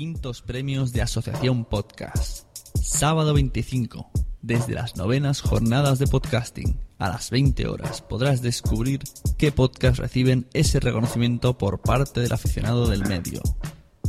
[0.00, 2.46] Quintos premios de Asociación Podcast.
[2.82, 6.80] Sábado 25, desde las novenas jornadas de podcasting.
[6.98, 9.02] A las 20 horas podrás descubrir
[9.36, 13.42] qué podcasts reciben ese reconocimiento por parte del aficionado del medio.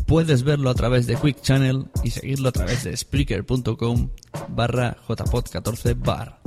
[0.07, 4.11] Puedes verlo a través de Quick Channel y seguirlo a través de Spreaker.com
[4.47, 6.39] barra jpod14 bar.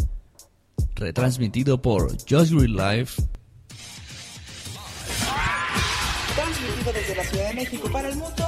[0.94, 3.22] Retransmitido por Just Green Life.
[6.34, 8.43] Transmitido desde la Ciudad de México para el mundo.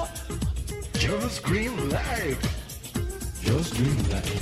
[1.07, 1.73] Just Green.
[3.43, 4.41] Just Green Live.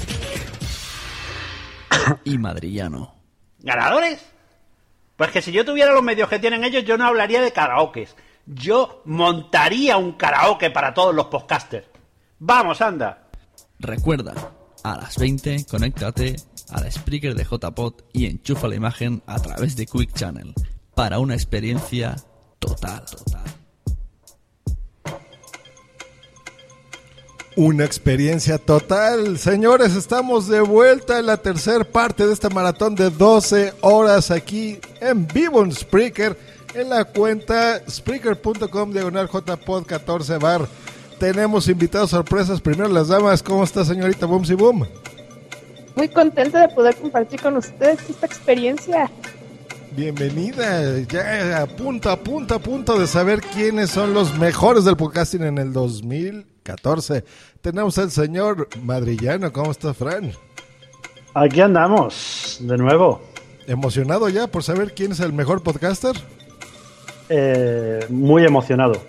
[2.24, 3.14] y madrillano.
[3.58, 4.24] ¿Ganadores?
[5.16, 8.16] Pues que si yo tuviera los medios que tienen ellos, yo no hablaría de karaokes.
[8.46, 11.86] Yo montaría un karaoke para todos los podcasters.
[12.38, 13.28] Vamos, anda.
[13.78, 14.32] Recuerda,
[14.82, 16.36] a las 20 conéctate
[16.70, 20.54] al speaker de JPod y enchufa la imagen a través de Quick Channel
[20.94, 22.16] para una experiencia
[22.58, 23.04] total.
[23.04, 23.63] total.
[27.56, 29.38] Una experiencia total.
[29.38, 34.80] Señores, estamos de vuelta en la tercera parte de esta maratón de 12 horas aquí
[35.00, 36.36] en vivo en Spreaker,
[36.74, 40.66] en la cuenta spreaker.com diagonal jpod 14 bar.
[41.20, 42.60] Tenemos invitados sorpresas.
[42.60, 43.40] Primero las damas.
[43.40, 44.88] ¿Cómo está señorita Boomsy Boom?
[45.94, 49.08] Muy contenta de poder compartir con ustedes esta experiencia.
[49.92, 54.96] Bienvenida, ya a punto, a punto, a punto de saber quiénes son los mejores del
[54.96, 55.72] podcasting en el
[56.64, 57.24] 2014.
[57.60, 60.32] Tenemos al señor Madrillano, ¿cómo está Fran?
[61.34, 63.20] Aquí andamos, de nuevo.
[63.66, 66.16] ¿Emocionado ya por saber quién es el mejor podcaster?
[67.28, 69.00] Eh, muy emocionado.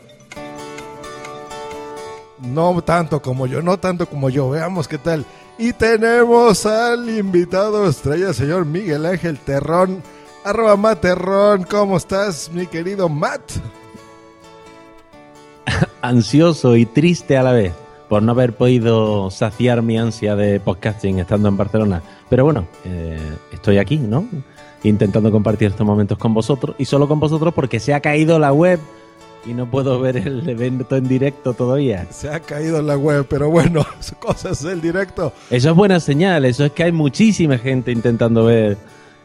[2.39, 5.25] No tanto como yo, no tanto como yo, veamos qué tal.
[5.57, 10.03] Y tenemos al invitado estrella, señor Miguel Ángel Terrón.
[10.43, 13.41] Arroba Materrón, ¿cómo estás, mi querido Matt?
[16.07, 17.73] Ansioso y triste a la vez
[18.09, 22.03] por no haber podido saciar mi ansia de podcasting estando en Barcelona.
[22.29, 23.17] Pero bueno, eh,
[23.51, 24.27] estoy aquí, ¿no?
[24.83, 28.53] Intentando compartir estos momentos con vosotros y solo con vosotros porque se ha caído la
[28.53, 28.79] web
[29.47, 32.05] y no puedo ver el evento en directo todavía.
[32.11, 33.83] Se ha caído la web, pero bueno,
[34.19, 35.33] cosas del directo.
[35.49, 38.77] Eso es buena señal, eso es que hay muchísima gente intentando ver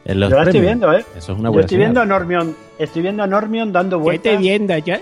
[0.06, 1.04] en los Yo la estoy viendo, ¿eh?
[1.14, 1.88] Eso es una Yo buena estoy señal.
[1.88, 4.32] viendo a Normion, estoy viendo a Normion dando Yo vueltas.
[4.32, 4.94] estoy viendo, yo,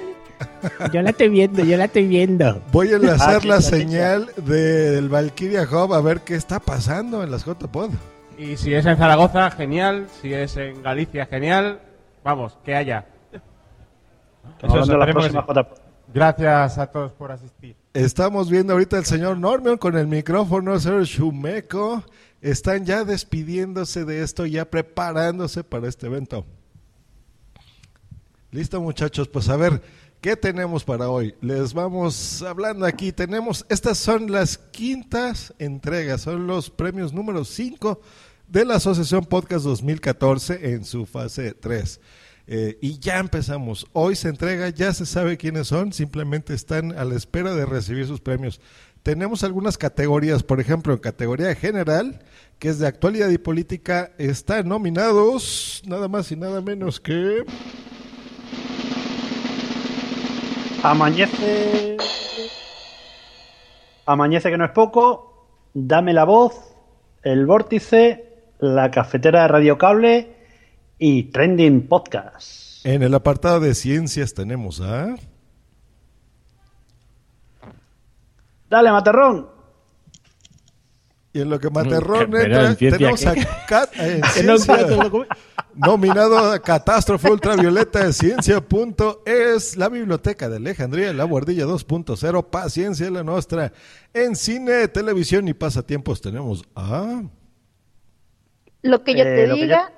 [0.92, 2.62] yo la estoy viendo, yo la estoy viendo.
[2.72, 7.30] Voy a enlazar Aquí la señal del Valkyria Hub a ver qué está pasando en
[7.30, 7.90] las JPod.
[8.36, 10.06] Y si es en Zaragoza, genial.
[10.20, 11.80] Si es en Galicia, genial.
[12.22, 13.06] Vamos, que haya.
[14.62, 15.42] Hablando de la próxima.
[15.42, 15.88] JPod.
[16.12, 17.76] Gracias a todos por asistir.
[17.92, 22.02] Estamos viendo ahorita al señor Normion con el micrófono, el señor Shumeko.
[22.40, 26.46] Están ya despidiéndose de esto, ya preparándose para este evento.
[28.50, 29.82] Listo, muchachos, pues a ver,
[30.20, 31.34] ¿qué tenemos para hoy?
[31.40, 33.12] Les vamos hablando aquí.
[33.12, 38.00] Tenemos, estas son las quintas entregas, son los premios número 5
[38.48, 42.00] de la Asociación Podcast 2014 en su fase 3.
[42.50, 43.86] Eh, y ya empezamos.
[43.92, 48.06] Hoy se entrega, ya se sabe quiénes son, simplemente están a la espera de recibir
[48.06, 48.60] sus premios.
[49.02, 52.20] Tenemos algunas categorías, por ejemplo, en categoría general,
[52.58, 57.44] que es de actualidad y política, están nominados nada más y nada menos que...
[60.82, 61.96] Amanece.
[64.06, 65.48] Amanece que no es poco.
[65.74, 66.54] Dame la voz.
[67.22, 68.24] El vórtice.
[68.58, 70.36] La cafetera de Radio Cable.
[70.98, 72.84] Y Trending Podcast.
[72.86, 75.16] En el apartado de ciencias tenemos a...
[78.70, 79.57] Dale, Materrón.
[81.38, 83.34] Y en lo que Materrón entra, tenemos a.
[83.66, 84.76] Cat- en ciencia,
[85.74, 88.60] nominado a Catástrofe Ultravioleta de Ciencia.
[88.60, 93.72] Punto, es la Biblioteca de Alejandría, la Guardilla 2.0, Paciencia la nuestra.
[94.12, 97.22] En cine, televisión y pasatiempos tenemos a...
[98.82, 99.92] Lo que yo Eh, te diga.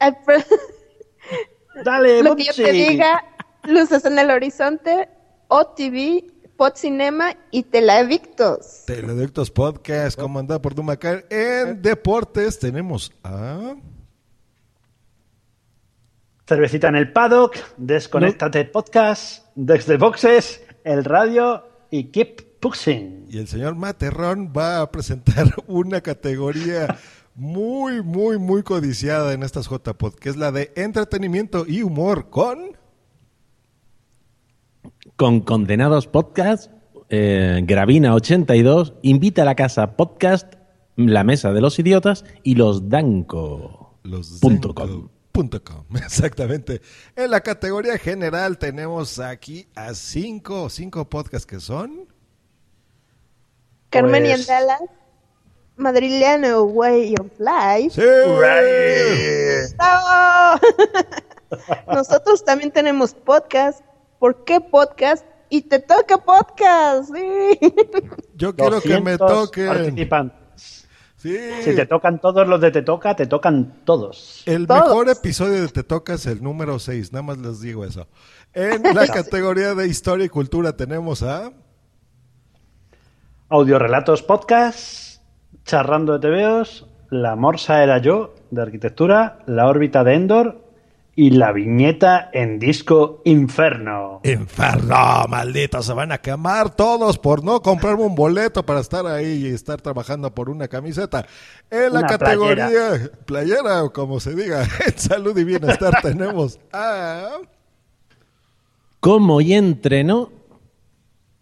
[1.84, 3.22] Dale, lo que yo te diga.
[3.64, 5.08] Luces en el horizonte.
[5.48, 6.29] OTV.
[6.60, 8.84] Podcinema y Teleadictos.
[8.84, 11.24] Teledictos Podcast, comandado por Dumacar.
[11.30, 13.76] En deportes tenemos a...
[16.46, 17.56] Cervecita en el paddock.
[17.78, 19.46] Desconéctate podcast.
[19.54, 20.62] Desde boxes.
[20.84, 23.24] el radio y keep pushing.
[23.30, 26.98] Y el señor Materrón va a presentar una categoría
[27.34, 32.78] muy, muy, muy codiciada en estas JPod, que es la de entretenimiento y humor con...
[35.20, 36.72] Con Condenados Podcast,
[37.10, 40.54] eh, Gravina 82, Invita a la Casa Podcast,
[40.96, 43.98] La Mesa de los Idiotas y Los Danco.
[44.02, 45.84] Los Punto Zenco punto com.
[45.96, 46.80] Exactamente.
[47.16, 52.08] En la categoría general tenemos aquí a cinco, cinco podcasts que son...
[53.90, 54.78] Carmen y Pues- Andala,
[55.76, 57.90] Madriliano Way of Life.
[57.90, 59.74] ¡Sí!
[59.76, 60.60] ¡Bravo!
[61.92, 63.84] Nosotros también tenemos podcast.
[64.20, 65.24] ¿Por qué podcast?
[65.48, 67.10] Y te toca podcast.
[67.12, 67.58] Sí.
[68.36, 69.66] Yo quiero que me 200 toquen.
[69.66, 70.86] participantes.
[71.16, 71.36] Sí.
[71.62, 74.42] Si te tocan todos los de Te Toca, te tocan todos.
[74.46, 74.88] El Todos.
[74.88, 78.08] mejor episodio de Te Toca es el número 6, nada más les digo eso.
[78.52, 81.50] En la categoría de historia y cultura tenemos a...
[83.48, 85.22] Audiorelatos Podcast,
[85.64, 90.69] Charrando de TVOs, La Morsa era yo, de arquitectura, La órbita de Endor
[91.16, 94.20] y la viñeta en disco Inferno.
[94.24, 99.46] Inferno, maldito, se van a quemar todos por no comprarme un boleto para estar ahí
[99.46, 101.26] y estar trabajando por una camiseta.
[101.70, 103.84] En la Una categoría playera.
[103.84, 107.38] o como se diga, en salud y bienestar tenemos a...
[109.00, 110.30] Como y entreno,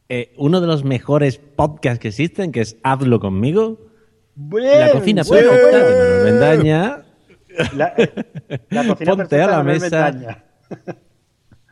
[0.08, 3.78] eh, uno de los mejores podcasts que existen, que es Hazlo conmigo.
[4.34, 5.44] Bien, la cocina bien.
[5.44, 7.04] perfecta de Manuel Mendaña.
[7.74, 7.94] La,
[8.70, 10.44] la cocina Ponte a la mesa.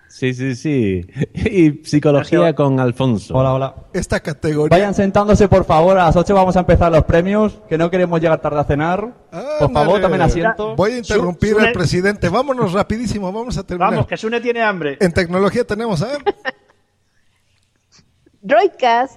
[0.09, 1.07] Sí, sí, sí.
[1.35, 2.57] Y psicología Gracias.
[2.57, 3.35] con Alfonso.
[3.37, 3.75] Hola, hola.
[3.93, 4.75] Esta categoría...
[4.75, 5.99] Vayan sentándose, por favor.
[5.99, 9.13] A las 8 vamos a empezar los premios, que no queremos llegar tarde a cenar.
[9.59, 10.75] Por favor, tomen asiento.
[10.75, 12.31] Voy a interrumpir Sune- al presidente.
[12.31, 13.91] Vámonos rapidísimo, vamos a terminar.
[13.91, 14.97] Vamos, que Sune tiene hambre.
[15.01, 16.09] En tecnología tenemos a...
[18.41, 19.17] Droidcast,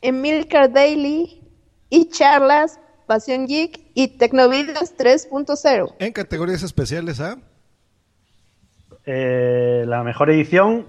[0.00, 1.40] Emilcar Daily
[1.88, 2.80] y charlas,
[3.12, 5.96] Pasión Geek y Tecnovideos 3.0.
[5.98, 7.36] En categorías especiales a...
[9.04, 10.86] Eh, la mejor edición,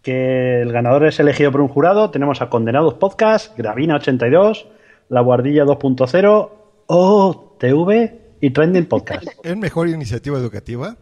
[0.00, 2.12] que el ganador es elegido por un jurado.
[2.12, 4.68] Tenemos a Condenados Podcast, Gravina 82,
[5.08, 6.50] La Guardilla 2.0,
[6.86, 8.10] OTV
[8.40, 9.26] y Trending Podcast.
[9.42, 10.96] En mejor iniciativa educativa.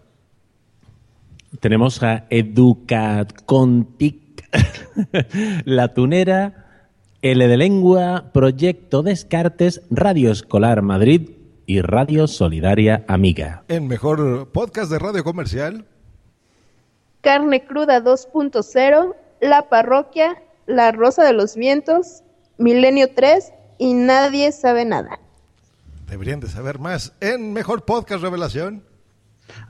[1.61, 4.49] Tenemos a Educatcontic,
[5.67, 6.64] La Tunera,
[7.25, 11.31] L de Lengua, Proyecto Descartes, Radio Escolar Madrid
[11.65, 13.65] y Radio Solidaria Amiga.
[13.69, 15.87] En mejor podcast de radio comercial.
[17.23, 22.23] Carne Cruda 2.0, La Parroquia, La Rosa de los Vientos,
[22.59, 25.19] Milenio 3 y Nadie sabe nada.
[26.07, 27.15] Deberían de saber más.
[27.23, 28.85] En mejor podcast revelación.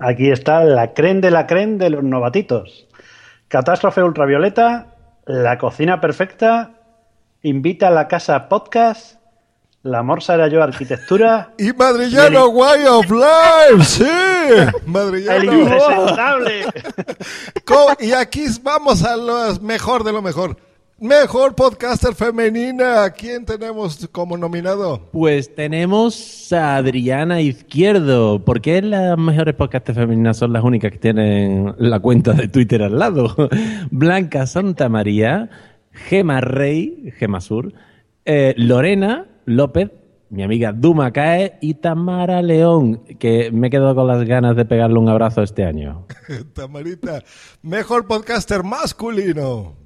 [0.01, 2.89] Aquí está la creen de la creen de los novatitos.
[3.47, 6.81] Catástrofe ultravioleta, La cocina perfecta,
[7.45, 9.17] Invita a la casa podcast,
[9.83, 13.85] La morsa era yo arquitectura, Y Madrillano Way of Life.
[13.85, 14.05] Sí.
[14.49, 15.53] El Madrillano.
[15.53, 16.65] impresentable.
[17.67, 20.57] Co- Y aquí vamos a lo mejor de lo mejor.
[20.99, 23.11] Mejor podcaster femenina.
[23.11, 25.03] ¿Quién tenemos como nominado?
[25.13, 28.43] Pues tenemos a Adriana Izquierdo.
[28.43, 32.81] ¿Por qué las mejores podcasts femeninas son las únicas que tienen la cuenta de Twitter
[32.83, 33.37] al lado?
[33.91, 35.51] Blanca Santa María,
[35.95, 37.73] Gema Rey, Gema Sur,
[38.25, 39.91] eh, Lorena López,
[40.31, 44.65] mi amiga Duma Cae y Tamara León, que me he quedado con las ganas de
[44.65, 46.07] pegarle un abrazo este año.
[46.55, 47.23] Tamarita.
[47.63, 49.77] Mejor podcaster masculino.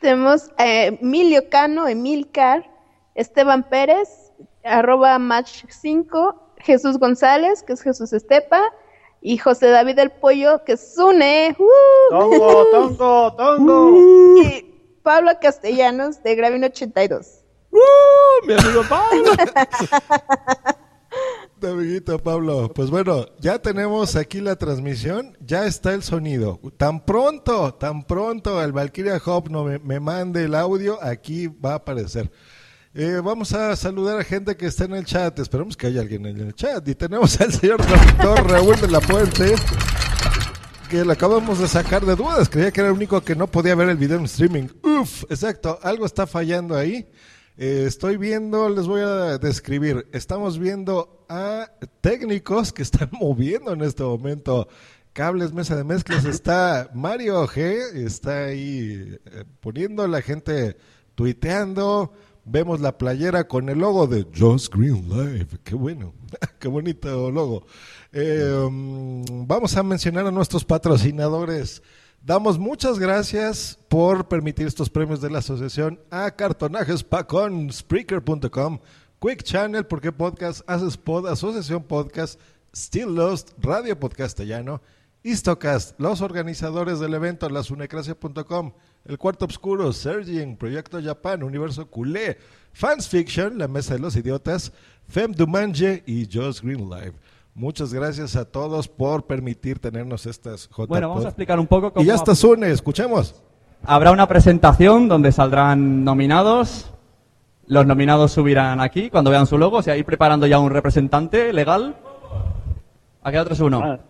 [0.00, 2.70] Tenemos a Emilio Cano, Emilcar,
[3.14, 8.60] Esteban Pérez, arroba match 5, Jesús González, que es Jesús Estepa,
[9.22, 11.56] y José David el Pollo, que es Zune.
[11.58, 12.10] ¡uh!
[12.10, 14.42] Tongo, tongo, tongo.
[14.42, 14.73] Y
[15.04, 17.44] Pablo Castellanos, de Gravin 82.
[18.46, 19.32] ¡Mi amigo Pablo!
[21.62, 22.72] Amiguito Pablo.
[22.74, 26.58] Pues bueno, ya tenemos aquí la transmisión, ya está el sonido.
[26.78, 31.72] Tan pronto, tan pronto el Valkyria Hub no me, me mande el audio, aquí va
[31.72, 32.30] a aparecer.
[32.94, 35.38] Eh, vamos a saludar a gente que está en el chat.
[35.38, 36.86] Esperemos que haya alguien en el chat.
[36.88, 39.54] Y tenemos al señor doctor Raúl de la Puente,
[40.88, 42.48] que lo acabamos de sacar de dudas.
[42.48, 44.68] Creía que era el único que no podía ver el video en streaming.
[44.82, 47.06] Uf, exacto, algo está fallando ahí.
[47.56, 50.06] Eh, estoy viendo, les voy a describir.
[50.12, 54.68] Estamos viendo a técnicos que están moviendo en este momento
[55.12, 56.24] cables, mesa de mezclas.
[56.24, 60.76] Está Mario G, está ahí eh, poniendo la gente
[61.14, 62.12] tuiteando.
[62.44, 65.58] Vemos la playera con el logo de Just Green Live.
[65.64, 66.12] Qué bueno,
[66.58, 67.66] qué bonito logo.
[68.12, 71.82] Um, vamos a mencionar a nuestros patrocinadores
[72.24, 78.78] Damos muchas gracias por permitir estos premios de la asociación a Cartonajes Pacón, Spreaker.com,
[79.20, 82.40] Quick Channel, Porque Podcast, Haces Pod, Asociación Podcast,
[82.74, 84.80] Still Lost, Radio Podcastellano,
[85.22, 88.72] Istocast, los organizadores del evento, lasunecracia.com,
[89.04, 92.38] El Cuarto Obscuro, Sergin, Proyecto Japan, Universo Culé,
[92.72, 94.72] Fans Fiction, La Mesa de los Idiotas,
[95.08, 97.12] Fem Dumange y Just Green Live.
[97.54, 101.92] Muchas gracias a todos por permitir tenernos estas J Bueno, vamos a explicar un poco
[101.92, 102.02] cómo...
[102.02, 103.42] Y ya está Sune, escuchemos.
[103.84, 106.90] Habrá una presentación donde saldrán nominados.
[107.66, 109.76] Los nominados subirán aquí cuando vean su logo.
[109.76, 111.94] O sea, ir preparando ya un representante legal.
[113.22, 113.82] ¿A qué otro es uno?
[113.84, 114.00] Ah,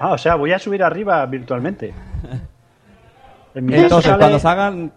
[0.00, 1.92] ah, o sea, voy a subir arriba virtualmente.
[3.58, 4.92] En Entonces, sale- cuando salgan,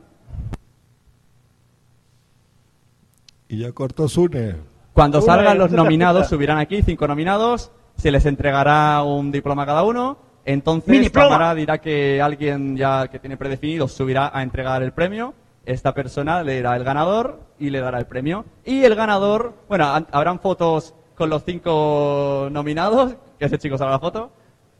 [3.47, 4.55] Y ya cortó Sune.
[4.93, 7.71] cuando Una, salgan los nominados, subirán aquí cinco nominados.
[7.97, 10.17] Se les entregará un diploma a cada uno.
[10.45, 11.09] ¡Mi Entonces!
[11.11, 15.33] Cámara dirá que alguien ya que tiene predefinido subirá a entregar el premio.
[15.65, 18.45] Esta persona le dará el ganador y le dará el premio.
[18.65, 23.99] Y el ganador, bueno, habrán fotos con los cinco nominados, que ese chico salga la
[23.99, 24.31] foto.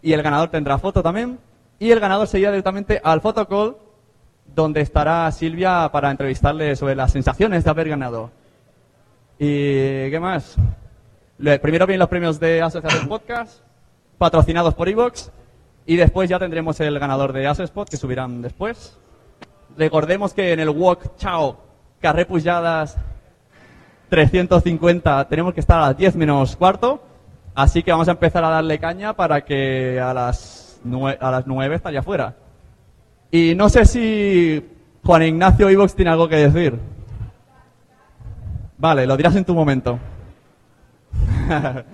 [0.02, 1.38] Y el ganador tendrá foto también.
[1.82, 3.76] Y el ganador se irá directamente al photocall,
[4.46, 8.30] donde estará Silvia para entrevistarle sobre las sensaciones de haber ganado.
[9.40, 10.58] ¿Y qué más?
[11.40, 13.64] Primero vienen los premios de Asociación Podcast,
[14.20, 15.32] patrocinados por Evox,
[15.88, 19.00] y después ya tendremos el ganador de Asespot, que subirán después.
[19.76, 21.58] Recordemos que en el Walk Chao,
[22.00, 22.96] Carré Pujadas
[24.10, 27.02] 350, tenemos que estar a las 10 menos cuarto,
[27.56, 30.71] así que vamos a empezar a darle caña para que a las,
[31.20, 32.36] a las 9 estaría fuera.
[33.32, 34.66] Y no sé si
[35.04, 36.80] Juan Ignacio Evox tiene algo que decir.
[38.78, 40.00] Vale, lo dirás en tu momento.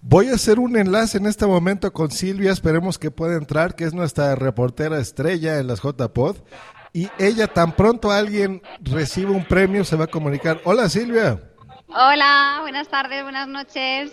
[0.00, 3.84] Voy a hacer un enlace en este momento con Silvia, esperemos que pueda entrar, que
[3.84, 6.38] es nuestra reportera estrella en las JPod.
[6.92, 10.60] Y ella, tan pronto alguien recibe un premio, se va a comunicar.
[10.64, 11.38] Hola Silvia.
[11.88, 14.12] Hola, buenas tardes, buenas noches.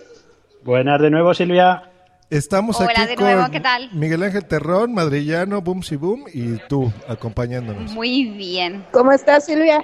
[0.63, 1.88] Buenas de nuevo, Silvia.
[2.29, 3.89] Estamos Hola aquí de con nuevo, ¿qué tal?
[3.91, 7.91] Miguel Ángel Terrón, Madrillano, Boom Si Boom y tú acompañándonos.
[7.91, 8.86] Muy bien.
[8.91, 9.83] ¿Cómo estás, Silvia?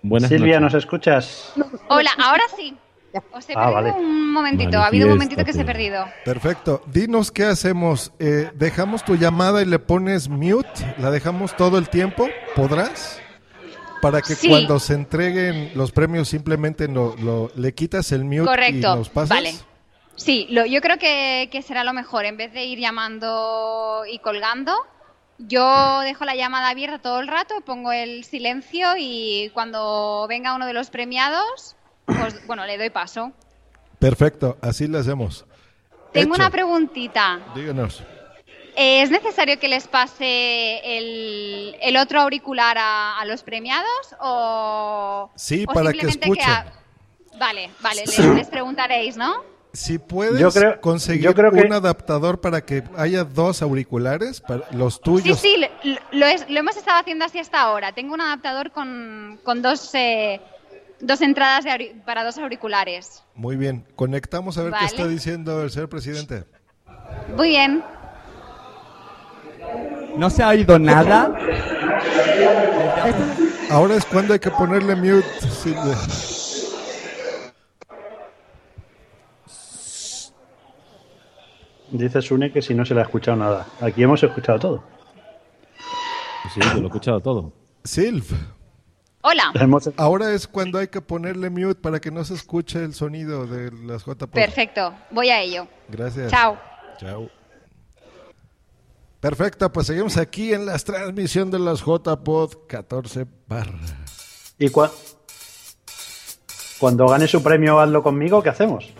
[0.00, 0.74] Buenas Silvia, noches.
[0.74, 1.52] ¿nos escuchas?
[1.88, 2.74] Hola, ahora sí.
[3.32, 3.90] Os he Ah, perdido vale.
[3.92, 6.00] un momentito, ha habido un momentito que se he Manifiéstate.
[6.06, 6.24] perdido.
[6.24, 6.82] Perfecto.
[6.86, 8.12] Dinos qué hacemos.
[8.18, 10.94] Eh, ¿Dejamos tu llamada y le pones mute?
[10.98, 12.28] ¿La dejamos todo el tiempo?
[12.54, 13.20] ¿Podrás?
[14.00, 14.48] Para que Sí.
[14.48, 19.08] cuando se entreguen los premios simplemente lo, lo- le quitas el mute Correcto, y nos
[19.08, 19.30] pasas.
[19.30, 19.54] vale.
[20.16, 22.24] Sí, lo, yo creo que, que será lo mejor.
[22.24, 24.74] En vez de ir llamando y colgando,
[25.38, 30.66] yo dejo la llamada abierta todo el rato, pongo el silencio y cuando venga uno
[30.66, 31.76] de los premiados,
[32.06, 33.32] pues bueno, le doy paso.
[33.98, 35.44] Perfecto, así lo hacemos.
[36.12, 36.42] Tengo Hecho.
[36.42, 37.40] una preguntita.
[37.54, 38.02] Díganos.
[38.80, 43.88] Eh, ¿Es necesario que les pase el, el otro auricular a, a los premiados
[44.20, 46.44] o, Sí, o para que escuchen.
[47.40, 49.42] Vale, vale, les, les preguntaréis, ¿no?
[49.72, 54.40] Si puedes Yo creo- conseguir yo creo que- un adaptador para que haya dos auriculares,
[54.40, 55.38] para los Sí, tuyos.
[55.40, 57.92] sí, lo, lo es- lo hemos estado haciendo así hasta ahora.
[57.92, 60.40] Tengo un adaptador con, con dos, eh,
[61.00, 63.22] dos entradas de para dos auriculares.
[63.34, 64.86] Muy bien, conectamos a ver Vale.
[64.86, 66.44] qué está diciendo el señor presidente.
[67.36, 67.84] Muy bien.
[70.18, 71.32] No se ha oído nada.
[73.70, 75.24] Ahora es cuando hay que ponerle mute.
[75.48, 75.96] Silvia.
[81.92, 83.66] Dice Sune que si no se le ha escuchado nada.
[83.80, 84.84] Aquí hemos escuchado todo.
[86.52, 87.52] Sí, yo lo he escuchado todo.
[87.84, 88.24] Silv.
[89.20, 89.52] Hola.
[89.96, 93.70] Ahora es cuando hay que ponerle mute para que no se escuche el sonido de
[93.70, 94.30] las JPod.
[94.30, 94.92] Perfecto.
[95.12, 95.68] Voy a ello.
[95.88, 96.28] Gracias.
[96.30, 96.58] Chao.
[96.98, 97.30] Chao.
[99.20, 103.78] Perfecto, pues seguimos aquí en la transmisión de las JPod 14 barra.
[104.58, 104.90] ¿Y cua-
[106.78, 108.42] cuando gane su premio, hazlo conmigo?
[108.42, 108.92] ¿Qué hacemos?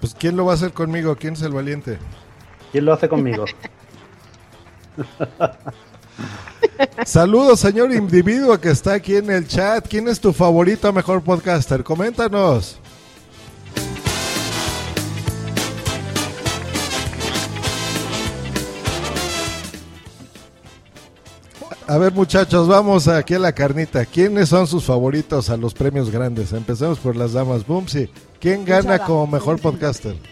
[0.00, 1.16] Pues ¿quién lo va a hacer conmigo?
[1.16, 1.98] ¿Quién es el valiente?
[2.72, 3.44] ¿Quién lo hace conmigo?
[7.06, 9.86] Saludos, señor individuo que está aquí en el chat.
[9.88, 11.82] ¿Quién es tu favorito mejor podcaster?
[11.82, 12.78] Coméntanos.
[21.88, 24.04] A ver, muchachos, vamos aquí a la carnita.
[24.06, 26.52] ¿Quiénes son sus favoritos a los premios grandes?
[26.52, 27.66] Empecemos por las damas.
[27.66, 28.08] Bumsy,
[28.40, 30.16] ¿quién gana como mejor podcaster?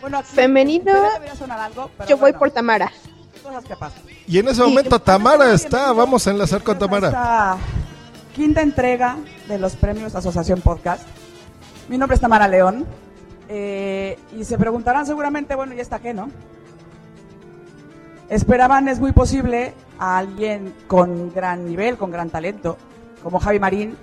[0.00, 0.92] Bueno, aquí Femenino,
[1.48, 2.90] algo, yo voy por Tamara.
[3.40, 4.02] cosas que pasan.
[4.26, 5.92] Y en ese momento Tamara está.
[5.92, 7.06] Vamos a enlazar con Tamara.
[7.06, 7.56] Esta
[8.34, 11.04] quinta entrega de los premios Asociación Podcast.
[11.88, 12.84] Mi nombre es Tamara León.
[13.48, 16.28] Eh, y se preguntarán seguramente, bueno, ¿y esta qué, no?
[18.32, 22.78] Esperaban, es muy posible, a alguien con gran nivel, con gran talento,
[23.22, 23.94] como Javi Marín,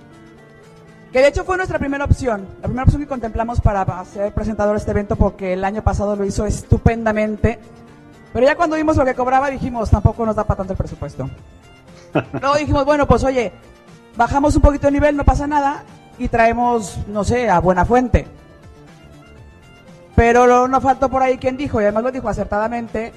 [1.11, 4.75] que de hecho fue nuestra primera opción, la primera opción que contemplamos para ser presentador
[4.75, 7.57] de este evento porque el año pasado lo hizo estupendamente,
[8.31, 11.27] pero ya cuando vimos lo que cobraba dijimos, tampoco nos da para tanto el presupuesto.
[12.39, 13.51] Luego dijimos, bueno, pues oye,
[14.15, 15.85] bajamos un poquito de nivel, no pasa nada,
[16.19, 18.27] y traemos, no sé, a Buena Fuente.
[20.15, 23.11] Pero no faltó por ahí quien dijo, y además lo dijo acertadamente,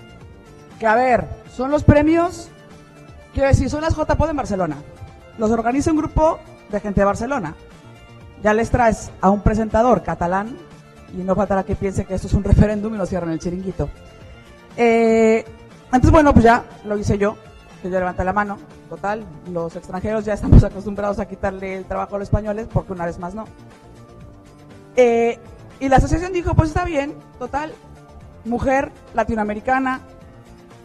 [0.82, 2.48] que a ver, son los premios,
[3.32, 4.78] quiero decir, son las JPO en Barcelona.
[5.38, 6.40] Los organiza un grupo
[6.72, 7.54] de gente de Barcelona.
[8.42, 10.56] Ya les traes a un presentador catalán,
[11.16, 13.90] y no faltará que piense que esto es un referéndum y nos cierran el chiringuito.
[14.76, 15.44] Eh,
[15.84, 17.36] entonces, bueno, pues ya lo hice yo,
[17.80, 18.58] que yo levanté la mano.
[18.88, 23.06] Total, los extranjeros ya estamos acostumbrados a quitarle el trabajo a los españoles, porque una
[23.06, 23.44] vez más no.
[24.96, 25.38] Eh,
[25.78, 27.72] y la asociación dijo, pues está bien, total,
[28.44, 30.00] mujer latinoamericana,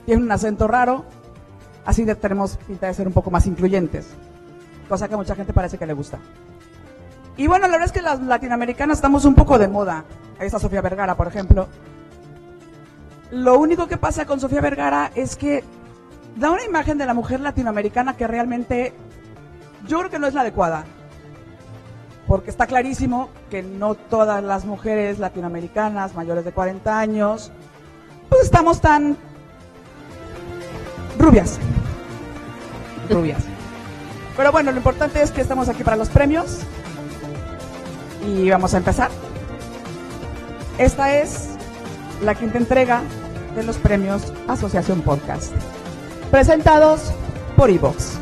[0.08, 1.04] tiene un acento raro,
[1.86, 4.08] así tenemos pinta de ser un poco más incluyentes,
[4.88, 6.18] cosa que a mucha gente parece que le gusta.
[7.36, 10.06] Y bueno, la verdad es que las latinoamericanas estamos un poco de moda.
[10.40, 11.68] Ahí está Sofía Vergara, por ejemplo.
[13.32, 15.66] Lo único que pasa con Sofía Vergara es que
[16.38, 18.94] da una imagen de la mujer latinoamericana que realmente
[19.90, 20.86] yo creo que no es la adecuada.
[22.28, 27.52] Porque está clarísimo que no todas las mujeres latinoamericanas mayores de 40 años,
[28.30, 29.18] pues estamos tan
[31.18, 31.60] rubias.
[33.10, 33.44] Rubias.
[34.36, 36.60] Pero bueno, lo importante es que estamos aquí para los premios.
[38.28, 39.10] Y vamos a empezar.
[40.78, 41.50] Esta es
[42.24, 43.02] la quinta entrega
[43.56, 45.52] de los premios Asociación Podcast.
[46.30, 47.12] Presentados
[47.56, 48.20] por Evox.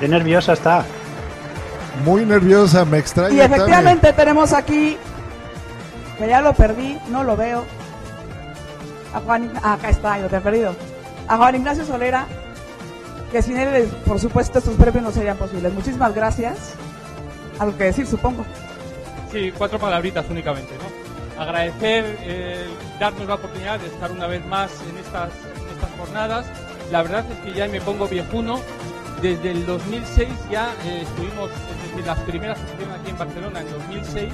[0.00, 0.84] Qué nerviosa está.
[2.04, 3.34] Muy nerviosa, me extraña.
[3.34, 4.96] Y efectivamente tenemos aquí,
[6.18, 7.64] que ya lo perdí, no lo veo.
[9.14, 10.40] A Juan, ah, acá está, yo te
[11.36, 12.26] Juan Ignacio Solera,
[13.30, 15.72] que sin él, por supuesto, estos premios no serían posibles.
[15.72, 16.74] Muchísimas gracias.
[17.58, 18.44] Algo que decir, supongo.
[19.30, 21.42] Sí, cuatro palabritas únicamente, ¿no?
[21.42, 22.66] Agradecer eh,
[23.00, 25.30] darnos la oportunidad de estar una vez más en estas,
[25.72, 26.46] estas jornadas.
[26.90, 28.60] La verdad es que ya me pongo viejuno.
[29.22, 31.50] Desde el 2006 ya eh, estuvimos,
[31.86, 34.32] desde las primeras que aquí en Barcelona en 2006,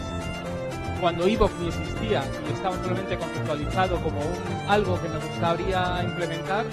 [1.00, 6.64] cuando Evox ni existía y estaba solamente conceptualizado como un- algo que nos gustaría implementar,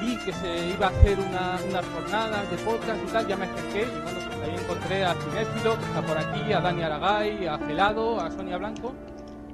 [0.00, 3.44] vi que se iba a hacer una- unas jornadas de podcast y tal, ya me
[3.44, 7.46] acerqué y bueno, pues ahí encontré a Cinéfilo, que está por aquí, a Dani Aragay,
[7.46, 8.92] a Gelado, a Sonia Blanco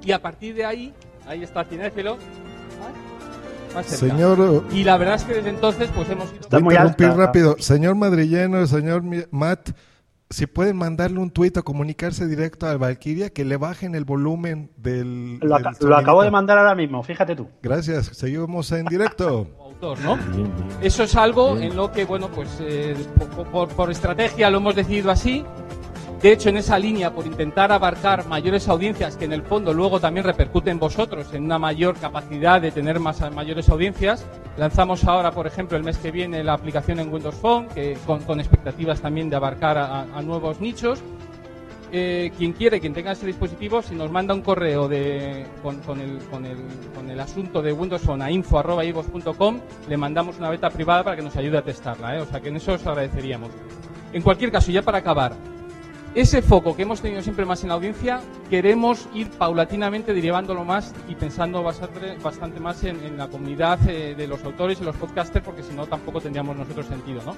[0.03, 0.95] y a partir de ahí,
[1.27, 2.17] ahí está Cinéfilo.
[3.75, 4.15] más cerca.
[4.17, 6.61] Señor- Y la verdad es que desde entonces pues hemos ido...
[6.61, 7.57] Voy a interrumpir rápido.
[7.61, 9.71] Señor madrilleno, señor Matt,
[10.31, 14.71] si pueden mandarle un tuit o comunicarse directo al Valkyria, que le bajen el volumen
[14.77, 15.39] del.
[15.41, 17.49] Lo, del lo acabo de mandar ahora mismo, fíjate tú.
[17.63, 19.49] Gracias, seguimos en directo.
[19.61, 20.19] autor, ¿no?
[20.83, 22.95] Eso es algo en lo que, bueno, pues eh,
[23.35, 25.45] por, por- por estrategia lo hemos decidido así.
[26.23, 30.01] De hecho, en esa línea, por intentar abarcar mayores audiencias, que en el fondo luego
[30.01, 34.27] también repercuten en vosotros en una mayor capacidad de tener más mayores audiencias,
[34.59, 38.39] lanzamos ahora, por ejemplo, el mes que viene la aplicación en Windows Phone, que con,
[38.39, 41.03] expectativas también de abarcar a, nuevos nichos.
[41.91, 44.91] Eh, quien quiere, quien tenga ese dispositivo, si nos manda un correo
[45.63, 51.23] con el asunto de Windows Phone a info.ivos.com, le mandamos una beta privada para que
[51.23, 52.17] nos ayude a testarla.
[52.17, 52.21] ¿eh?
[52.21, 53.49] O sea que en eso os agradeceríamos.
[54.13, 55.33] En cualquier caso, ya para acabar,
[56.15, 60.93] ese foco que hemos tenido siempre más en la audiencia, queremos ir paulatinamente derivándolo más
[61.09, 65.63] y pensando bastante, más en, la comunidad eh, de los autores y los podcasters, porque
[65.63, 67.37] si no tampoco tendríamos nosotros sentido, ¿no?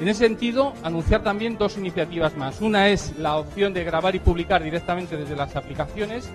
[0.00, 2.60] En ese sentido, anunciar también dos iniciativas más.
[2.60, 6.30] Una es la opción de grabar y publicar directamente desde las aplicaciones.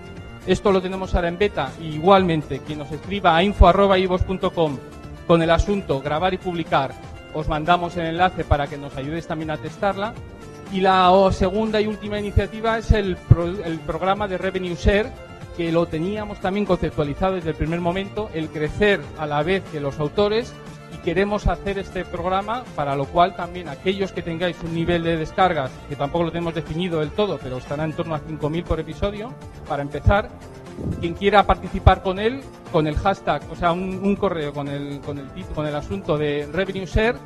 [0.46, 4.78] Esto lo tenemos ahora en beta igualmente quien nos escriba a info.ivos.com
[5.26, 6.92] con el asunto grabar y publicar,
[7.34, 10.12] os mandamos el enlace para que nos ayudéis también a testarla.
[10.72, 15.10] Y la segunda y última iniciativa es el, pro- el programa de Revenue Share,
[15.56, 19.80] que lo teníamos también conceptualizado desde el primer momento, el crecer a la vez que
[19.80, 20.54] los autores.
[20.94, 25.16] Y queremos hacer este programa, para lo cual también aquellos que tengáis un nivel de
[25.16, 28.78] descargas, que tampoco lo tenemos definido del todo, pero estará en torno a 5.000 por
[28.78, 29.32] episodio,
[29.66, 30.28] para empezar,
[31.00, 35.00] quien quiera participar con él, con el hashtag, o sea, un, un correo con el,
[35.00, 37.16] con, el, con el asunto de Revenue Share,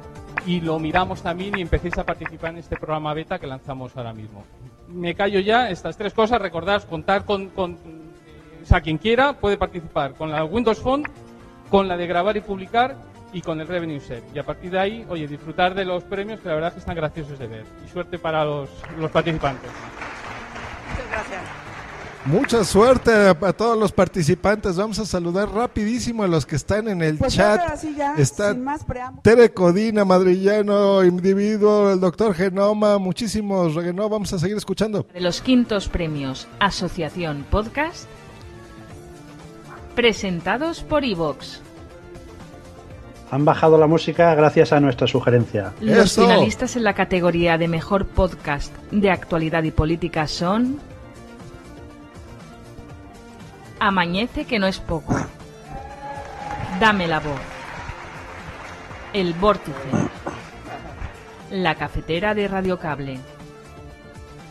[0.44, 4.12] y lo miramos también y empecéis a participar en este programa beta que lanzamos ahora
[4.12, 4.44] mismo.
[4.88, 7.78] Me callo ya, estas tres cosas, recordad contar con, con
[8.62, 11.04] o sea, quien quiera puede participar con la Windows Phone,
[11.70, 12.96] con la de grabar y publicar
[13.32, 14.22] y con el Revenue Share.
[14.34, 16.80] Y a partir de ahí, oye, disfrutar de los premios que la verdad es que
[16.80, 17.64] están graciosos de ver.
[17.84, 18.68] Y suerte para los
[19.12, 19.70] participantes.
[22.26, 22.56] Muchas gracias.
[22.56, 24.76] Mucha suerte a, a todos los participantes.
[24.76, 27.60] Vamos a saludar rapidísimo a los que están en el Pues chat.
[27.96, 29.22] ya, Está sin más preámbulos.
[29.22, 33.74] Tere Codina, Madrillano, Individuo, el doctor Genoma, muchísimos.
[33.94, 35.06] No, vamos a seguir escuchando.
[35.14, 38.06] de los quintos premios Asociación Podcast,
[39.94, 41.60] presentados por Evox.
[43.30, 45.72] Han bajado la música gracias a nuestra sugerencia.
[45.80, 50.78] Los finalistas en la categoría de mejor podcast de actualidad y política son.
[53.78, 55.14] Amañece que no es poco.
[56.80, 57.40] Dame la voz.
[59.12, 59.72] El vórtice.
[61.50, 63.18] La cafetera de Radio Cable.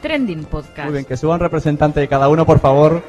[0.01, 0.85] Trending Podcast.
[0.85, 3.01] Muy bien, que suban representante de cada uno, por favor.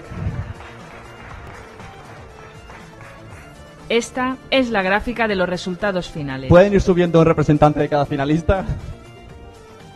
[3.88, 6.48] Esta es la gráfica de los resultados finales.
[6.48, 8.64] ¿Pueden ir subiendo un representante de cada finalista?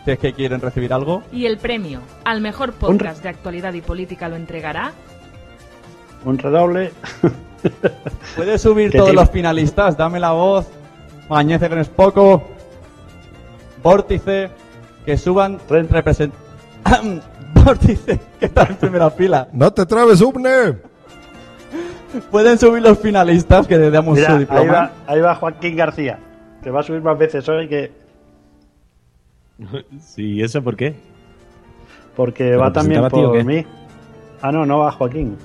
[0.05, 1.25] Si es que quieren recibir algo.
[1.33, 4.93] Y el premio al mejor podcast de actualidad y política lo entregará
[6.25, 6.93] Un redoble.
[8.37, 9.97] ¿Puedes subir todos te- los finalistas?
[9.97, 10.67] Dame la voz.
[11.29, 12.43] Mañece que no es poco.
[13.83, 14.51] Vórtice.
[15.05, 16.33] Que suban represent...
[17.65, 19.49] Vórtice, que está en primera fila.
[19.53, 20.79] No te trabes, Ubne.
[22.31, 24.73] ¿Pueden subir los finalistas que le damos Mira, su ahí diploma?
[24.73, 26.19] va, ahí va Joaquín García,
[26.63, 27.93] que va a subir más veces hoy que...
[30.01, 30.95] Sí, ¿eso por qué?
[32.17, 33.65] Porque ¿Pero va también por mí.
[34.43, 35.37] Ah, no, no va Joaquín.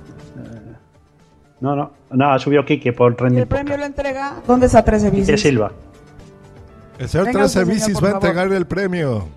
[1.59, 1.91] No, no.
[2.11, 4.35] No, ha subido Kike por Trending el premio lo entrega.
[4.45, 5.41] ¿Dónde está 13 Quique bicis?
[5.41, 5.71] Silva.
[6.99, 9.27] El señor Venga Trece usted, señor, Bicis por va a entregar el premio.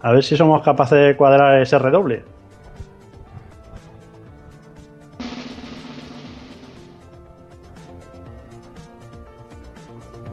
[0.00, 2.24] A ver si somos capaces de cuadrar ese redoble.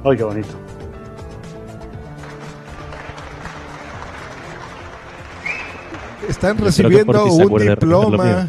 [0.04, 0.54] ¡Ay, qué bonito!
[6.28, 8.48] Están recibiendo un diploma.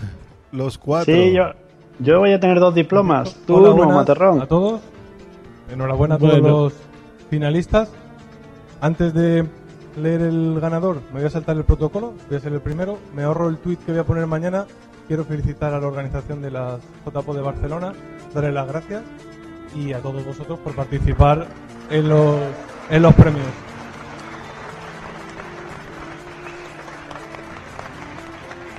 [0.53, 1.15] Los cuatro.
[1.15, 1.45] Sí, yo,
[1.99, 3.37] yo voy a tener dos diplomas.
[3.47, 4.41] Tú Hola, buenas Materrón.
[4.43, 4.81] A todos.
[5.73, 6.49] Enhorabuena a todos Bueno.
[6.49, 6.75] los
[7.31, 7.91] finalistas.
[8.81, 9.47] Antes de
[10.01, 12.15] leer el ganador, me voy a saltar el protocolo.
[12.29, 12.99] Voy a ser el primero.
[13.15, 14.67] Me ahorro el tweet que voy a poner mañana.
[15.07, 17.93] Quiero felicitar a la organización de las JPO de Barcelona,
[18.33, 19.03] darle las gracias
[19.75, 21.47] y a todos vosotros por participar
[21.91, 22.37] en los,
[22.91, 23.47] en los premios.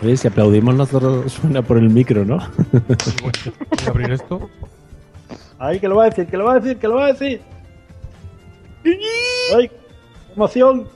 [0.02, 2.38] Oye, si aplaudimos nosotros suena por el micro, ¿no?
[3.22, 3.32] Voy
[3.86, 4.50] a abrir esto.
[5.60, 7.14] Ay, que lo va a decir, que lo va a decir, que lo va a
[7.14, 7.42] decir.
[9.56, 9.70] ¡Ay!
[10.36, 10.88] ¡Emoción!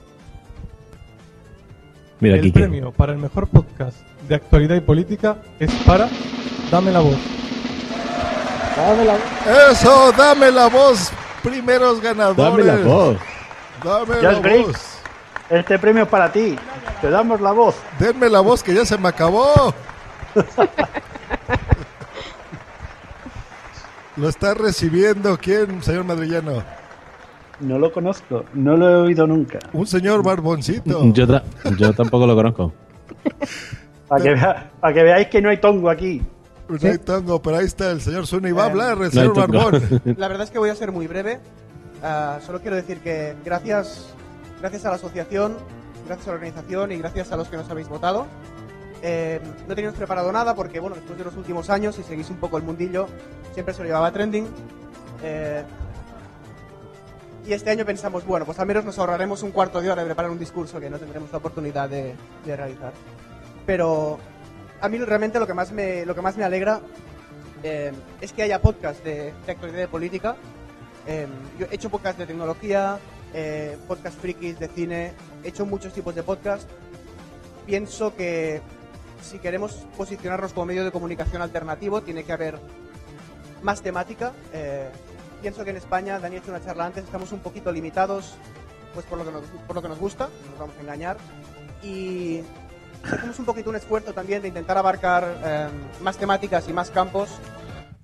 [2.18, 2.60] Mira, el Quique.
[2.60, 6.08] premio para el mejor podcast de actualidad y política es para
[6.70, 7.16] Dame la voz.
[8.76, 11.12] Dame la Eso, dame la voz.
[11.42, 12.36] Primeros ganadores.
[12.36, 13.16] Dame la voz.
[13.84, 14.95] Dame la voz.
[15.50, 16.56] Este premio es para ti.
[17.00, 17.76] Te damos la voz.
[17.98, 19.72] Denme la voz que ya se me acabó.
[24.16, 26.62] Lo está recibiendo quién, señor madrillano.
[27.60, 29.58] No lo conozco, no lo he oído nunca.
[29.72, 31.02] Un señor barboncito.
[31.12, 31.26] Yo,
[31.78, 32.72] yo tampoco lo conozco.
[34.08, 36.22] Para que, vea- para que veáis que no hay tongo aquí.
[36.68, 39.04] No hay tango, pero ahí está el señor Zuna y va a hablar, el No
[39.04, 39.48] hay señor tongo.
[39.70, 40.02] Barbón.
[40.16, 41.40] La verdad es que voy a ser muy breve.
[42.04, 44.14] Ah, solo quiero decir que gracias,
[44.60, 45.56] gracias a la asociación,
[46.06, 48.26] gracias a la organización y gracias a los que nos habéis votado.
[49.02, 52.36] Eh, no teníamos preparado nada porque, bueno, después de los últimos años, si seguís un
[52.36, 53.06] poco el mundillo,
[53.52, 54.46] siempre se lo llevaba trending.
[55.22, 55.62] Eh,
[57.46, 60.06] y este año pensamos, bueno, pues al menos nos ahorraremos un cuarto de hora de
[60.06, 62.14] preparar un discurso que no tendremos la oportunidad de,
[62.44, 62.92] de realizar.
[63.64, 64.18] Pero
[64.80, 66.80] a mí realmente lo que más me, lo que más me alegra
[67.62, 70.36] eh, es que haya podcast de, de actualidad de política.
[71.06, 71.26] Eh,
[71.58, 72.98] yo he hecho podcast de tecnología,
[73.34, 75.12] eh, podcast frikis de cine,
[75.44, 76.68] he hecho muchos tipos de podcast.
[77.66, 78.60] Pienso que
[79.22, 82.58] si queremos posicionarnos como medio de comunicación alternativo, tiene que haber
[83.62, 84.32] más temática.
[84.52, 84.88] Eh,
[85.42, 88.34] pienso que en España, Dani ha hecho una charla antes, estamos un poquito limitados
[88.94, 91.18] pues por lo que nos, por lo que nos gusta, no nos vamos a engañar.
[91.82, 92.40] Y
[93.02, 95.68] hacemos un poquito un esfuerzo también de intentar abarcar eh,
[96.00, 97.28] más temáticas y más campos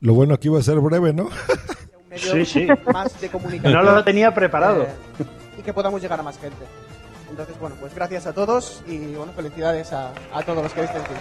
[0.00, 1.30] Lo bueno aquí iba a ser breve, ¿no?
[2.12, 2.68] medio Sí, sí.
[2.92, 3.72] más de comunicación.
[3.85, 4.83] No lo tenía preparado.
[4.83, 5.25] eh,
[5.59, 6.64] y que podamos llegar a más gente.
[7.31, 11.03] Entonces, bueno, pues gracias a todos y bueno, felicidades a, a todos los que estéis
[11.03, 11.14] aquí.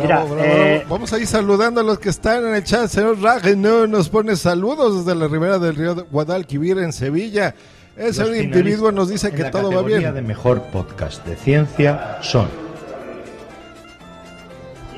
[0.00, 0.90] Mira, Bravo, bravo, eh, bravo.
[0.94, 2.88] Vamos a ir saludando a los que están en el chat.
[2.88, 3.16] Señor
[3.56, 7.54] no nos pone saludos desde la ribera del río Guadalquivir en Sevilla.
[7.98, 10.14] Ese Los individuo nos dice que la todo va categoría bien.
[10.14, 12.48] de mejor podcast de ciencia son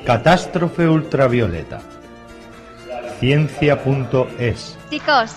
[0.05, 1.81] Catástrofe Ultravioleta,
[3.19, 5.31] Ciencia.es, Chicos,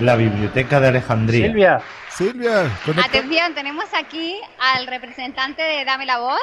[0.00, 1.46] La Biblioteca de Alejandría.
[1.46, 1.80] Silvia.
[2.10, 6.40] Silvia, conecta- Atención, tenemos aquí al representante de Dame la Voz.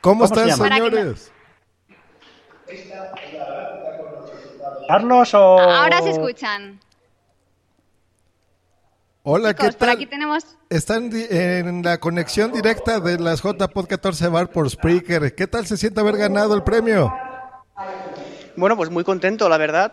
[0.00, 1.32] ¿cómo, ¿Cómo se están, no- señores?
[4.88, 5.58] ¿Carlos o...?
[5.60, 6.80] Ahora se escuchan.
[9.30, 9.96] Hola, ¿qué Chicos, por tal?
[9.96, 10.56] aquí tenemos...
[10.70, 15.34] Están en la conexión directa de las JPod 14 Bar por Spreaker.
[15.34, 17.12] ¿Qué tal se siente haber ganado el premio?
[18.56, 19.92] Bueno, pues muy contento, la verdad.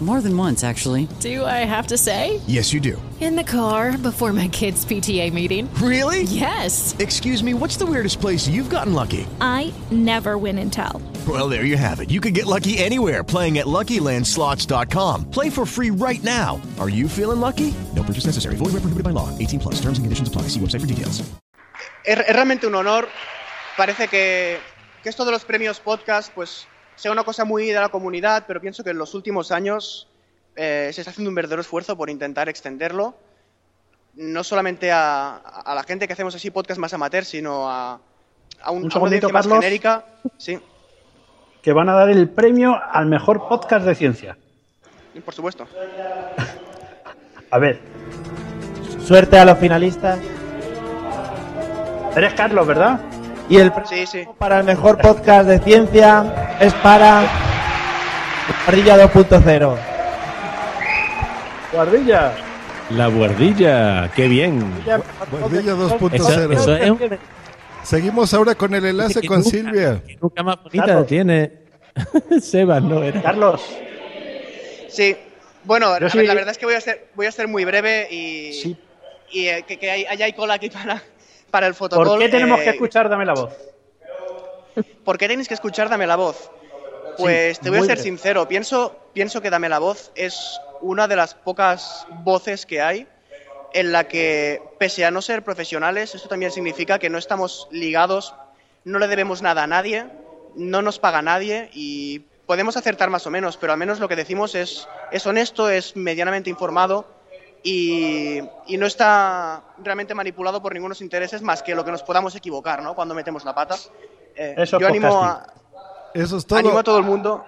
[0.00, 1.08] More than once, actually.
[1.20, 2.38] Do I have to say?
[2.46, 3.00] Yes, you do.
[3.18, 5.72] In the car before my kids' PTA meeting.
[5.76, 6.24] Really?
[6.24, 6.94] Yes.
[6.98, 9.26] Excuse me, what's the weirdest place you've gotten lucky?
[9.40, 11.00] I never win and tell.
[11.26, 12.10] Well, there you have it.
[12.10, 15.30] You can get lucky anywhere playing at LuckyLandSlots.com.
[15.30, 16.60] Play for free right now.
[16.78, 17.72] Are you feeling lucky?
[17.94, 18.56] No purchase necessary.
[18.56, 19.30] Void where prohibited by law.
[19.38, 19.76] 18 plus.
[19.80, 20.42] Terms and conditions apply.
[20.52, 21.22] See website for details.
[22.04, 23.08] es, es realmente un honor.
[23.76, 24.58] Parece que,
[25.02, 28.60] que esto de los premios podcast, pues, sea una cosa muy de la comunidad, pero
[28.60, 30.08] pienso que en los últimos años
[30.56, 33.14] eh, se está haciendo un verdadero esfuerzo por intentar extenderlo,
[34.14, 38.00] no solamente a, a la gente que hacemos así podcast más amateur, sino a,
[38.62, 39.58] a, un, Un a una segundito, audiencia más Carlos.
[39.64, 40.04] genérica.
[40.38, 40.58] Sí,
[41.62, 44.38] Que van a dar el premio al mejor podcast de ciencia.
[45.14, 45.66] y por supuesto.
[47.50, 47.80] A ver,
[49.04, 50.18] Suerte a los finalistas.
[52.16, 52.98] eres Carlos, ¿verdad?
[53.48, 54.24] Y el premio Sí, sí.
[54.38, 57.22] para el mejor podcast de ciencia es para
[58.66, 59.76] Guardilla 2.0.
[61.72, 62.32] Guardilla.
[62.90, 64.72] La guardilla, qué bien.
[65.30, 66.52] Guardilla Eso, 2.0.
[66.52, 67.18] eso es un-
[67.82, 70.02] Seguimos ahora con el enlace que con nunca- Silvia.
[70.06, 71.06] que nunca más bonita Carlos.
[71.06, 71.52] tiene.
[72.40, 73.22] Sebas, no era.
[73.22, 73.62] Carlos,
[74.88, 75.16] Sí,
[75.64, 78.08] bueno, a ver, la verdad es que voy a ser, voy a ser muy breve
[78.10, 78.76] y,
[79.30, 81.02] y eh, que, que hay cola aquí para,
[81.56, 82.06] para el fotocall.
[82.06, 83.56] ¿por qué tenemos eh, que escuchar Dame la voz?
[85.06, 86.50] ¿Por qué tenéis que escuchar Dame la Voz?
[87.16, 88.02] Pues Sí, te voy a ser breve.
[88.02, 93.08] sincero, pienso, pienso que Dame la Voz es una de las pocas voces que hay
[93.72, 98.34] en la que, pese a no ser profesionales, esto también significa que no estamos ligados,
[98.84, 100.04] no le debemos nada a nadie,
[100.56, 104.16] no nos paga nadie y podemos acertar más o menos, pero al menos lo que
[104.16, 107.15] decimos es, es honesto, es medianamente informado
[107.68, 112.32] y, y no está realmente manipulado por ningunos intereses más que lo que nos podamos
[112.36, 112.94] equivocar, ¿no?
[112.94, 113.74] Cuando metemos la pata.
[114.36, 115.52] Eh, Eso es yo animo a.
[116.14, 116.60] Eso es todo.
[116.60, 117.44] animo a todo el mundo,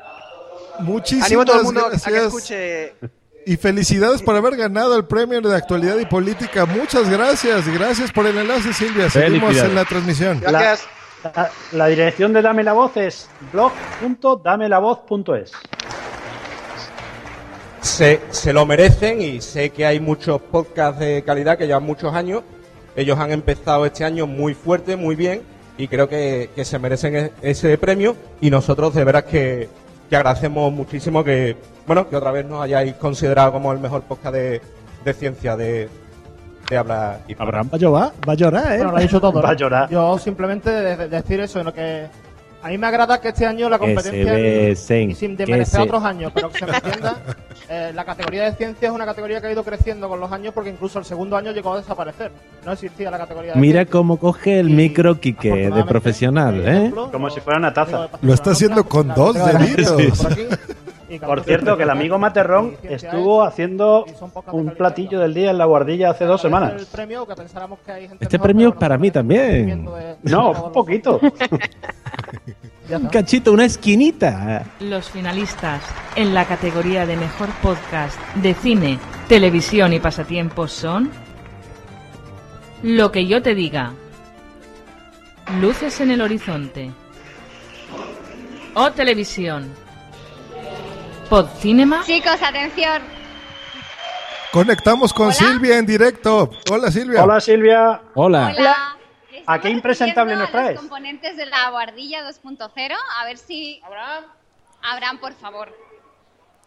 [0.80, 2.24] Muchísimas animo a todo el mundo a que gracias.
[2.24, 2.94] escuche.
[3.46, 6.66] Y felicidades por haber ganado el premio de actualidad y política.
[6.66, 7.68] Muchas gracias.
[7.68, 9.08] Gracias por el enlace, Silvia.
[9.08, 10.40] Seguimos en la transmisión.
[10.40, 10.84] Gracias.
[11.22, 15.52] La, la dirección de Dame la Voz es blog.damelavoz.es.
[17.80, 22.14] se, se lo merecen y sé que hay muchos podcasts de calidad que llevan muchos
[22.14, 22.42] años.
[22.96, 25.42] Ellos han empezado este año muy fuerte, muy bien
[25.76, 29.68] y creo que, que se merecen e- ese premio y nosotros de veras que,
[30.10, 34.34] que agradecemos muchísimo que, bueno, que otra vez nos hayáis considerado como el mejor podcast
[34.34, 34.60] de,
[35.04, 35.88] de ciencia de,
[36.68, 37.48] de habla hispana.
[37.48, 38.76] Abraham va a llorar, va a llorar, ¿eh?
[38.78, 39.40] Bueno, lo ha dicho todo.
[39.40, 39.88] Va a llorar.
[39.90, 42.06] Yo simplemente de- de- decir eso, en lo que
[42.62, 46.50] a mí me agrada que este año la competencia y sin desmerecer otros años, pero
[46.50, 47.16] que se me entienda,
[47.68, 50.52] eh, la categoría de ciencia es una categoría que ha ido creciendo con los años
[50.52, 52.32] porque incluso el segundo año llegó a desaparecer.
[52.64, 53.92] No existía la categoría de Mira ciencia.
[53.92, 56.78] cómo coge el micro Quique de profesional, ¿eh?
[56.78, 58.08] ejemplo, Como si fuera una taza.
[58.22, 60.26] Lo está haciendo con dos deditos.
[61.24, 64.04] Por cierto, que el amigo Materrón estuvo haciendo
[64.52, 66.74] un platillo del día en la guardilla hace dos semanas.
[68.20, 69.88] Este premio es para mí también.
[70.22, 71.20] No, un poquito.
[72.90, 74.64] Un cachito, una esquinita.
[74.80, 75.82] Los finalistas
[76.16, 81.10] en la categoría de mejor podcast de cine, televisión y pasatiempos son
[82.82, 83.92] Lo que yo te diga,
[85.60, 86.90] Luces en el horizonte,
[88.74, 89.68] O televisión,
[91.28, 93.02] Podcinema Chicos, atención.
[94.52, 96.50] Conectamos con Silvia en directo.
[96.70, 97.22] Hola, Silvia.
[97.22, 98.00] Hola Silvia.
[98.14, 98.54] Hola.
[98.56, 98.98] Hola.
[99.46, 100.72] ¿A qué impresentable nos traes?
[100.72, 103.80] Los componentes de la guardilla 2.0, a ver si.
[103.84, 104.24] Abraham.
[104.82, 105.74] Abraham, por favor.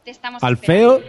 [0.04, 1.02] Te estamos Al feo.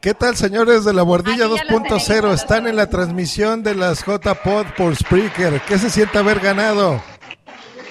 [0.00, 2.20] ¿Qué tal, señores de la los 2.0?
[2.20, 2.40] tenéis.
[2.40, 5.60] Están en la transmisión de las J-Pod por Spreaker.
[5.62, 7.02] ¿Qué se siente haber ganado?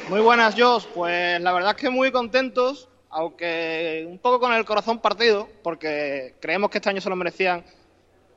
[0.10, 0.86] Muy buenas, Jos.
[0.94, 6.36] Pues la verdad es que muy contentos, aunque un poco con el corazón partido, porque
[6.40, 7.64] creemos que este año se lo merecían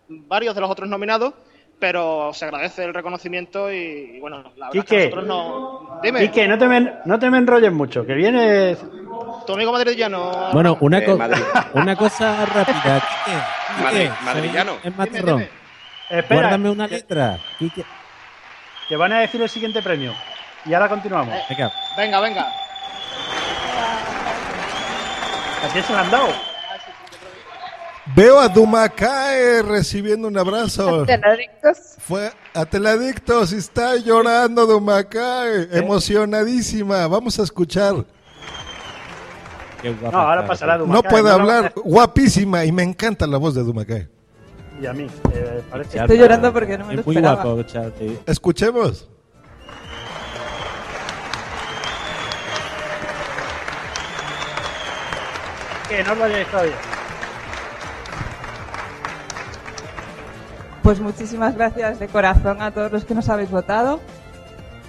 [0.08, 1.34] varios de los otros nominados,
[1.78, 3.76] pero se agradece el reconocimiento y,
[4.16, 6.00] y bueno, la verdad es que nosotros no...
[6.02, 8.76] Dime, Quique, no te, me, no te me enrolles mucho, que viene...
[9.46, 10.48] tu amigo madridano...
[10.52, 11.42] Bueno, una, Eh, co- Madrid.
[11.74, 13.00] una cosa rápida.
[13.00, 13.36] Quique,
[13.76, 14.72] Quique, Madrid- madrillano.
[16.10, 17.38] Espera, Guárdame una letra.
[17.58, 17.84] Quique.
[18.88, 20.14] que van a decir el siguiente premio.
[20.64, 21.34] Y ahora continuamos.
[21.48, 21.72] Venga.
[21.96, 22.42] Venga, venga.
[25.64, 26.28] ¿A quién se lo han dado?
[28.14, 31.04] Veo a Dumacae recibiendo un abrazo.
[31.04, 31.76] Teladictos.
[31.98, 35.68] Fue a Teladictos y está llorando Dumacae, ¿Eh?
[35.72, 37.06] emocionadísima.
[37.06, 37.94] Vamos a escuchar.
[40.10, 43.62] No, ahora pasará No Dumacae, puede la- hablar, guapísima y me encanta la voz de
[43.62, 44.08] Dumacae.
[44.80, 45.98] Y a mí, eh, parece...
[45.98, 47.42] Estoy llorando porque no me lo Es muy esperaba.
[47.44, 48.18] guapo, Charlie.
[48.26, 49.08] Escuchemos.
[55.88, 56.74] Que no lo hayáis todavía.
[60.82, 64.00] Pues muchísimas gracias de corazón a todos los que nos habéis votado.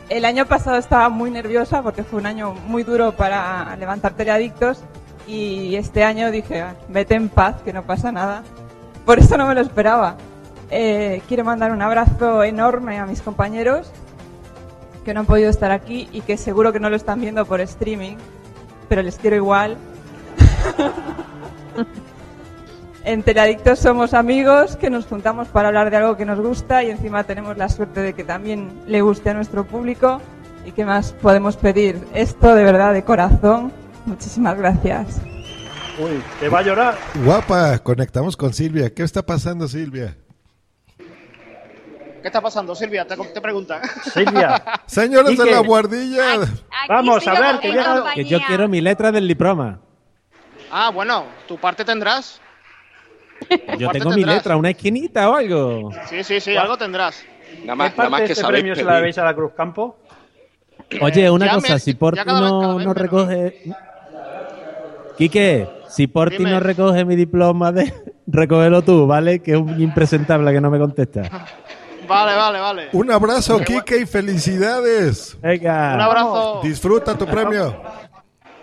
[0.08, 4.82] El año pasado estaba muy nerviosa porque fue un año muy duro para levantar teleadictos
[5.28, 8.44] y este año dije, "Ah, vete en paz, que no pasa nada.
[9.06, 10.16] Por eso no me lo esperaba.
[10.72, 13.92] Eh, quiero mandar un abrazo enorme a mis compañeros
[15.04, 17.62] que no han podido estar aquí y que seguro que no lo están viendo por
[17.62, 18.18] streaming,
[18.88, 19.78] pero les quiero igual.
[23.06, 26.91] En Teleadictos somos amigos que nos juntamos para hablar de algo que nos gusta y
[26.91, 30.22] encima tenemos la suerte de que también le guste a nuestro público.
[30.65, 32.06] ¿Y qué más podemos pedir?
[32.13, 33.72] Esto de verdad de corazón.
[34.06, 35.22] Muchísimas gracias.
[35.98, 36.98] Uy, te va a llorar.
[37.24, 38.93] Guapa, conectamos con Silvia.
[38.93, 40.15] ¿Qué está pasando, Silvia?
[42.22, 43.08] ¿Qué está pasando, Silvia?
[43.08, 43.82] Te, te preguntan.
[44.13, 44.62] Silvia.
[44.86, 46.41] Señores de la guardilla.
[46.88, 48.04] Vamos a ver, que llega...
[48.13, 49.80] Que yo quiero mi letra del diploma.
[50.72, 52.40] Ah, bueno, tu parte tendrás.
[53.78, 55.92] Yo parte tengo mi letra, una esquinita o algo.
[56.10, 57.24] Sí, sí, sí, algo tendrás.
[57.64, 59.98] ¿Qué parte de este premio se la debéis a la Cruz Campo?
[61.02, 63.64] Oye, una ya cosa, me- si Porti no, vez no recoge...
[65.18, 66.52] Quique, si Porti Dime.
[66.52, 67.94] no recoge mi diploma, de...
[68.28, 69.40] recógelo tú, ¿vale?
[69.42, 71.22] Que es un impresentable que no me contesta.
[72.08, 72.90] Vale, vale, vale.
[72.94, 75.38] Un abrazo, Kike, y felicidades.
[75.42, 75.94] Venga.
[75.96, 76.62] Un abrazo.
[76.64, 77.82] Disfruta tu premio.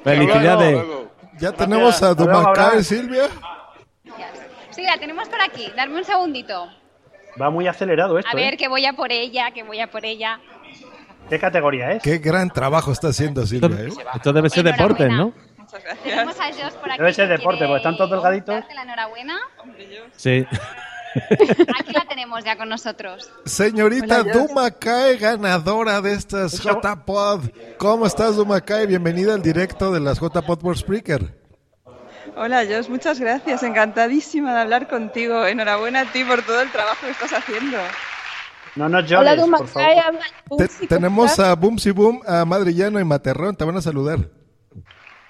[0.03, 0.85] Felicidades.
[1.39, 2.85] Ya tenemos a Dumacae, Abraham.
[2.85, 3.29] Silvia.
[4.71, 5.71] Sí, la tenemos por aquí.
[5.77, 6.69] Darme un segundito.
[7.41, 8.57] Va muy acelerado esto, A ver, ¿eh?
[8.57, 10.41] que voy a por ella, que voy a por ella.
[11.29, 12.03] ¿Qué categoría es?
[12.03, 13.87] Qué gran trabajo está haciendo Silvia.
[13.87, 13.89] ¿eh?
[14.15, 15.33] Esto debe ser deportes, ¿no?
[16.05, 16.99] Tenemos a Josh por aquí.
[16.99, 18.65] Debe ser deporte, porque están todos delgaditos.
[18.75, 19.37] la enhorabuena.
[20.17, 20.47] Sí.
[21.79, 23.31] Aquí la tenemos ya con nosotros.
[23.45, 24.33] Señorita Hola.
[24.33, 27.45] Dumacae, ganadora de estas J-Pod.
[27.79, 28.87] ¿Cómo estás, Dumacae?
[28.87, 31.35] Bienvenida al directo de las J-Pod por Spreaker.
[32.37, 33.63] Hola, Jos, muchas gracias.
[33.63, 35.47] Encantadísima de hablar contigo.
[35.47, 37.79] Enhorabuena a ti por todo el trabajo que estás haciendo.
[38.75, 39.69] No Hola, llores, por favor.
[39.69, 40.01] Dumacae.
[40.01, 43.57] habla Te- Bumsy, ¿cómo tenemos a Bumsy Boom, a Madrillano y Materrón.
[43.57, 44.19] Te van a saludar.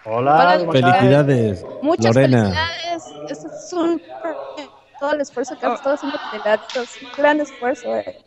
[0.04, 0.72] Hola, Hola.
[0.72, 2.44] Felicidades, Muchas Lorena.
[2.44, 3.46] felicidades.
[3.66, 4.00] Es un
[5.00, 6.88] todo el esfuerzo que has estado haciendo Teleadictos.
[7.02, 7.96] Un gran esfuerzo.
[7.96, 8.18] eh.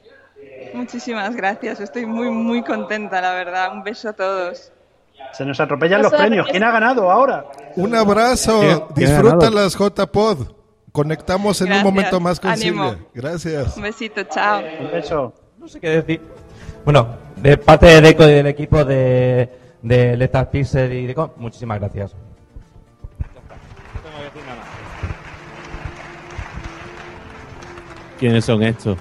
[0.73, 1.79] Muchísimas gracias.
[1.79, 3.71] Estoy muy, muy contenta, la verdad.
[3.73, 4.71] Un beso a todos.
[5.33, 6.47] Se nos atropellan los premios.
[6.49, 7.45] ¿Quién ha ganado ahora?
[7.75, 8.59] Un abrazo.
[8.61, 10.51] ¿Quién- quién ha Disfruta las J-Pod.
[10.91, 11.85] Conectamos en Gracias.
[11.85, 12.89] un momento más con Ánimo.
[12.91, 13.05] Silvia.
[13.13, 13.77] Gracias.
[13.77, 14.61] Un besito, chao.
[14.79, 15.33] Un beso.
[15.57, 16.21] No sé qué decir.
[16.83, 19.49] Bueno, de parte de Deco y del equipo de,
[19.81, 22.15] de Lethal Pixel y Deco, muchísimas gracias.
[28.19, 28.97] ¿Quiénes son estos?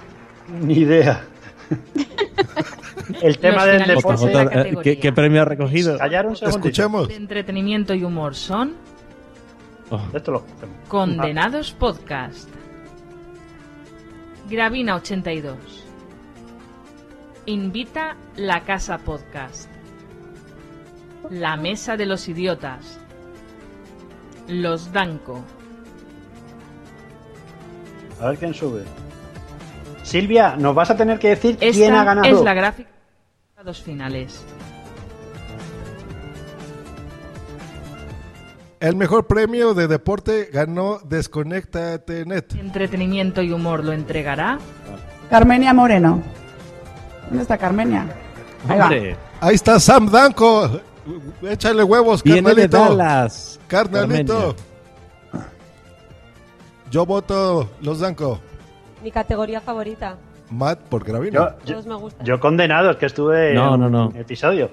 [0.63, 1.25] Ni idea.
[3.21, 4.27] El tema Los del deporte.
[4.27, 5.99] de la eh, ¿qué, qué premio ha recogido?
[5.99, 6.35] Callar un.
[6.35, 7.09] Escuchemos.
[7.09, 8.75] De entretenimiento y humor son
[9.91, 10.77] Oh, Esto lo escuchamos.
[10.89, 12.49] Condenados Podcast.
[14.51, 15.57] Gravina 82.
[17.47, 19.69] Invita la Casa Podcast.
[21.31, 23.01] La Mesa de los Idiotas.
[24.47, 25.43] Los Danco.
[28.21, 28.83] A ver quién sube.
[30.09, 32.27] Silvia, nos vas a tener que decir Esta quién ha ganado.
[32.27, 32.89] es la gráfica
[33.59, 34.43] de los finales.
[38.81, 42.55] El mejor premio de deporte ganó Desconectate Net.
[42.55, 44.59] Entretenimiento y humor lo entregará
[45.29, 46.23] Carmenia Moreno.
[47.29, 48.07] ¿Dónde está Carmenia?
[48.67, 48.81] Ahí.
[48.81, 50.81] Hombre, Ahí está Sam Danco.
[51.43, 52.97] Échale huevos, viene de carnalito.
[52.97, 53.61] Dallas.
[53.67, 54.57] Carnalito.
[56.91, 58.41] Yo voto Los Danco.
[59.03, 60.17] Mi categoría favorita.
[60.51, 61.51] Matt por Gravino.
[61.51, 62.27] Yo, yo, Todos me gustan.
[62.27, 64.13] yo condenado, es que estuve No, en no, no.
[64.19, 64.71] episodio.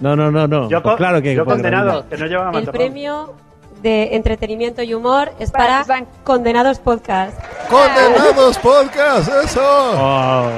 [0.00, 0.68] No, no, no, no.
[0.68, 2.08] Yo, Pues claro que yo por condenado, Gravina.
[2.10, 3.34] que no llevaba El premio
[3.82, 5.84] de entretenimiento y humor es para
[6.24, 7.38] Condenados Podcast.
[7.70, 9.30] ¡Condenados Podcast!
[9.44, 9.60] ¡Eso!
[9.94, 10.50] Oh.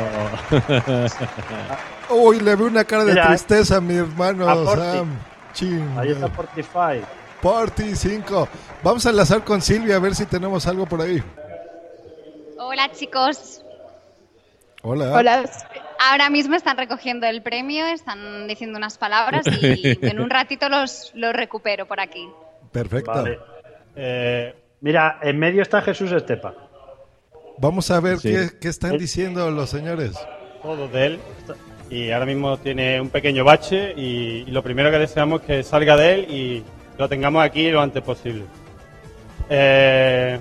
[2.10, 4.76] Uy, le veo una cara de Mira, tristeza a mi hermano a.
[4.76, 5.08] Sam.
[5.52, 5.88] Chin.
[5.96, 7.00] Ahí está Fortify.
[7.42, 8.48] Porti 5.
[8.82, 11.22] Vamos a enlazar con Silvia a ver si tenemos algo por ahí.
[12.58, 13.64] Hola chicos.
[14.82, 15.12] Hola.
[15.14, 15.50] Hola.
[16.10, 21.12] Ahora mismo están recogiendo el premio, están diciendo unas palabras y en un ratito los,
[21.14, 22.28] los recupero por aquí.
[22.72, 23.10] Perfecto.
[23.12, 23.38] Vale.
[23.96, 26.54] Eh, mira, en medio está Jesús Estepa.
[27.58, 28.30] Vamos a ver Sí.
[28.32, 28.98] qué, qué están Eh.
[28.98, 30.14] diciendo los señores.
[30.62, 31.20] todo de él
[31.90, 35.62] y ahora mismo tiene un pequeño bache y, y lo primero que deseamos es que
[35.62, 36.64] salga de él y
[36.98, 38.44] lo tengamos aquí lo antes posible.
[39.48, 40.38] Eh,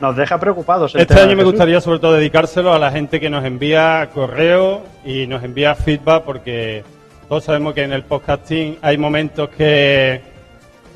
[0.00, 0.94] Nos deja preocupados.
[0.94, 1.52] el este año me Jesús.
[1.52, 6.24] gustaría sobre todo dedicárselo a la gente que nos envía correo y nos envía feedback
[6.24, 6.84] porque
[7.28, 10.20] todos sabemos que en el podcasting hay momentos que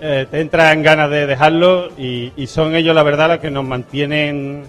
[0.00, 3.64] eh, te entran ganas de dejarlo y, y son ellos la verdad los que nos
[3.64, 4.64] mantienen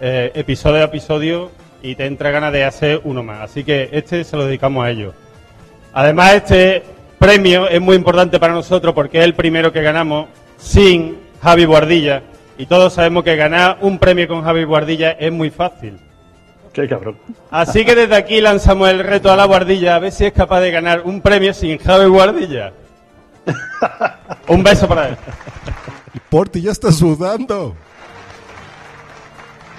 [0.00, 1.50] eh, episodio a episodio
[1.82, 3.42] y te entra ganas de hacer uno más.
[3.42, 5.14] Así que este se lo dedicamos a ellos.
[5.92, 6.82] Además este
[7.18, 12.22] premio es muy importante para nosotros porque es el primero que ganamos sin Javi Guardilla
[12.58, 15.98] y todos sabemos que ganar un premio con Javi Guardilla es muy fácil.
[16.72, 17.16] Qué cabrón.
[17.50, 20.60] Así que desde aquí lanzamos el reto a la Guardilla a ver si es capaz
[20.60, 22.72] de ganar un premio sin Javi Guardilla.
[24.48, 25.16] un beso para él.
[26.28, 27.74] Porti ya está sudando.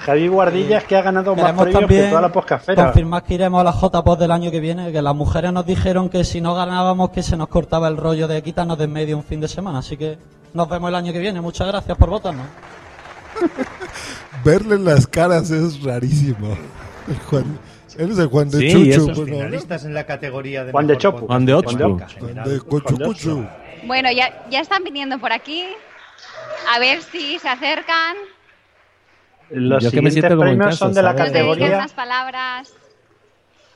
[0.10, 2.86] Javi Guardilla es que ha ganado más premios que también toda la poscafera.
[2.86, 6.10] confirmar que iremos a la JPOD del año que viene, que las mujeres nos dijeron
[6.10, 9.18] que si no ganábamos que se nos cortaba el rollo de quitarnos de en medio
[9.18, 10.18] un fin de semana, así que
[10.56, 11.42] nos vemos el año que viene.
[11.42, 12.48] Muchas gracias por votarnos.
[14.44, 16.58] Verle las caras es rarísimo.
[17.30, 17.60] Juan,
[17.98, 18.90] él es el Juan de Sí, Chuchu.
[18.90, 19.06] eso.
[19.06, 19.26] pues, ¿no?
[19.26, 21.78] Finalistas en la categoría de Juan de podcast Juan de Ocho.
[21.78, 23.48] Juan de.
[23.86, 25.66] Bueno, ya, ya están viniendo por aquí.
[26.74, 28.16] A ver si se acercan.
[29.52, 31.34] Los Yo que me siguientes como en premios casa, son de la ¿sabes?
[31.34, 31.88] Dediquen categoría.
[31.96, 32.74] palabras.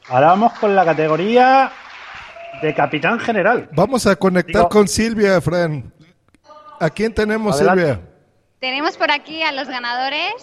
[0.08, 1.72] Ahora vamos con la categoría
[2.62, 3.70] de capitán general.
[3.74, 5.92] Vamos a conectar Digo- con Silvia, Fran.
[6.80, 7.82] ¿A quién tenemos, Adelante.
[7.86, 8.02] Silvia?
[8.60, 10.34] Tenemos por aquí a los ganadores,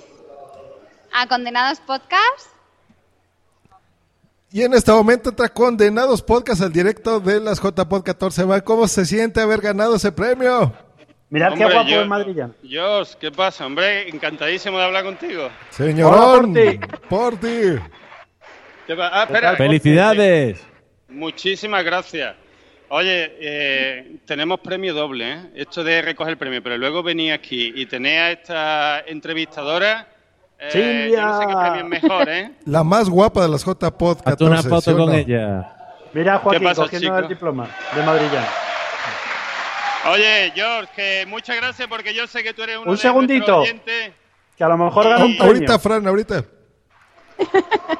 [1.14, 2.48] a Condenados Podcast.
[4.52, 8.44] Y en este momento entra Condenados Podcast al directo de las JPod 14.
[8.44, 10.72] Va, ¿Cómo se siente haber ganado ese premio?
[11.30, 12.54] Mirad qué Hombre, guapo yo- es madrillano.
[12.68, 14.08] Jos, ¿qué pasa, hombre?
[14.08, 15.48] Encantadísimo de hablar contigo.
[15.70, 16.54] Señorón.
[16.54, 16.80] ¿Qué
[18.96, 19.54] pa- ah, espera.
[19.56, 20.66] ¡Felicidades!
[21.08, 22.34] Muchísimas gracias.
[22.88, 25.40] Oye, eh, tenemos premio doble, ¿eh?
[25.54, 30.08] Esto de recoger el premio, pero luego venía aquí y tenía a esta entrevistadora.
[30.58, 31.10] eh.
[31.12, 32.50] Yo no sé qué premio es mejor, ¿eh?
[32.66, 34.30] La más guapa de las JPod 14.
[34.30, 35.12] Hazte una foto ¿sí o con no?
[35.14, 35.72] ella.
[36.12, 37.18] Mira Joaquín ¿Qué pasa, cogiendo chico?
[37.18, 38.46] el diploma de madrillano.
[40.08, 43.62] Oye, George, que muchas gracias porque yo sé que tú eres uno Un de segundito.
[44.56, 45.44] Que a lo mejor gana un premio.
[45.54, 46.44] Ahorita, Fran, ahorita.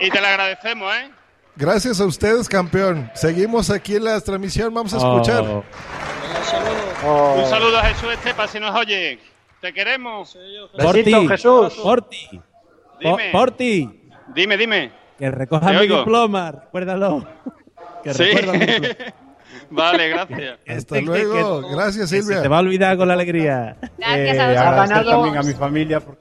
[0.01, 1.11] y te lo agradecemos, ¿eh?
[1.57, 3.11] Gracias a ustedes, campeón.
[3.15, 4.73] Seguimos aquí en la transmisión.
[4.73, 5.43] Vamos a escuchar.
[5.45, 5.65] Oh.
[7.05, 7.35] Oh.
[7.43, 9.19] Un saludo a Jesús Estepa si nos oye.
[9.61, 10.37] Te queremos.
[10.79, 11.75] Porti, Jesús.
[11.83, 12.29] Porti,
[12.99, 13.31] Dime.
[13.31, 14.01] Po- Porti,
[14.35, 14.93] Dime, dime.
[15.19, 15.99] que recoja mi oigo.
[15.99, 17.27] diploma, recuérdalo.
[18.03, 18.23] Que Sí.
[18.25, 18.95] recuerda mi diploma.
[19.71, 20.59] vale, gracias.
[20.69, 21.63] Hasta luego.
[21.63, 22.43] que- Gracias, que se Silvia.
[22.43, 23.77] te va a olvidar con la alegría.
[23.99, 24.89] Gracias Eh, a ha vosotros.
[24.89, 25.13] ganado- chicos.
[25.25, 26.01] también a mi familia.
[26.01, 26.19] por-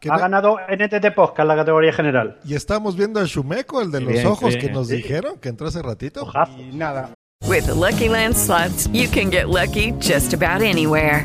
[0.00, 2.38] Que Ha ganado NTT Podcast la categoría general.
[2.44, 4.72] Y estamos viendo a Shumeko, el de los bien, ojos qué que bien.
[4.74, 6.22] nos dijeron que entró hace ratito.
[6.22, 6.58] Ojazo.
[6.60, 7.10] Y nada.
[7.46, 11.24] With the Lucky Land slots, you can get lucky just about anywhere.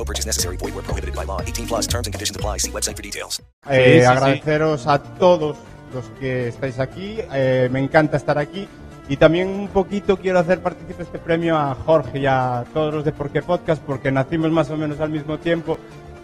[0.00, 0.56] No purchase necessary.
[0.56, 1.42] Void where prohibited by law.
[1.42, 2.56] 18 plus terms and conditions apply.
[2.58, 3.42] See website for details.
[3.68, 5.56] Eh, Sí, sí, agradeceros a todos
[5.92, 7.18] los que estáis aquí.
[7.34, 8.66] eh, me encanta estar aquí.
[9.10, 13.04] Y también un poquito quiero hacer partícipe este premio a Jorge y a todos los
[13.04, 15.76] de Por qué Podcast, porque nacimos más o menos al mismo tiempo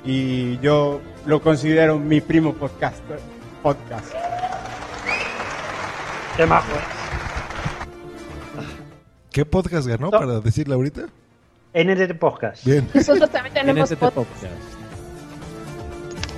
[0.04, 3.02] y yo lo considero mi primo podcast.
[3.62, 4.06] podcast.
[6.36, 6.72] Qué majo.
[9.32, 11.08] ¿Qué podcast ganó para decirle ahorita?
[11.76, 12.64] NTT Podcast.
[12.64, 12.88] Bien.
[12.94, 14.44] Nosotros también tenemos NTT podcast.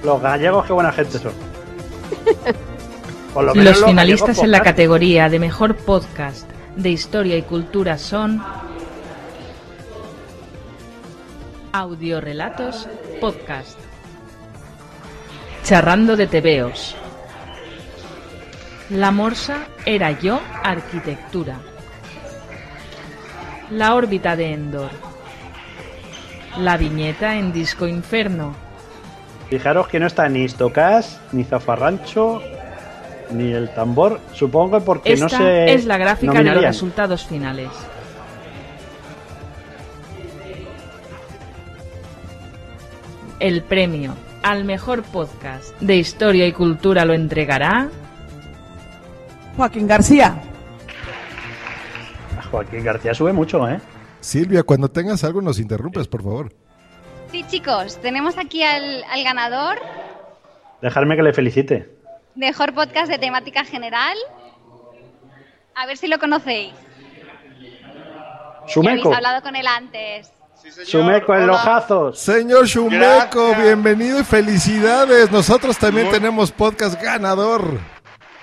[0.05, 1.33] Los gallegos, qué buena gente son.
[3.35, 7.99] Por lo menos Los finalistas en la categoría de mejor podcast de historia y cultura
[7.99, 8.43] son
[11.73, 12.89] Audiorelatos
[13.21, 13.79] Podcast,
[15.65, 16.97] Charrando de Tebeos,
[18.91, 21.57] La Morsa era yo arquitectura,
[23.71, 24.91] La órbita de Endor,
[26.59, 28.55] La viñeta en Disco Inferno,
[29.49, 32.43] Fijaros que no está ni Stocas, ni Zafarrancho,
[33.31, 34.21] ni el tambor.
[34.35, 35.73] Supongo porque Esta no se.
[35.73, 36.73] es la gráfica de los nominarían.
[36.73, 37.71] resultados finales.
[43.41, 47.89] El premio al mejor podcast de historia y cultura lo entregará
[49.57, 50.37] Joaquín García.
[52.51, 53.79] Joaquín García sube mucho, ¿eh?
[54.21, 56.53] Silvia, cuando tengas algo nos interrumpes, por favor.
[57.31, 59.79] Sí, chicos, tenemos aquí al, al ganador,
[60.81, 61.91] Dejarme que le felicite.
[62.35, 64.17] mejor podcast de temática general.
[65.75, 66.73] A ver si lo conocéis.
[68.73, 70.33] Que habéis hablado con él antes.
[70.85, 72.19] Sumeco en los jazos.
[72.19, 72.99] Señor Shumeco,
[73.49, 73.63] Gracias.
[73.63, 75.31] bienvenido y felicidades.
[75.31, 77.79] Nosotros también Muy- tenemos podcast ganador.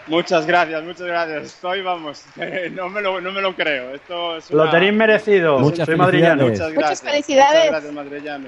[0.08, 1.44] Muchas gracias, muchas gracias.
[1.46, 2.24] Estoy, vamos,
[2.72, 3.96] no me lo, no me lo creo.
[3.96, 5.60] Esto es Lo tenéis merecido.
[5.60, 6.44] Muchas Soy madrillano.
[6.44, 7.02] Muchas Muchas gracias.
[7.02, 7.56] felicidades.
[7.56, 8.48] Muchas gracias, madrillano.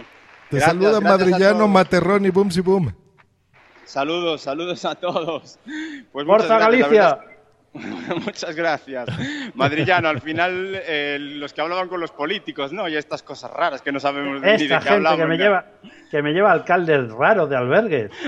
[0.50, 1.68] Te Gracias, saluda gracias Madrillano.
[1.68, 2.96] Materrón y Bumsy Boom.
[3.86, 5.60] Saludos, saludos a todos.
[6.12, 7.20] Pues Forza muchas Galicia.
[8.26, 9.08] Muchas gracias.
[9.56, 12.88] Madrillano, al final eh, los que hablaban con los políticos, ¿no?
[12.88, 15.20] Y estas cosas raras que no sabemos ni de qué hablamos.
[15.20, 15.66] que me lleva
[16.12, 18.12] que me lleva alcaldes raros de albergues.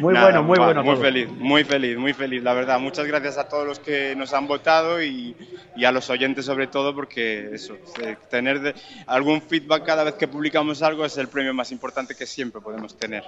[0.00, 0.82] Muy Nada, bueno, muy va, bueno.
[0.84, 1.02] Muy todo.
[1.04, 2.78] feliz, muy feliz, muy feliz, la verdad.
[2.78, 5.36] Muchas gracias a todos los que nos han votado y,
[5.76, 8.74] y a los oyentes sobre todo porque eso, eh, tener de-
[9.06, 12.96] algún feedback cada vez que publicamos algo es el premio más importante que siempre podemos
[12.96, 13.24] tener.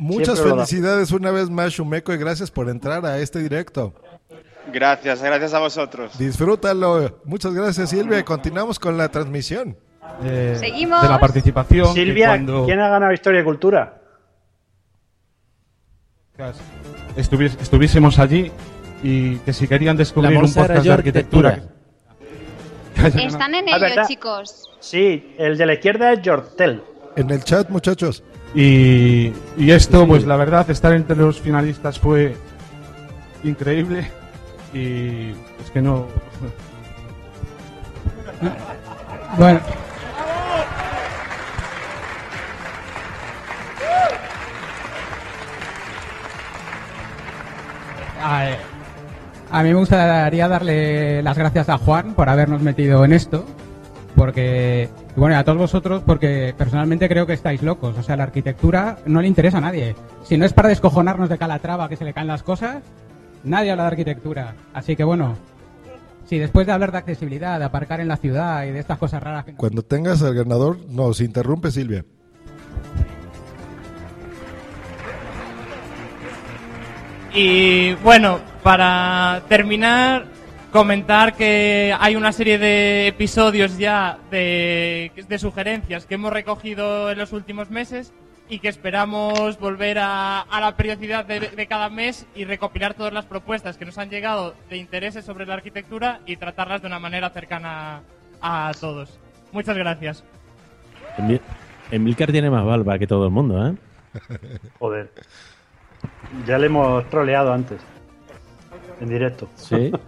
[0.00, 3.92] Muchas Siempre felicidades una vez más, Shumeco, y gracias por entrar a este directo.
[4.72, 6.16] Gracias, gracias a vosotros.
[6.18, 7.20] Disfrútalo.
[7.26, 8.18] Muchas gracias, Silvia.
[8.18, 9.76] y Continuamos con la transmisión.
[10.24, 11.02] Eh, Seguimos.
[11.02, 11.92] De la participación.
[11.92, 14.00] Silvia, cuando ¿quién ha ganado Historia y Cultura?
[17.16, 18.50] estuviésemos allí
[19.02, 21.48] y que si querían descubrir un podcast de arquitectura.
[22.96, 23.26] arquitectura.
[23.26, 24.70] Están en Ah, ello, chicos.
[24.80, 26.82] Sí, el de la izquierda es Yortel.
[27.16, 28.22] En el chat, muchachos.
[28.54, 32.36] Y, y esto, pues la verdad, estar entre los finalistas fue
[33.44, 34.10] increíble.
[34.72, 35.30] Y
[35.62, 36.06] es que no.
[39.38, 39.60] Bueno.
[48.22, 48.48] A,
[49.50, 53.44] a mí me gustaría darle las gracias a Juan por habernos metido en esto,
[54.14, 57.96] porque, y bueno, y a todos vosotros, porque personalmente creo que estáis locos.
[57.98, 59.96] O sea, la arquitectura no le interesa a nadie.
[60.24, 62.82] Si no es para descojonarnos de Calatrava que se le caen las cosas,
[63.42, 64.54] nadie habla de arquitectura.
[64.72, 65.36] Así que bueno,
[66.26, 69.22] si después de hablar de accesibilidad, de aparcar en la ciudad y de estas cosas
[69.22, 72.04] raras que Cuando tengas al ganador, nos interrumpe, Silvia.
[77.34, 80.26] Y bueno, para terminar,
[80.70, 87.18] comentar que hay una serie de episodios ya de, de sugerencias que hemos recogido en
[87.18, 88.12] los últimos meses
[88.48, 93.12] y que esperamos volver a, a la periodicidad de, de cada mes y recopilar todas
[93.12, 96.98] las propuestas que nos han llegado de intereses sobre la arquitectura y tratarlas de una
[96.98, 98.02] manera cercana
[98.40, 99.18] a todos.
[99.52, 100.24] Muchas gracias.
[101.16, 101.40] Emil-
[101.92, 103.74] Emilcar tiene más barba que todo el mundo, ¿eh?
[104.78, 105.10] Joder.
[106.46, 107.80] Ya le hemos troleado antes.
[109.00, 109.48] En directo.
[109.56, 109.92] Sí.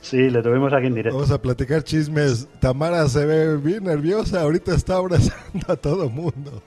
[0.00, 1.16] sí, le tuvimos aquí en directo.
[1.16, 2.48] Vamos a platicar chismes.
[2.60, 4.42] Tamara se ve bien nerviosa.
[4.42, 6.62] Ahorita está abrazando a todo mundo.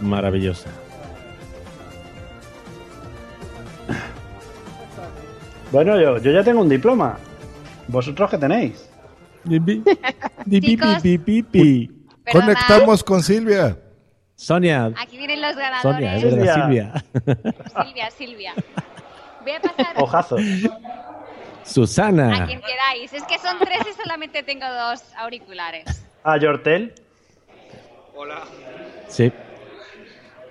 [0.00, 0.70] Maravillosa.
[5.70, 7.18] Bueno, yo, yo ya tengo un diploma.
[7.88, 8.88] ¿Vosotros qué tenéis?
[12.32, 13.78] Conectamos con Silvia.
[14.34, 14.92] Sonia.
[14.96, 15.82] Aquí vienen los ganadores.
[15.82, 17.04] Sonia, es verdad, Silvia.
[17.84, 18.54] Silvia, Silvia.
[19.42, 19.94] Voy a pasar.
[19.96, 20.40] Ojazos.
[21.64, 22.44] Susana.
[22.44, 23.12] A quien queráis.
[23.12, 26.04] Es que son tres y solamente tengo dos auriculares.
[26.24, 26.94] A Yortel.
[28.14, 28.42] Hola.
[29.08, 29.32] Sí.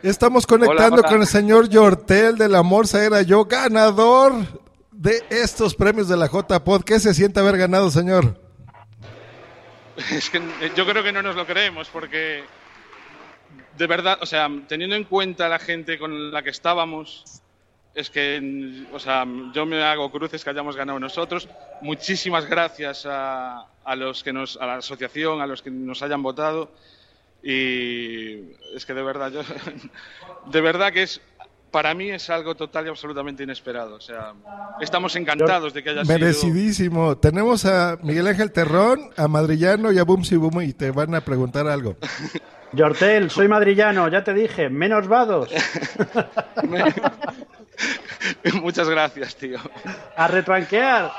[0.03, 4.33] Estamos conectando Hola, con el señor Yortel de la Morsa Era Yo, ganador
[4.91, 6.83] de estos premios de la J-Pod.
[6.83, 8.39] ¿Qué se siente haber ganado, señor?
[10.11, 12.43] Es que eh, yo creo que no nos lo creemos porque
[13.77, 17.41] de verdad, o sea, teniendo en cuenta la gente con la que estábamos,
[17.97, 21.49] es que, o sea, yo me hago cruces que hayamos ganado nosotros.
[21.81, 26.21] Muchísimas gracias a, a los que nos, a la asociación, a los que nos hayan
[26.21, 26.71] votado.
[27.41, 29.41] Y es que de verdad, yo,
[30.51, 31.19] de verdad que es,
[31.71, 33.95] para mí es algo total y absolutamente inesperado.
[33.95, 34.33] O sea,
[34.79, 36.19] estamos encantados de que haya sido.
[36.19, 37.17] Merecidísimo.
[37.17, 41.21] Tenemos a Miguel Ángel Terrón, a Madrillano y a Bumsi Bum y te van a
[41.21, 41.95] preguntar algo.
[42.73, 45.49] Yortel, soy madrillano, ya te dije, menos vados.
[48.61, 49.59] Muchas gracias, tío.
[50.15, 51.11] A retranquear.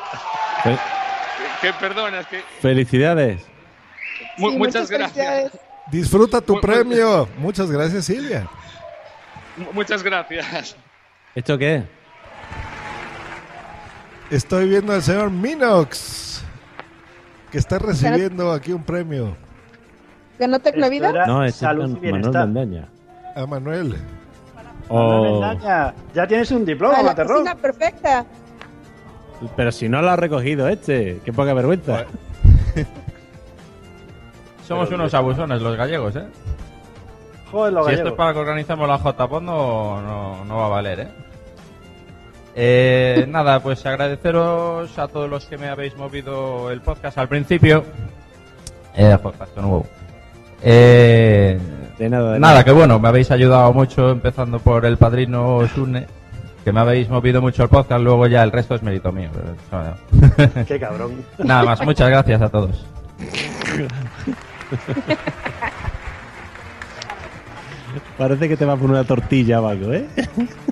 [0.63, 0.79] Fe-
[1.61, 3.43] Que perdona, es que Felicidades.
[4.37, 5.13] Sí, muchas gracias.
[5.13, 5.53] felicidades.
[5.91, 7.29] Disfruta tu premio.
[7.39, 8.49] Muchas gracias, Silvia.
[9.57, 10.77] Mu- Muchas gracias.
[11.35, 11.85] ¿Esto qué es?
[14.31, 16.43] Estoy viendo al señor Minox,
[17.51, 19.35] que está recibiendo aquí un premio.
[20.39, 21.27] ¿Ganó Tecnovida?
[21.27, 22.87] No, es Salud Manuel.
[23.35, 23.97] A Manuel.
[24.91, 25.53] Oh,
[26.15, 27.15] ya tienes un diploma, la
[27.57, 28.25] perfecta.
[29.55, 32.07] pero si no lo ha recogido este, qué poca vergüenza.
[34.67, 36.27] Somos unos abusones los gallegos, ¿eh?
[37.51, 40.69] Joder, los si esto es para que organizamos la JPOD no, no, no va a
[40.69, 41.09] valer, ¿eh?
[42.55, 47.85] Eh, nada, pues agradeceros a todos los que me habéis movido el podcast al principio.
[48.97, 49.87] Eh, podcast nuevo.
[50.63, 51.59] Eh,
[51.99, 52.65] De nada, de nada, nada.
[52.65, 56.07] que bueno, me habéis ayudado mucho, empezando por el padrino Sune,
[56.65, 59.31] que me habéis movido mucho el podcast, luego ya el resto es mérito mío.
[59.33, 60.65] pero, no.
[60.67, 61.25] Qué cabrón.
[61.39, 62.85] Nada más, muchas gracias a todos.
[68.17, 70.07] Parece que te va a poner una tortilla o algo, ¿eh?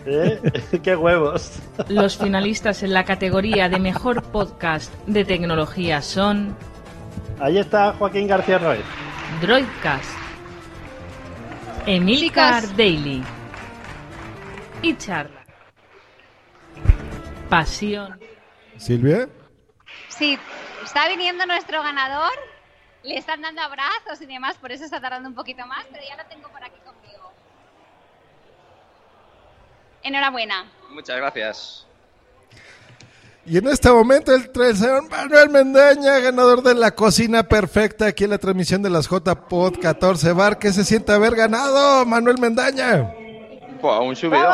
[0.05, 0.41] ¿Eh?
[0.83, 1.59] Qué huevos.
[1.89, 6.57] Los finalistas en la categoría de mejor podcast de tecnología son
[7.41, 8.79] Ahí está Joaquín García Roy.
[9.41, 10.11] Droidcast,
[11.87, 12.65] Emilcar.
[12.77, 13.23] Daily
[14.83, 15.45] y Charla.
[17.49, 18.19] Pasión.
[18.77, 19.29] Silvia.
[20.09, 20.37] Sí,
[20.83, 22.33] está viniendo nuestro ganador.
[23.05, 26.17] Le están dando abrazos y demás, por eso está tardando un poquito más, pero ya
[26.17, 27.33] lo tengo por aquí conmigo.
[30.03, 30.69] Enhorabuena.
[30.91, 31.86] Muchas gracias.
[33.47, 38.25] Y en este momento el, el señor Manuel Mendaña, ganador de la cocina perfecta aquí
[38.25, 40.59] en la transmisión de las J-Pod 14 Bar.
[40.59, 43.13] ¿Qué se siente haber ganado, Manuel Mendaña?
[43.81, 44.43] Buah, un subidón.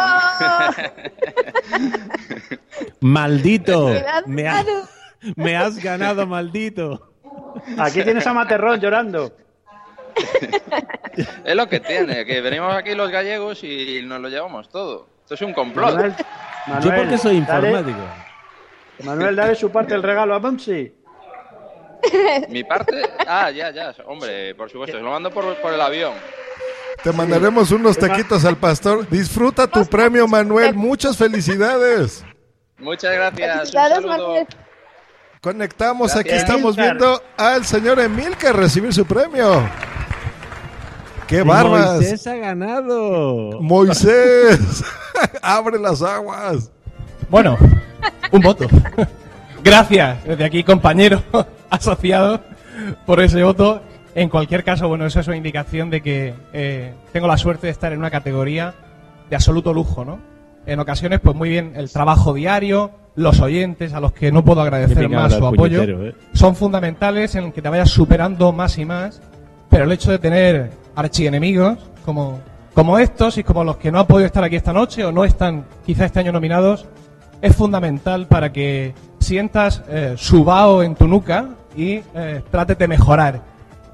[3.01, 3.89] ¡Maldito!
[3.89, 4.89] Me has Me, ganado.
[5.37, 7.09] me has ganado, maldito.
[7.79, 9.33] Aquí tienes a Materrón llorando.
[11.45, 15.07] es lo que tiene, que venimos aquí los gallegos y nos lo llevamos todo.
[15.23, 15.95] Esto es un complot.
[15.95, 16.15] Manuel,
[16.83, 17.99] Yo porque soy dale- informático.
[19.05, 20.93] Manuel, dale su parte del regalo a Bumsy.
[22.49, 23.03] Mi parte.
[23.27, 23.95] Ah, ya, ya.
[24.07, 24.97] Hombre, por supuesto.
[24.97, 26.15] Se lo mando por, por el avión.
[27.03, 29.09] Te mandaremos unos taquitos al pastor.
[29.09, 30.75] Disfruta tu premio, Manuel.
[30.75, 32.25] Muchas felicidades.
[32.79, 33.57] Muchas gracias.
[33.59, 34.05] Felicidades.
[34.05, 34.47] Manuel.
[35.41, 39.69] Conectamos, aquí estamos viendo al señor Emilcar recibir su premio.
[41.27, 41.97] ¡Qué barbas!
[41.97, 43.61] Moisés ha ganado.
[43.61, 44.85] Moisés,
[45.43, 46.71] abre las aguas.
[47.29, 47.59] Bueno,
[48.33, 48.67] un voto.
[49.65, 51.23] Gracias, desde aquí, compañero
[51.71, 52.41] asociado,
[53.07, 53.83] por ese voto.
[54.15, 57.71] En cualquier caso, bueno, eso es una indicación de que eh, tengo la suerte de
[57.71, 58.75] estar en una categoría
[59.31, 60.19] de absoluto lujo, ¿no?
[60.67, 64.61] En ocasiones, pues muy bien, el trabajo diario, los oyentes, a los que no puedo
[64.61, 66.15] agradecer más su apoyo, ¿eh?
[66.35, 69.21] son fundamentales en que te vayas superando más y más,
[69.71, 72.41] pero el hecho de tener archienemigos como,
[72.75, 75.25] como estos y como los que no han podido estar aquí esta noche o no
[75.25, 76.87] están quizá este año nominados,
[77.43, 82.43] es fundamental para que sientas eh, su vaho en tu nuca y eh,
[82.79, 83.43] de mejorar.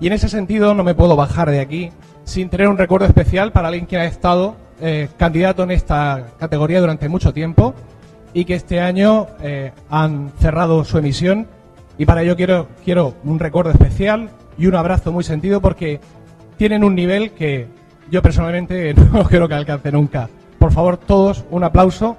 [0.01, 1.90] Y en ese sentido no me puedo bajar de aquí
[2.24, 6.80] sin tener un recuerdo especial para alguien que ha estado eh, candidato en esta categoría
[6.80, 7.74] durante mucho tiempo
[8.32, 11.49] y que este año eh, han cerrado su emisión
[11.96, 16.01] y para ello quiero, quiero un recuerdo especial y un abrazo muy sentido porque
[16.59, 17.66] tienen un nivel que
[18.11, 20.28] yo personalmente no creo que alcance nunca.
[20.59, 22.18] Por favor, todos un aplauso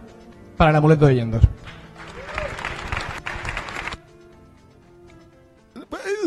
[0.60, 1.41] para el amuleto de Yendos.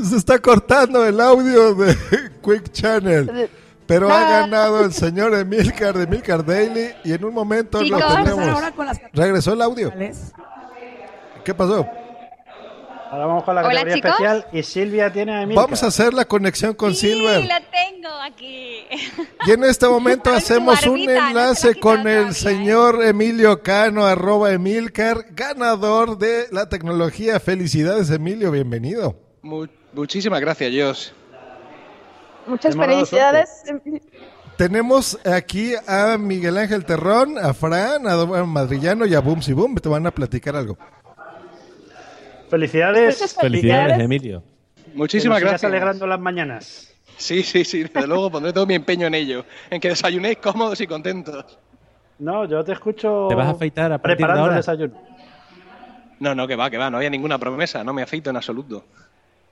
[0.09, 1.95] Se está cortando el audio de
[2.43, 3.51] Quick Channel.
[3.87, 8.15] Pero ha ganado el señor Emilcar de Emilcar Daily y en un momento lo Chicos,
[8.25, 8.49] tenemos.
[8.49, 9.93] ahora con las Regresó el audio.
[11.45, 11.87] ¿Qué pasó?
[13.13, 14.11] Ahora vamos con la Hola, categoría chicos.
[14.11, 15.65] especial y Silvia tiene a Emilcar.
[15.67, 17.43] Vamos a hacer la conexión con Silver.
[17.43, 18.87] Sí, la tengo aquí.
[19.47, 25.27] Y en este momento hacemos un no enlace con el señor Emilio Cano, arroba Emilcar,
[25.33, 27.39] ganador de la tecnología.
[27.39, 29.15] Felicidades, Emilio, bienvenido.
[29.43, 31.15] Mu- muchísimas gracias, Dios.
[32.47, 33.63] Muchas felicidades.
[34.57, 39.75] Tenemos aquí a Miguel Ángel Terrón, a Fran, a Madrillano y a Boom Si Boom.
[39.75, 40.79] Te van a platicar algo.
[42.59, 43.35] Felicidades.
[43.41, 44.43] Felicidades, Emilio.
[44.95, 45.71] Muchísimas Que nos sigas gracias.
[45.71, 46.95] alegrando las mañanas.
[47.17, 50.81] Sí, sí, sí, desde luego pondré todo mi empeño en ello, en que desayunéis cómodos
[50.81, 51.59] y contentos.
[52.19, 53.27] No, yo te escucho.
[53.29, 54.55] ¿Te vas a afeitar a partir de preparando ahora?
[54.55, 54.95] el desayuno.
[56.21, 58.85] No, no, que va, que va, no había ninguna promesa, no me afeito en absoluto.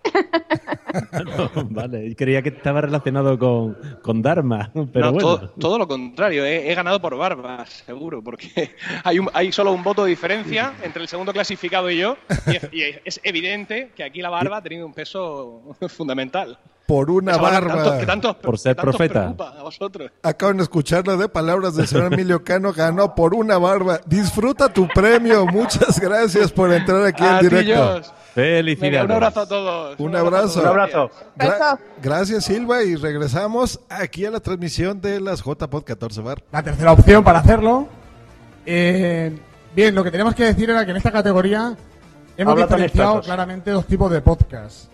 [1.25, 5.19] No, vale, creía que estaba relacionado con, con Dharma, pero No, bueno.
[5.39, 8.75] todo, todo lo contrario, he, he ganado por barbas, seguro, porque
[9.05, 12.57] hay, un- hay solo un voto de diferencia entre el segundo clasificado y yo, y
[12.57, 16.59] es, y es evidente que aquí la barba ha tenido un peso fundamental.
[16.91, 17.83] Por una Esa barba barba.
[17.85, 19.13] tanto- que tanto- Por ser que profeta.
[19.21, 20.11] preocupa a vosotros.
[20.25, 24.01] Acaban de escucharlo de palabras del señor Emilio Cano, ganó por una barba.
[24.07, 25.47] Disfruta tu premio.
[25.47, 28.03] Muchas gracias por entrar aquí A en directo.
[28.35, 29.05] Felicidades.
[29.05, 30.01] Un abrazo a todos.
[30.01, 30.61] Un abrazo.
[30.63, 31.11] Un abrazo.
[31.39, 36.43] Gra- gracias, Silva, y regresamos aquí a la transmisión de las JPod 14 Bar.
[36.51, 37.87] La tercera opción para hacerlo.
[38.67, 39.33] Eh,
[39.77, 41.77] bien, lo que tenemos que decir era que en esta categoría
[42.37, 44.90] hemos Habla diferenciado claramente dos tipos de podcast.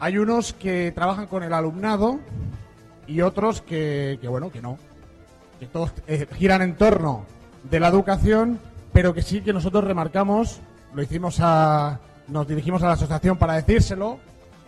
[0.00, 2.18] Hay unos que trabajan con el alumnado
[3.06, 4.78] y otros que, que, bueno, que no.
[5.58, 7.26] Que todos eh, giran en torno
[7.70, 8.58] de la educación,
[8.94, 10.60] pero que sí que nosotros remarcamos,
[10.94, 14.18] lo hicimos a, nos dirigimos a la asociación para decírselo,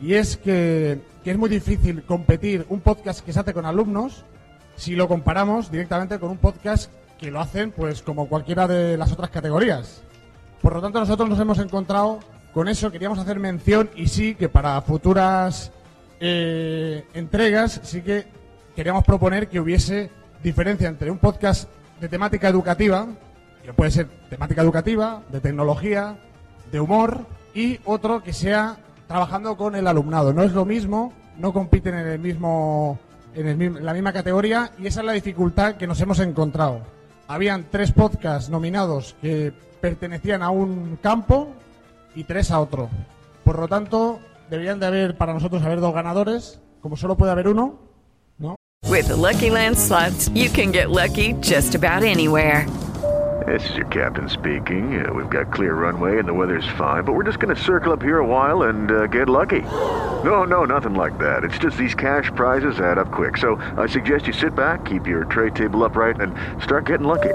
[0.02, 4.24] y es que, que es muy difícil competir un podcast que se hace con alumnos
[4.76, 9.12] si lo comparamos directamente con un podcast que lo hacen pues como cualquiera de las
[9.12, 10.02] otras categorías.
[10.60, 12.18] Por lo tanto, nosotros nos hemos encontrado
[12.52, 15.72] con eso, queríamos hacer mención y sí que para futuras
[16.20, 18.26] eh, entregas sí que
[18.76, 20.10] queríamos proponer que hubiese
[20.42, 21.68] diferencia entre un podcast
[22.00, 23.06] de temática educativa,
[23.64, 26.18] que puede ser temática educativa, de tecnología,
[26.70, 28.76] de humor, y otro que sea
[29.06, 30.32] trabajando con el alumnado.
[30.32, 32.98] No es lo mismo, no compiten en el mismo
[33.34, 36.80] en el la misma categoría y esa es la dificultad que nos hemos encontrado.
[37.28, 41.54] Habían tres podcasts nominados que pertenecían a un campo
[42.14, 42.90] y tres a otro.
[43.44, 47.48] Por lo tanto, deberían de haber para nosotros haber dos ganadores, como solo puede haber
[47.48, 47.78] uno,
[48.38, 48.56] ¿no?
[48.88, 52.66] With the Lucky Land slots, you can get lucky just about anywhere.
[53.46, 55.04] This is your captain speaking.
[55.04, 57.92] Uh, we've got clear runway and the weather's fine, but we're just going to circle
[57.92, 59.62] up here a while and uh, get lucky.
[60.22, 61.42] No, no, nothing like that.
[61.42, 63.36] It's just these cash prizes add up quick.
[63.36, 66.32] So I suggest you sit back, keep your tray table upright, and
[66.62, 67.34] start getting lucky.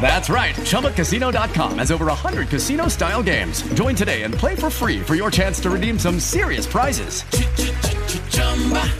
[0.00, 0.54] That's right.
[0.56, 3.62] ChumbaCasino.com has over 100 casino style games.
[3.74, 7.22] Join today and play for free for your chance to redeem some serious prizes.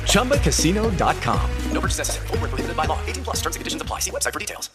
[0.07, 1.41] ChumbaCasino.com.
[1.73, 2.27] No purchase necessary.
[2.29, 2.99] Void where prohibited by law.
[3.07, 3.99] 18 plus terms and conditions apply.
[4.01, 4.71] See website for details.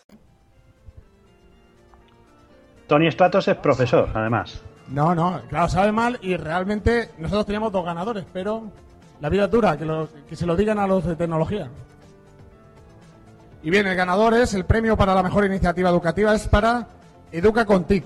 [2.88, 4.62] Tony Stratos es profesor, además.
[4.88, 8.72] No, no, claro, sabe mal y realmente nosotros teníamos dos ganadores, pero
[9.20, 11.70] la vida es dura, que, lo- que se lo digan a los de tecnología.
[13.68, 16.88] Y bien, el ganador es, el premio para la mejor iniciativa educativa es para
[17.34, 18.06] Educa con TIC.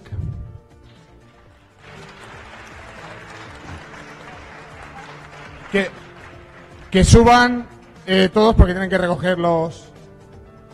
[5.71, 5.91] Que,
[6.89, 7.67] que suban
[8.07, 9.85] eh, todos porque tienen que recoger los,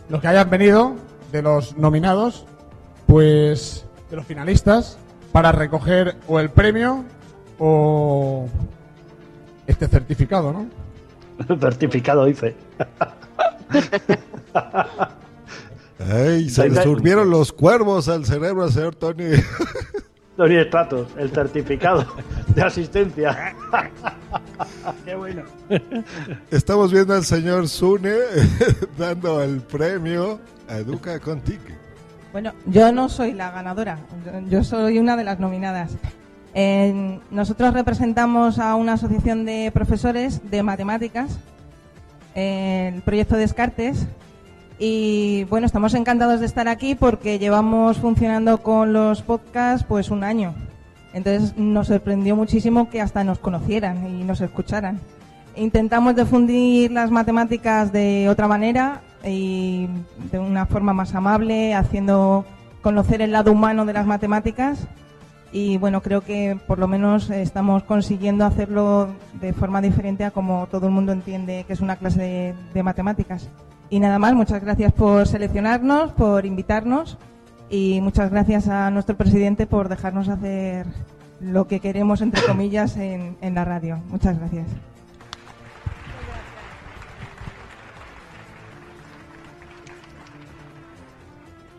[0.07, 0.95] los que hayan venido
[1.33, 2.45] de los nominados,
[3.07, 4.97] pues de los finalistas,
[5.33, 7.03] para recoger o el premio
[7.59, 8.47] o
[9.67, 11.57] este certificado, ¿no?
[11.59, 12.55] Certificado, dice.
[15.99, 19.31] Ay, se le subieron los cuervos al cerebro al señor Tony.
[20.35, 22.05] Tony Stratos, el certificado
[22.53, 23.55] de asistencia.
[25.03, 25.41] Qué bueno.
[26.51, 28.13] Estamos viendo al señor Sune
[28.97, 30.39] dando el premio
[30.69, 31.59] a Educa con TIC.
[32.31, 33.97] Bueno, yo no soy la ganadora,
[34.49, 35.93] yo soy una de las nominadas.
[36.53, 41.39] En- nosotros representamos a una asociación de profesores de matemáticas,
[42.37, 44.07] el proyecto Descartes,
[44.79, 50.23] y bueno, estamos encantados de estar aquí porque llevamos funcionando con los podcasts pues un
[50.23, 50.53] año.
[51.13, 54.99] Entonces nos sorprendió muchísimo que hasta nos conocieran y nos escucharan.
[55.55, 59.87] intentamos difundir las matemáticas de otra manera y
[60.31, 62.45] de una forma más amable, haciendo
[62.83, 64.87] conocer el lado humano de las matemáticas.
[65.51, 70.67] Y bueno, creo que por lo menos estamos consiguiendo hacerlo de forma diferente a como
[70.67, 73.49] todo el mundo entiende que es una clase de, de matemáticas.
[73.89, 77.17] Y nada más, muchas gracias por seleccionarnos, por invitarnos
[77.69, 80.85] y muchas gracias a nuestro presidente por dejarnos hacer
[81.39, 84.01] lo que queremos, entre comillas, en, en la radio.
[84.09, 84.67] Muchas gracias.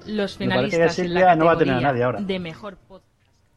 [0.06, 2.20] Los Me parece finalistas en la no va a tener a nadie ahora.
[2.20, 3.07] de mejor podcast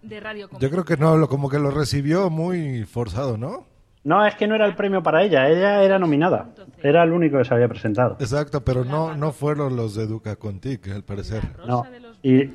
[0.02, 3.68] de radio Yo creo que no, como que lo recibió muy forzado, ¿no?
[4.04, 6.50] No, es que no era el premio para ella, ella era nominada.
[6.82, 8.18] Era el único que se había presentado.
[8.20, 11.44] Exacto, pero no, no fueron los de Educa Contic, al parecer.
[11.68, 11.84] No.
[12.24, 12.52] Y,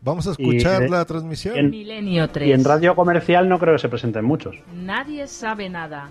[0.00, 1.56] Vamos a escuchar y- la transmisión.
[1.58, 2.48] en- Milenio 3.
[2.48, 4.56] y en radio comercial no creo que se presenten muchos.
[4.74, 6.10] Nadie sabe nada.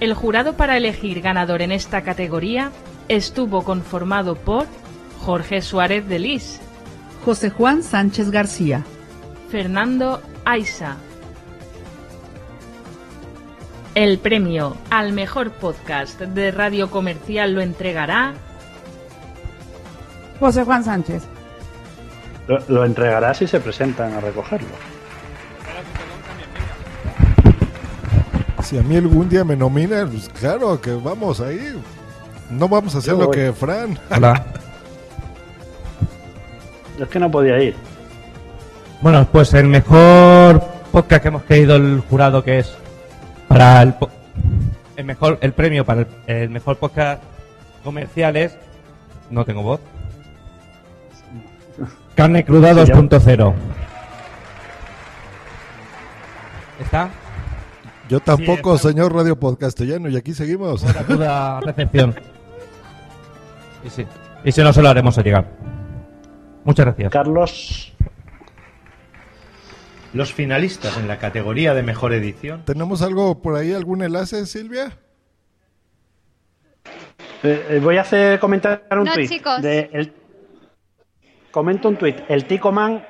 [0.00, 2.72] El jurado para elegir ganador en esta categoría
[3.08, 4.66] estuvo conformado por
[5.24, 6.60] Jorge Suárez de Lis,
[7.24, 8.82] José Juan Sánchez García,
[9.50, 10.96] Fernando Aiza.
[13.94, 18.34] El premio al mejor podcast de radio comercial lo entregará
[20.40, 21.22] José Juan Sánchez.
[22.48, 24.68] Lo, lo entregará si se presentan a recogerlo.
[28.64, 31.76] Si a mí algún día me nominan, pues claro que vamos a ir.
[32.50, 33.36] No vamos a hacer Yo lo voy.
[33.36, 33.98] que Fran.
[34.10, 34.44] Hola.
[36.98, 37.74] Es que no podía ir.
[39.00, 40.60] Bueno, pues el mejor
[40.92, 42.72] podcast que hemos querido el jurado que es
[43.48, 44.10] para el, po-
[44.96, 47.22] el mejor el premio para el, el mejor podcast
[47.82, 48.56] comercial es
[49.30, 49.80] no tengo voz.
[52.14, 52.94] Carne cruda Sí, ya.
[52.94, 53.54] 2.0.
[56.80, 57.08] ¿Está?
[58.08, 58.88] Yo tampoco, está.
[58.90, 60.84] señor Radio Podcastellano, y aquí seguimos.
[61.06, 62.14] Cruda recepción.
[63.84, 64.06] Y sí.
[64.44, 65.44] Y si no se lo haremos a llegar.
[66.64, 67.10] Muchas gracias.
[67.12, 67.92] Carlos.
[70.12, 72.64] Los finalistas en la categoría de mejor edición.
[72.66, 74.98] ¿Tenemos algo por ahí, algún enlace, Silvia?
[77.42, 79.28] Eh, eh, voy a hacer comentar un No, tuit.
[79.28, 79.62] chicos.
[79.62, 80.12] de el-
[81.50, 82.16] Comento un tuit.
[82.28, 83.04] El Tico Man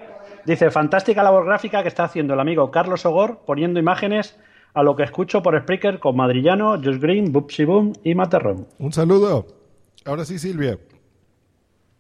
[0.45, 4.37] dice, fantástica labor gráfica que está haciendo el amigo Carlos Ogor poniendo imágenes
[4.75, 8.67] a lo que escucho por Spreaker con Madrillano, Josh Green, Bubsy Boom y Materrón.
[8.79, 9.47] Un saludo.
[10.05, 10.79] Ahora sí, Silvia.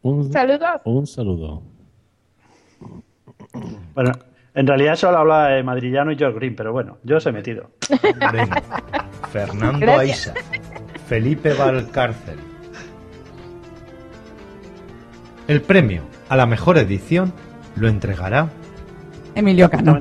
[0.02, 0.80] Un, Saludos.
[0.84, 1.62] un saludo.
[3.94, 4.12] Bueno,
[4.54, 7.70] en realidad solo habla de Madrillano y Josh Green, pero bueno, yo os he metido.
[9.30, 10.28] Fernando Gracias.
[10.28, 10.34] Aiza.
[11.06, 12.38] Felipe Valcárcel.
[15.48, 17.32] El premio a la mejor edición
[17.76, 18.48] lo entregará
[19.34, 19.98] Emilio Cano.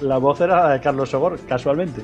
[0.00, 2.02] La voz era la de Carlos Ogor, casualmente.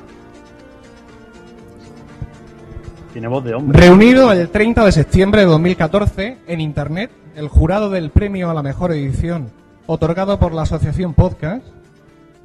[3.13, 3.79] Tiene voz de hombre.
[3.79, 8.63] Reunido el 30 de septiembre de 2014 en Internet, el jurado del premio a la
[8.63, 9.51] mejor edición,
[9.85, 11.63] otorgado por la Asociación Podcast,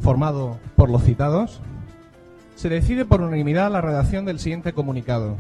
[0.01, 1.63] formado por los citados,
[2.55, 5.37] se decide por unanimidad la redacción del siguiente comunicado.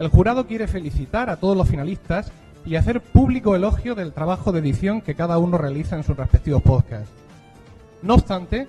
[0.00, 2.32] El jurado quiere felicitar a todos los finalistas
[2.66, 6.60] y hacer público elogio del trabajo de edición que cada uno realiza en sus respectivos
[6.60, 7.12] podcasts.
[8.02, 8.66] No obstante,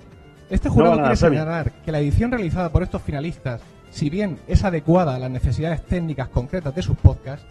[0.48, 3.60] este No jurado dar quiere señalar que la edición realizada por estos finalistas,
[3.96, 7.46] si bien es adecuada a las necesidades técnicas concretas de sus podcasts,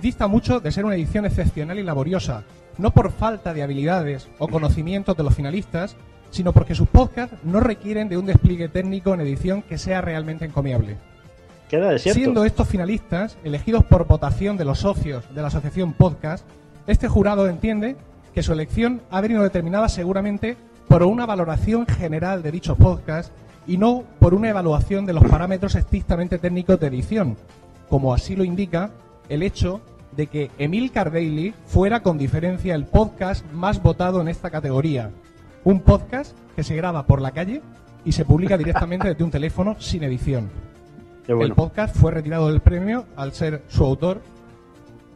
[0.00, 2.44] dista mucho de ser una edición excepcional y laboriosa,
[2.78, 5.96] no por falta de habilidades o conocimientos de los finalistas,
[6.30, 10.46] sino porque sus podcasts no requieren de un despliegue técnico en edición que sea realmente
[10.46, 10.96] encomiable.
[11.68, 11.98] Queda.
[11.98, 16.46] Siendo estos finalistas elegidos por votación de los socios de la asociación Podcast,
[16.86, 17.96] este jurado entiende
[18.32, 20.56] que su elección ha venido determinada seguramente
[20.88, 23.32] por una valoración general de dichos podcasts
[23.66, 27.36] y no por una evaluación de los parámetros estrictamente técnicos de edición,
[27.88, 28.90] como así lo indica
[29.28, 29.80] el hecho
[30.16, 35.10] de que Emil Daily fuera con diferencia el podcast más votado en esta categoría.
[35.64, 37.62] Un podcast que se graba por la calle
[38.04, 40.50] y se publica directamente desde un teléfono sin edición.
[41.26, 41.42] Bueno.
[41.42, 44.20] El podcast fue retirado del premio al ser su autor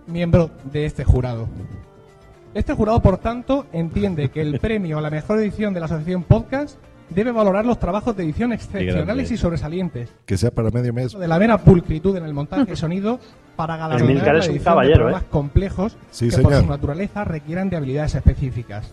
[0.06, 1.48] miembro de este jurado.
[2.54, 6.22] Este jurado, por tanto, entiende que el premio a la mejor edición de la Asociación
[6.22, 6.78] Podcast
[7.10, 11.12] debe valorar los trabajos de edición excepcionales y sobresalientes, Que sea para medio mes.
[11.18, 13.18] de la mera pulcritud en el montaje y sonido
[13.56, 15.20] para galardonar la es un edición caballero, de ¿eh?
[15.30, 18.92] complejos Sí, que por su naturaleza requieran de habilidades específicas.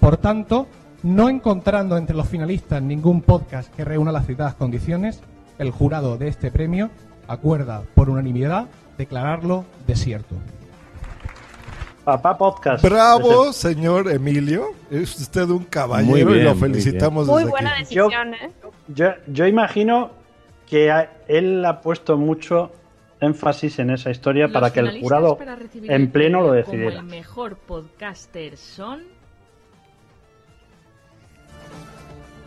[0.00, 0.66] Por tanto,
[1.02, 5.20] no encontrando entre los finalistas ningún podcast que reúna las citadas condiciones,
[5.58, 6.90] el jurado de este premio
[7.26, 10.34] acuerda por unanimidad declararlo desierto.
[12.08, 12.82] Papá Podcast.
[12.82, 14.68] Bravo, señor Emilio.
[14.90, 17.80] Es usted un Muy caballero y bien, lo muy felicitamos Muy desde buena aquí.
[17.80, 18.50] decisión, ¿eh?
[18.86, 20.10] Yo, yo imagino
[20.66, 22.72] que a- él ha puesto mucho
[23.20, 25.36] énfasis en esa historia Los para que el jurado
[25.82, 26.96] en pleno lo Como decidiera.
[27.00, 29.02] el mejor podcaster son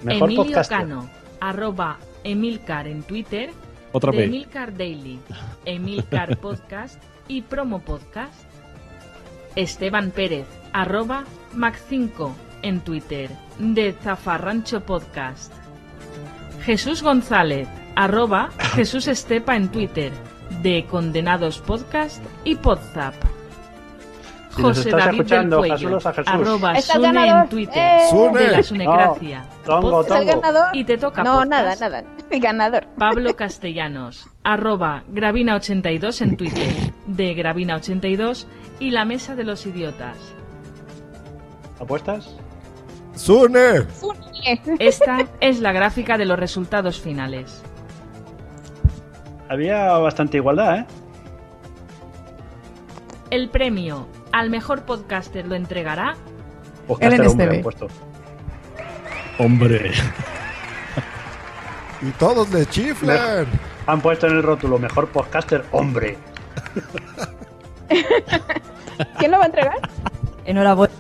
[0.02, 0.78] Mejor Emilio podcaster.
[0.80, 1.08] Cano,
[1.40, 3.52] arroba Emilcar en Twitter,
[3.92, 4.12] Otra.
[4.12, 5.20] Emilcar Daily,
[5.66, 8.34] Emilcar Podcast y Promo Podcast.
[9.56, 11.24] Esteban Pérez, arroba
[11.56, 12.32] Mac5
[12.62, 13.30] en Twitter,
[13.60, 15.52] de Zafarrancho Podcast.
[16.64, 20.12] Jesús González, arroba Jesús Estepa en Twitter,
[20.62, 23.16] de Condenados Podcast y Podzap.
[24.56, 26.28] Si José estás David del escuchando, Cuello, saludos a Jesús.
[26.34, 27.44] arroba Sune ganador.
[27.44, 28.00] en Twitter, ¡Eh!
[28.10, 28.40] Sune.
[28.40, 29.40] de la Sunecracia.
[29.40, 30.66] No, tongo, Podcast ¿Es el ganador?
[30.76, 31.50] y te toca No, podcast.
[31.50, 32.04] nada, nada.
[32.32, 32.88] Ganador.
[32.98, 36.74] Pablo Castellanos, arroba Gravina82 en Twitter,
[37.08, 38.46] de Gravina82
[38.82, 40.18] y la Mesa de los Idiotas.
[41.80, 42.36] ¿Apuestas?
[43.16, 43.86] ¡Sune!
[44.80, 47.62] Esta es la gráfica de los resultados finales.
[49.50, 50.86] Había bastante igualdad, ¿eh?
[53.30, 56.16] El premio al mejor podcaster lo entregará
[56.88, 57.58] Podcaster hombre Esteve.
[57.58, 57.88] han puesto.
[59.38, 59.92] Hombre.
[62.02, 63.46] Y todos le chiflan.
[63.86, 66.18] Han puesto en el rótulo mejor podcaster hombre.
[69.18, 69.80] ¿Quién lo va a entregar?
[70.46, 70.94] Enhorabuena,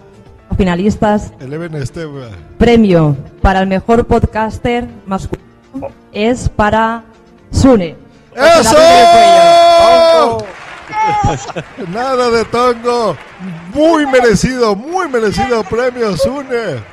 [0.57, 1.33] finalistas.
[1.39, 2.27] Eleven Esteba.
[2.57, 7.03] Premio para el mejor podcaster masculino es para
[7.51, 7.95] Sune.
[8.35, 8.77] ¡Eso!
[11.89, 13.17] Nada de tongo.
[13.73, 16.83] Muy merecido, muy merecido premio, Sune.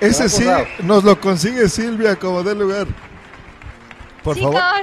[0.00, 0.46] Ese sí
[0.82, 2.86] nos lo consigue Silvia como de lugar.
[4.22, 4.82] Por Chicos, favor,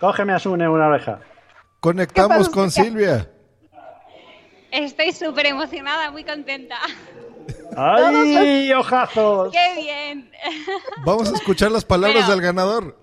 [0.00, 1.18] Cógeme a Sune una oreja.
[1.80, 2.70] conectamos ¿Qué con?
[2.70, 3.28] Silvia.
[4.84, 6.76] Estoy súper emocionada, muy contenta.
[7.76, 9.52] ¡Ay, ojazos!
[9.52, 10.30] ¡Qué bien!
[11.04, 12.30] Vamos a escuchar las palabras Bueno.
[12.34, 12.96] del ganador.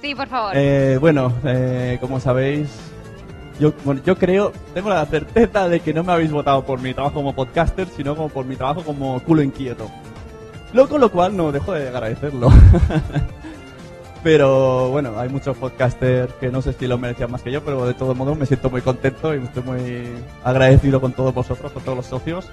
[0.00, 0.52] Sí, por favor.
[0.54, 2.68] Eh, bueno, eh, como sabéis,
[3.60, 6.92] yo, bueno, yo creo, tengo la certeza de que no me habéis votado por mi
[6.92, 9.90] trabajo como podcaster, sino como por mi trabajo como culo inquieto.
[10.72, 12.48] Lo con lo cual no dejo de agradecerlo.
[14.22, 17.86] pero bueno, hay muchos podcasters que no sé si lo merecían más que yo, pero
[17.86, 20.08] de todos modos me siento muy contento y estoy muy
[20.44, 22.48] agradecido con todos vosotros, con todos los socios.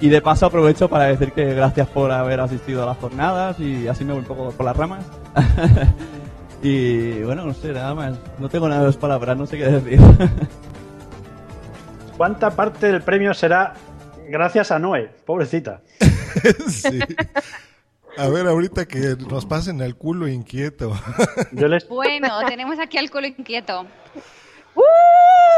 [0.00, 3.88] Y de paso aprovecho para decir que gracias por haber asistido a las jornadas y
[3.88, 5.04] así me voy un poco por las ramas.
[6.62, 8.14] Y bueno, no sé, nada más.
[8.38, 10.00] No tengo nada de palabras, no sé qué decir.
[12.16, 13.74] ¿Cuánta parte del premio será
[14.28, 15.10] gracias a Noé?
[15.24, 15.82] Pobrecita.
[16.68, 17.00] Sí.
[18.18, 20.92] A ver, ahorita que nos pasen el culo inquieto.
[21.52, 21.86] Yo les...
[21.86, 23.86] Bueno, tenemos aquí al culo inquieto.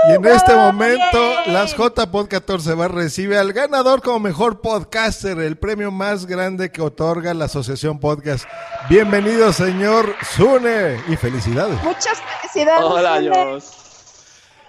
[0.09, 5.39] Y en este momento, las JPod 14 va a recibir al ganador como mejor podcaster,
[5.39, 8.45] el premio más grande que otorga la Asociación Podcast.
[8.91, 11.83] Bienvenido, señor Sune, y felicidades.
[11.83, 12.85] Muchas felicidades.
[12.85, 13.21] Hola.
[13.21, 13.77] Dios.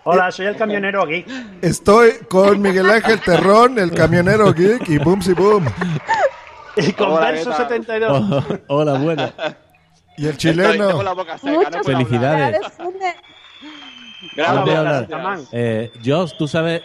[0.06, 1.28] Hola, soy el camionero geek.
[1.62, 5.66] Estoy con Miguel Ángel Terrón, el camionero geek, y boom si boom.
[6.78, 7.68] Y con Hola, Verso ¿qué tal?
[7.68, 8.12] 72.
[8.22, 8.44] Oh,
[8.80, 9.34] hola, buena.
[10.18, 11.02] Y el chileno.
[11.04, 12.56] la boca seca, no Muchas puedo hablar.
[12.58, 12.62] Felicidades.
[15.52, 16.82] Eh, Josh, tú sabes.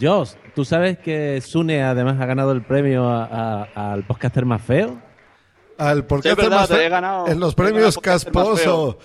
[0.00, 4.62] Josh, ¿tú sabes que Sune además ha ganado el premio a- a- al podcaster más
[4.62, 4.98] feo?
[5.78, 7.26] Al Sí, verdad, te he ganado.
[7.28, 8.98] en los premios podcaster más Casposo.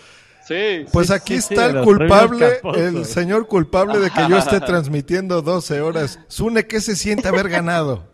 [0.48, 0.86] Sí.
[0.94, 4.60] Pues Sí, aquí sí, sí, está el culpable, el señor culpable de que yo esté
[4.62, 6.20] transmitiendo 12 horas.
[6.28, 8.06] Sune, ¿qué se siente haber ganado?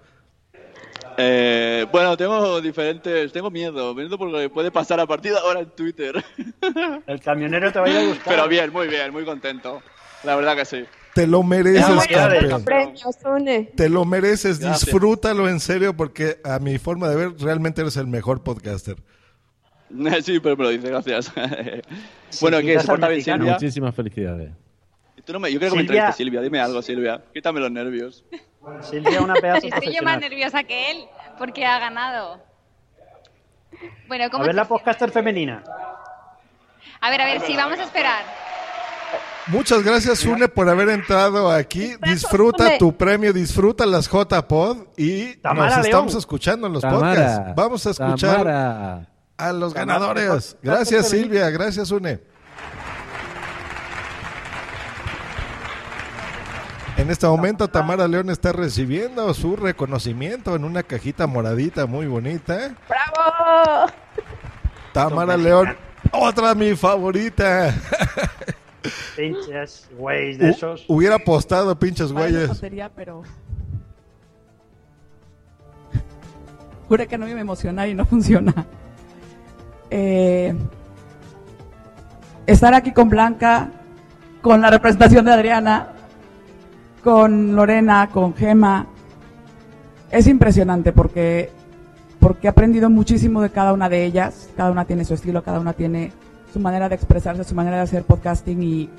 [1.17, 3.31] Eh, bueno, tengo diferentes.
[3.31, 3.93] Tengo miedo.
[3.95, 6.23] Miedo por lo que puede pasar a partir de ahora en Twitter.
[7.07, 8.23] El camionero te va a ir a buscar.
[8.35, 9.81] Pero bien, muy bien, muy contento.
[10.23, 10.83] La verdad que sí.
[11.13, 13.69] Te lo mereces, campeón.
[13.75, 14.85] Te lo mereces, Gracias.
[14.85, 18.95] disfrútalo en serio porque a mi forma de ver realmente eres el mejor podcaster.
[20.23, 21.31] Sí, pero me lo dice, gracias.
[22.41, 22.79] bueno, ¿qué?
[22.79, 23.21] ¿Se porta bien.
[23.21, 23.53] Silvia?
[23.53, 24.49] Muchísimas felicidades.
[25.23, 25.99] Tú no me- yo quiero que me Silvia.
[26.07, 26.41] entrevistes, Silvia.
[26.41, 27.23] Dime algo, Silvia.
[27.31, 28.25] Quítame los nervios.
[28.81, 31.05] Silvia, una pedazo Estoy yo más nerviosa que él
[31.37, 32.41] porque ha ganado.
[34.07, 35.63] Bueno, A ¿cómo ver la te- podcaster femenina.
[37.01, 38.23] A ver, a ver, sí, vamos a esperar.
[39.47, 41.95] Muchas gracias, Sune, por haber entrado aquí.
[42.01, 46.19] Disfruta tu premio, disfruta las JPod y Tamara nos estamos León.
[46.19, 47.55] escuchando en los Tamara, podcasts.
[47.55, 49.07] Vamos a escuchar Tamara.
[49.37, 50.55] a los ganadores.
[50.61, 51.49] Gracias, Silvia.
[51.49, 52.21] Gracias, Sune.
[56.97, 62.75] En este momento, Tamara León está recibiendo su reconocimiento en una cajita moradita muy bonita.
[62.87, 63.91] ¡Bravo!
[64.93, 65.75] Tamara León,
[66.11, 67.73] otra mi favorita.
[69.15, 70.85] Pinches, güeyes de esos.
[70.87, 72.61] hubiera apostado, pinches güeyes.
[72.95, 73.23] pero.
[76.87, 78.53] Juré que no me iba a emocionar y no funciona.
[79.89, 80.53] Eh,
[82.45, 83.71] estar aquí con Blanca,
[84.41, 85.93] con la representación de Adriana,
[87.03, 88.87] con Lorena, con Gema,
[90.09, 91.49] es impresionante porque,
[92.19, 94.49] porque he aprendido muchísimo de cada una de ellas.
[94.55, 96.11] Cada una tiene su estilo, cada una tiene
[96.53, 98.89] su manera de expresarse, su manera de hacer podcasting y,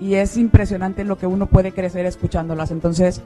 [0.00, 2.70] y, es impresionante lo que uno puede crecer escuchándolas.
[2.70, 3.20] Entonces,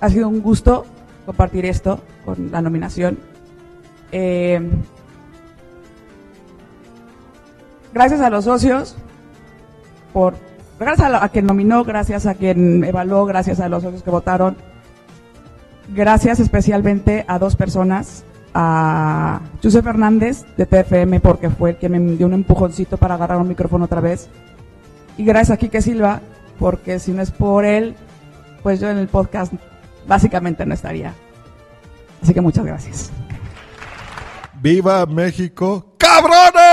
[0.00, 0.86] ha sido un gusto
[1.26, 3.18] compartir esto con la nominación.
[4.10, 4.68] Eh,
[7.92, 8.96] gracias a los socios
[10.14, 10.34] por
[10.86, 14.56] gracias a, quien nominó, gracias a quien evaluó, gracias a los socios que votaron.
[15.88, 18.24] Gracias especialmente a dos personas,
[18.54, 23.38] a José Fernández de TFM porque fue el que me dio un empujoncito para agarrar
[23.38, 24.28] un micrófono otra vez.
[25.16, 26.20] Y gracias a Quique Silva
[26.58, 27.94] porque si no es por él,
[28.62, 29.52] pues yo en el podcast
[30.06, 31.14] básicamente no estaría.
[32.22, 33.10] Así que muchas gracias.
[34.60, 35.94] ¡Viva México!
[35.96, 36.69] ¡Cabrones!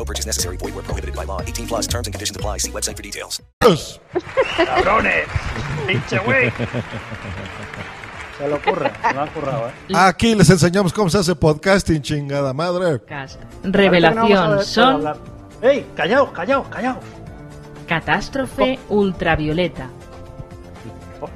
[0.00, 0.56] No purchase necessary.
[0.56, 1.42] Void where prohibited by law.
[1.42, 2.56] 18 plus terms and conditions apply.
[2.56, 3.42] See website for details.
[4.56, 5.28] ¡Cabrones!
[5.86, 6.50] ¡Pinche güey!
[8.38, 9.72] Se lo ocurre, se lo han currado, ¿eh?
[9.94, 13.02] Aquí les enseñamos cómo se hace podcasting, chingada madre.
[13.62, 15.04] Revelación son
[15.60, 15.84] ¡Ey!
[15.94, 17.04] ¡Callaos, callaos, callaos!
[17.86, 19.90] Catástrofe Ultravioleta.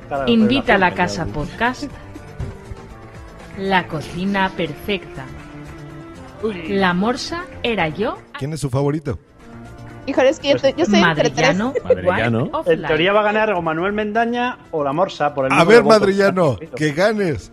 [0.08, 1.90] Cara de Invita a la casa podcast.
[3.58, 5.26] La cocina perfecta.
[6.68, 8.18] La morsa era yo.
[8.38, 9.18] ¿Quién es su favorito?
[10.06, 11.56] Híjole, es que yo, te- yo estoy entre tres.
[11.56, 12.48] Madrillano.
[12.52, 15.64] Of En teoría va a ganar o Manuel Mendaña o la Morsa por el A
[15.64, 15.82] ver.
[15.82, 17.50] Madrillano, que ganes.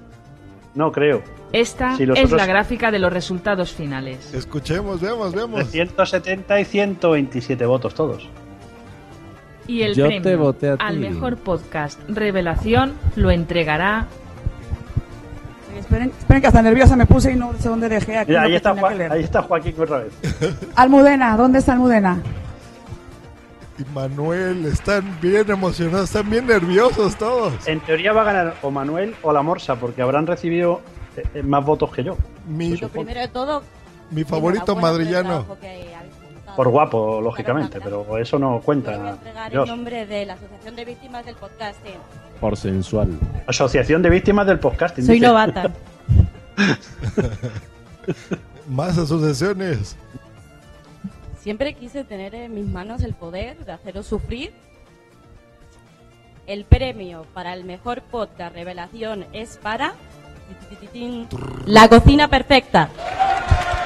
[0.76, 1.22] No creo.
[1.54, 4.34] Esta Si es otros- la gráfica de los resultados finales.
[4.34, 5.70] Escuchemos, veamos, veamos.
[5.70, 8.28] 370 y 127 votos todos.
[9.68, 14.08] Y el Yo premio te voté a al mejor podcast Revelación lo entregará
[15.78, 18.32] Esperen, esperen que hasta nerviosa me puse y no sé dónde dejé aquí.
[18.32, 19.12] Mira, ahí está, leer.
[19.12, 20.14] ahí está Joaquín otra vez.
[20.76, 22.22] Almudena, ¿dónde está Almudena?
[23.78, 27.68] Y Manuel, están bien emocionados, están bien nerviosos todos.
[27.68, 30.82] En teoría va a ganar o Manuel o la Morsa porque habrán recibido
[31.18, 32.18] eh, eh, más votos que yo.
[32.48, 33.64] Mi, Lo primero de todo,
[34.12, 35.46] mi favorito madrillano.
[35.60, 35.92] que.
[36.56, 39.12] Por guapo, lógicamente, pero eso no cuenta.
[39.12, 39.70] entregar Dios.
[39.70, 41.94] en nombre de la Asociación de Víctimas del Podcasting.
[42.40, 43.18] Por sensual.
[43.48, 45.06] Asociación de Víctimas del Podcasting.
[45.06, 45.28] Soy dice.
[45.28, 45.72] novata.
[48.68, 49.96] Más asociaciones.
[51.40, 54.54] Siempre quise tener en mis manos el poder de haceros sufrir.
[56.48, 59.94] El premio para el mejor podcast revelación es para
[61.66, 62.90] La cocina perfecta.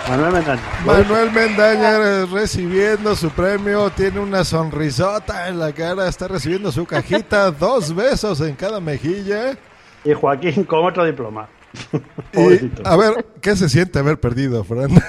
[0.07, 0.61] Manuel Mendaña.
[0.85, 7.49] Manuel Mendaña recibiendo su premio, tiene una sonrisota en la cara, está recibiendo su cajita,
[7.59, 9.57] dos besos en cada mejilla.
[10.03, 11.49] Y Joaquín con otro diploma.
[12.33, 14.91] Y, a ver, ¿qué se siente haber perdido, Fran?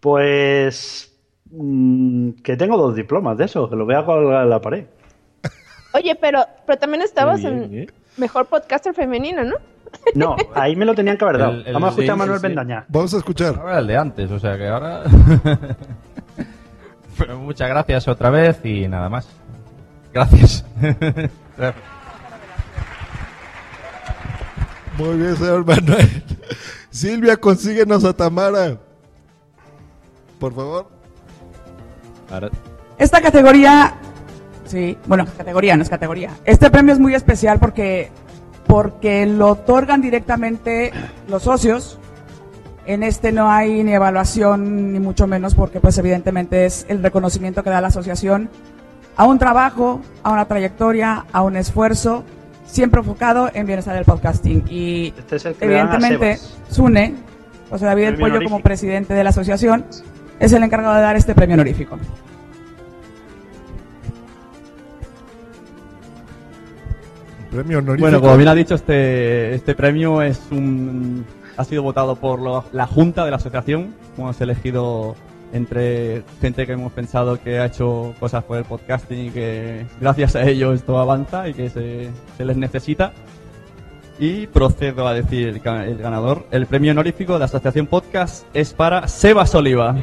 [0.00, 1.14] Pues
[1.50, 4.86] mm, que tengo dos diplomas de eso, que lo vea con la, la pared.
[5.92, 7.86] Oye, pero, pero también estabas bien, en ¿eh?
[8.16, 9.56] mejor podcaster femenino, ¿no?
[10.14, 11.52] No, ahí me lo tenían que haber dado.
[11.52, 12.46] El- el- Vamos a escuchar sí, a Manuel sí, sí.
[12.48, 12.84] Bendaña.
[12.88, 13.54] Vamos a escuchar.
[13.58, 15.02] Ahora el de antes, o sea que ahora.
[17.18, 19.28] Pero muchas gracias otra vez y nada más.
[20.12, 20.64] Gracias.
[24.98, 26.22] Muy bien, señor Manuel.
[26.90, 28.76] Silvia, consíguenos a Tamara.
[30.38, 30.88] Por favor.
[32.98, 33.94] Esta categoría,
[34.66, 36.30] sí, bueno, categoría, no es categoría.
[36.44, 38.10] Este premio es muy especial porque,
[38.70, 40.92] porque lo otorgan directamente
[41.28, 41.98] los socios.
[42.86, 47.64] En este no hay ni evaluación, ni mucho menos, porque pues evidentemente es el reconocimiento
[47.64, 48.48] que da la asociación
[49.16, 52.24] a un trabajo, a una trayectoria, a un esfuerzo,
[52.64, 54.64] siempre enfocado en bienestar del podcasting.
[54.70, 56.38] Y Este es el evidentemente.
[56.70, 57.14] Sune,
[57.68, 59.84] José David Premio Pollo como presidente de la asociación,
[60.38, 61.98] es el encargado de dar este premio honorífico.
[67.50, 68.02] Premio honorífico.
[68.04, 71.24] Bueno, como bien ha dicho, este, este premio es un,
[71.56, 73.94] ha sido votado por lo- la Junta de la Asociación.
[74.16, 75.16] Hemos elegido
[75.52, 80.36] entre gente que hemos pensado que ha hecho cosas por el podcasting y que gracias
[80.36, 83.12] a ello esto avanza y que se, se les necesita.
[84.20, 86.46] Y procedo a decir el, el ganador.
[86.52, 89.96] El premio honorífico de la Asociación Podcast es para Sebas Oliva.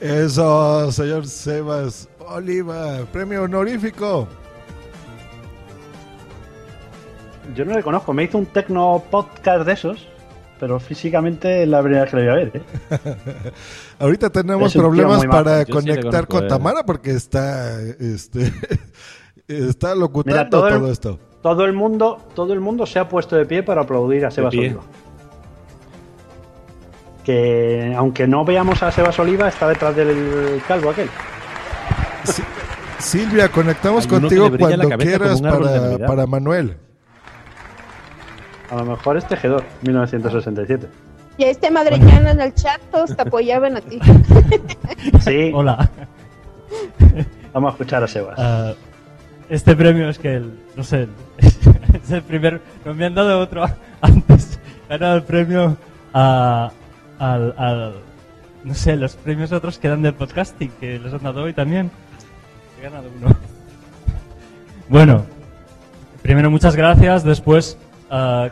[0.00, 4.28] Eso, señor Sebas Oliva, premio honorífico.
[7.54, 10.08] Yo no le conozco, me hizo un tecno podcast de esos,
[10.58, 12.52] pero físicamente es la primera vez que lo voy a ver.
[12.54, 12.62] ¿eh?
[13.98, 16.48] Ahorita tenemos problemas para Yo sí le conectar conozco, con eh.
[16.48, 18.52] Tamara porque está, este,
[19.48, 21.18] está locutando Mira, todo, todo, el, esto.
[21.42, 24.54] todo el mundo, todo el mundo se ha puesto de pie para aplaudir a Sebas.
[24.54, 24.82] Oliva.
[27.24, 31.08] Que aunque no veamos a Sebas Oliva, está detrás del calvo aquel.
[32.98, 36.76] Silvia, conectamos Hay contigo le cuando quieras para Manuel.
[38.70, 40.88] A lo mejor es tejedor, 1967.
[41.38, 43.98] Y a este madrellano en el chat todos te apoyaban a ti.
[45.20, 45.50] Sí.
[45.54, 45.88] Hola.
[47.52, 48.34] Vamos a escuchar a Sebas.
[48.38, 48.72] Ah,
[49.48, 51.06] este premio es que, el, no sé,
[51.38, 52.60] es el primer.
[52.84, 53.64] No me han dado otro
[54.00, 54.58] antes.
[54.88, 55.76] He ganado el premio
[56.12, 56.70] a,
[57.18, 57.94] al, al-
[58.64, 61.90] No sé, los premios otros que dan del podcasting, que los han dado hoy también.
[62.78, 63.34] He ganado uno.
[64.88, 65.24] Bueno,
[66.22, 67.24] primero muchas gracias.
[67.24, 67.78] Después,
[68.10, 68.48] ah,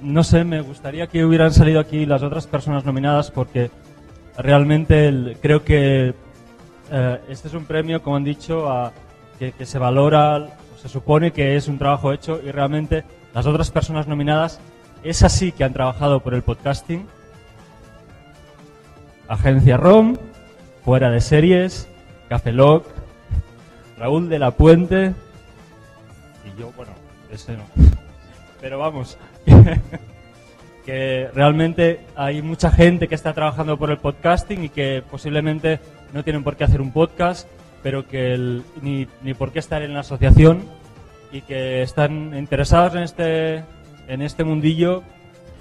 [0.00, 3.70] no sé, me gustaría que hubieran salido aquí las otras personas nominadas porque
[4.36, 6.14] realmente creo que
[6.90, 8.68] eh, este es un premio, como han dicho,
[9.38, 13.04] que, que se valora, se supone que es un trabajo hecho y realmente
[13.34, 14.60] las otras personas nominadas
[15.02, 17.06] es así que han trabajado por el podcasting.
[19.28, 20.16] Agencia ROM,
[20.84, 21.88] Fuera de Series,
[22.28, 22.86] Café Lock,
[23.96, 25.14] Raúl de la Puente
[26.44, 26.92] y yo, bueno,
[27.30, 27.64] ese no.
[28.62, 29.18] Pero vamos,
[30.86, 35.80] que realmente hay mucha gente que está trabajando por el podcasting y que posiblemente
[36.12, 37.48] no tienen por qué hacer un podcast,
[37.82, 40.62] pero que ni, ni por qué estar en la asociación
[41.32, 43.64] y que están interesados en este,
[44.06, 45.02] en este mundillo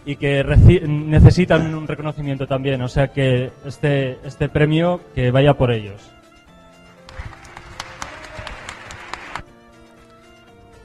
[0.05, 0.43] y que
[0.87, 2.83] necesitan un reconocimiento también.
[2.83, 6.01] O sea que este, este premio que vaya por ellos.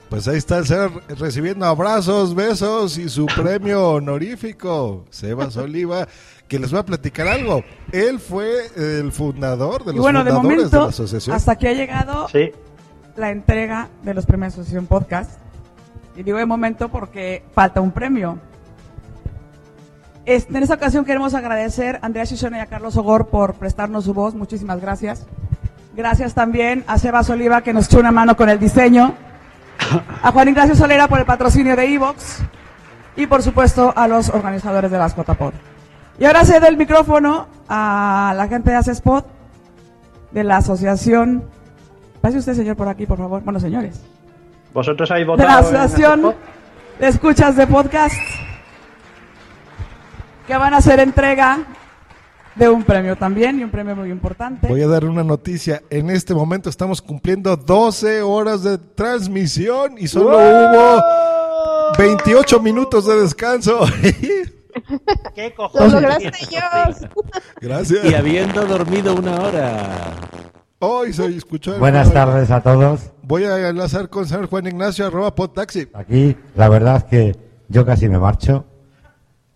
[0.08, 6.06] Pues ahí está el ser recibiendo abrazos, besos y su premio honorífico, Sebas Oliva,
[6.46, 7.64] que les voy a platicar algo.
[7.90, 11.34] Él fue el fundador de Y los bueno, de fundadores momento, de la asociación.
[11.34, 12.52] hasta aquí ha llegado Sí.
[13.16, 15.32] la entrega de los premios Asociación Podcast.
[16.16, 18.38] Y digo de momento porque falta un premio.
[20.24, 24.04] Este, en esta ocasión queremos agradecer a Andrea Chichona y a Carlos Ogor por prestarnos
[24.04, 24.34] su voz.
[24.34, 25.26] Muchísimas gracias.
[25.96, 29.14] Gracias también a Sebas Oliva que nos echó una mano con el diseño.
[30.22, 32.42] A Juan Ignacio Solera por el patrocinio de Evox.
[33.16, 35.54] Y por supuesto a los organizadores de las JPod.
[36.18, 39.26] Y ahora cedo el micrófono a la gente de Spot
[40.32, 41.44] de la asociación.
[42.20, 43.42] Pase usted, señor, por aquí, por favor.
[43.42, 44.00] Bueno, señores.
[44.74, 45.48] ¿Vosotros habéis De votado?
[45.48, 46.34] la en asociación
[46.98, 48.14] de escuchas de podcast.
[50.46, 51.58] Que van a hacer entrega
[52.56, 54.66] de un premio también y un premio muy importante.
[54.66, 55.82] Voy a dar una noticia.
[55.90, 61.02] En este momento estamos cumpliendo 12 horas de transmisión y solo hubo
[61.98, 63.80] 28 minutos de descanso.
[65.34, 66.60] ¿Qué Lo lograste yo.
[67.60, 68.04] Gracias.
[68.04, 70.12] Y habiendo dormido una hora.
[70.78, 71.78] Hoy soy escuchar.
[71.78, 73.12] Buenas tardes a todos.
[73.22, 75.88] Voy a enlazar con señor Juan Ignacio arroba podtaxi.
[75.94, 77.36] Aquí, la verdad es que
[77.68, 78.66] yo casi me marcho.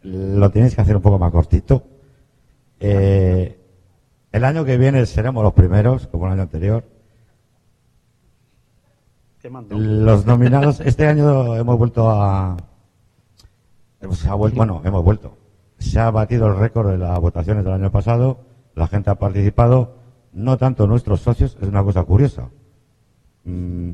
[0.03, 1.85] Lo tienes que hacer un poco más cortito.
[2.81, 3.59] Eh,
[4.33, 6.85] el año que viene seremos los primeros, como el año anterior.
[9.79, 12.57] Los nominados, este año hemos vuelto a.
[14.13, 15.37] se ha vuel- bueno, hemos vuelto.
[15.79, 18.41] Se ha batido el récord de las votaciones del año pasado.
[18.75, 19.97] La gente ha participado.
[20.33, 22.51] No tanto nuestros socios, es una cosa curiosa.
[23.45, 23.91] Mm,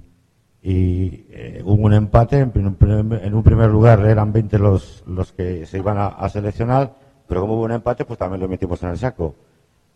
[0.63, 2.41] y eh, hubo un empate.
[2.41, 6.95] En, en un primer lugar eran 20 los, los que se iban a, a seleccionar,
[7.29, 9.35] pero como hubo un empate, pues también lo metimos en el saco.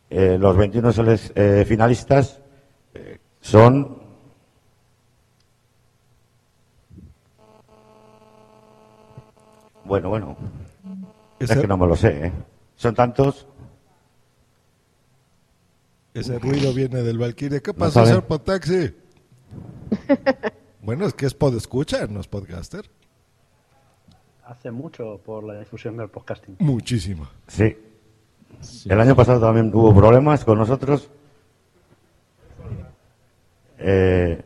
[0.09, 2.40] Eh, los 21 seles- eh, finalistas
[2.94, 3.98] eh, son
[9.85, 10.36] Bueno, bueno.
[11.39, 12.32] Es que no me lo sé, ¿eh?
[12.77, 13.47] Son tantos.
[16.12, 17.62] Ese ruido viene del Valkyrie.
[17.62, 18.07] ¿Qué No pasa, sabe.
[18.09, 18.94] señor podtaxi?
[20.82, 22.90] bueno, es que es pod escucha, no es podcaster.
[24.51, 26.56] Hace mucho por la difusión del podcasting.
[26.59, 27.28] Muchísimo.
[27.47, 27.77] Sí.
[28.89, 31.09] El año pasado también hubo problemas con nosotros.
[33.78, 34.43] Eh,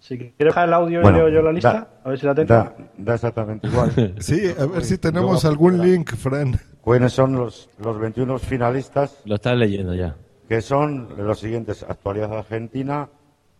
[0.00, 2.24] Si quieres dejar el audio Bueno, y leo yo la lista, da- a ver si
[2.26, 2.48] la tengo.
[2.48, 4.14] da, da exactamente igual.
[4.20, 6.58] Sí, a ver si tenemos algún link, Fran.
[6.80, 9.20] ¿Cuáles son los, los 21 finalistas?
[9.26, 10.16] Lo estás leyendo ya.
[10.48, 11.82] Que son los siguientes.
[11.86, 13.08] Actualidad Argentina,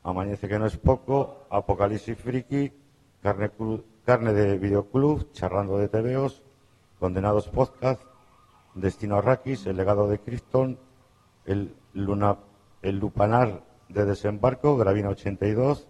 [0.03, 2.73] Amanece que no es poco, Apocalipsis Friki,
[3.23, 6.43] Carne, Cru- Carne de Videoclub, Charrando de TVOs,
[6.99, 8.01] Condenados Podcast,
[8.75, 10.79] Destino Arrakis, El legado de Criston,
[11.45, 12.39] el, Luna,
[12.81, 15.89] el Lupanar de Desembarco, Gravina 82,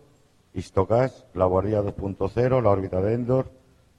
[0.52, 3.52] Istocas, La Guardia 2.0, La órbita de Endor,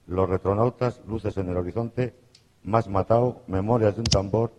[0.06, 2.14] Los Retronautas, Luces en el Horizonte,
[2.62, 4.52] Más Matao, Memorias de un Tambor,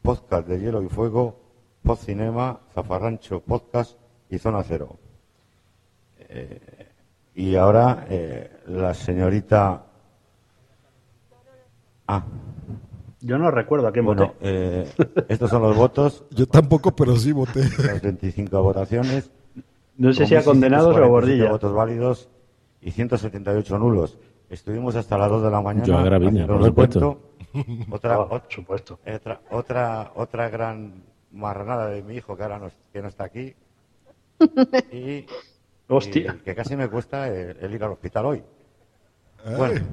[0.00, 1.38] Podcast de Hielo y Fuego,
[1.82, 3.98] Post Cinema, Zafarrancho Podcast
[4.30, 4.96] y Zona Cero.
[6.18, 6.75] Eh,
[7.36, 9.84] y ahora eh, la señorita...
[12.08, 12.24] Ah,
[13.20, 14.36] Yo no recuerdo a quién bueno, voté.
[14.42, 14.92] eh,
[15.28, 16.24] estos son los votos.
[16.30, 17.60] Yo tampoco, pero sí voté.
[17.84, 19.30] Las 25 votaciones.
[19.96, 21.50] No sé si a condenados o a 1.647 Bordilla.
[21.50, 22.28] votos válidos
[22.80, 24.18] y 178 nulos.
[24.48, 25.86] Estuvimos hasta las 2 de la mañana.
[25.86, 27.20] Yo a Gravina, haciendo por supuesto.
[27.90, 28.98] Otra, Oh, por supuesto.
[29.06, 31.02] Otra, otra, otra gran
[31.32, 33.54] marranada de mi hijo que ahora no, que no está aquí.
[34.92, 35.26] Y,
[35.88, 36.36] Hostia.
[36.38, 38.42] y que casi me cuesta el, el ir al hospital hoy.
[39.44, 39.86] Ay, Bueno,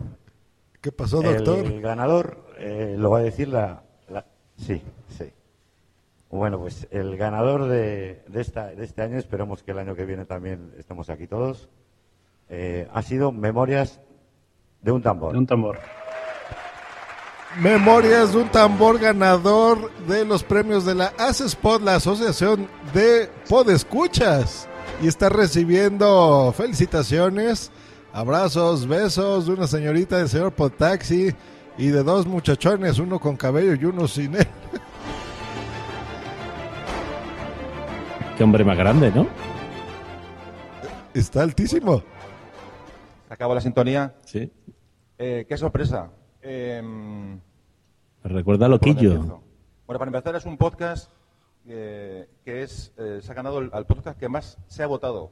[0.81, 1.59] ¿Qué pasó, doctor?
[1.59, 4.25] el ganador eh, lo va a decir la, la-
[4.57, 5.31] Sí, sí.
[6.29, 10.03] Bueno, pues el ganador de, de, esta, de este año, esperemos que el año que
[10.05, 11.69] viene también estemos aquí todos,
[12.49, 13.99] eh, ha sido Memorias
[14.81, 15.33] de un tambor.
[15.33, 15.79] De un tambor.
[17.61, 24.67] Memorias de un tambor ganador de los premios de la ACESPOD, la Asociación de Podescuchas.
[25.03, 27.73] Y está recibiendo felicitaciones,
[28.13, 31.35] abrazos, besos de una señorita del señor Podtaxi
[31.77, 34.47] y de dos muchachones, uno con cabello y uno sin él.
[38.37, 39.27] Qué hombre más grande, ¿no?
[41.13, 42.01] Está altísimo.
[43.27, 44.15] Se acabó la sintonía.
[44.23, 44.49] Sí.
[45.17, 46.11] Eh, qué sorpresa.
[46.41, 47.41] Me
[48.23, 49.41] recuerda a ¿por dónde Loquillo.
[49.85, 51.11] Bueno, para empezar es un podcast
[51.67, 55.31] eh, que es eh, se ha ganado el, al podcast que más se ha votado.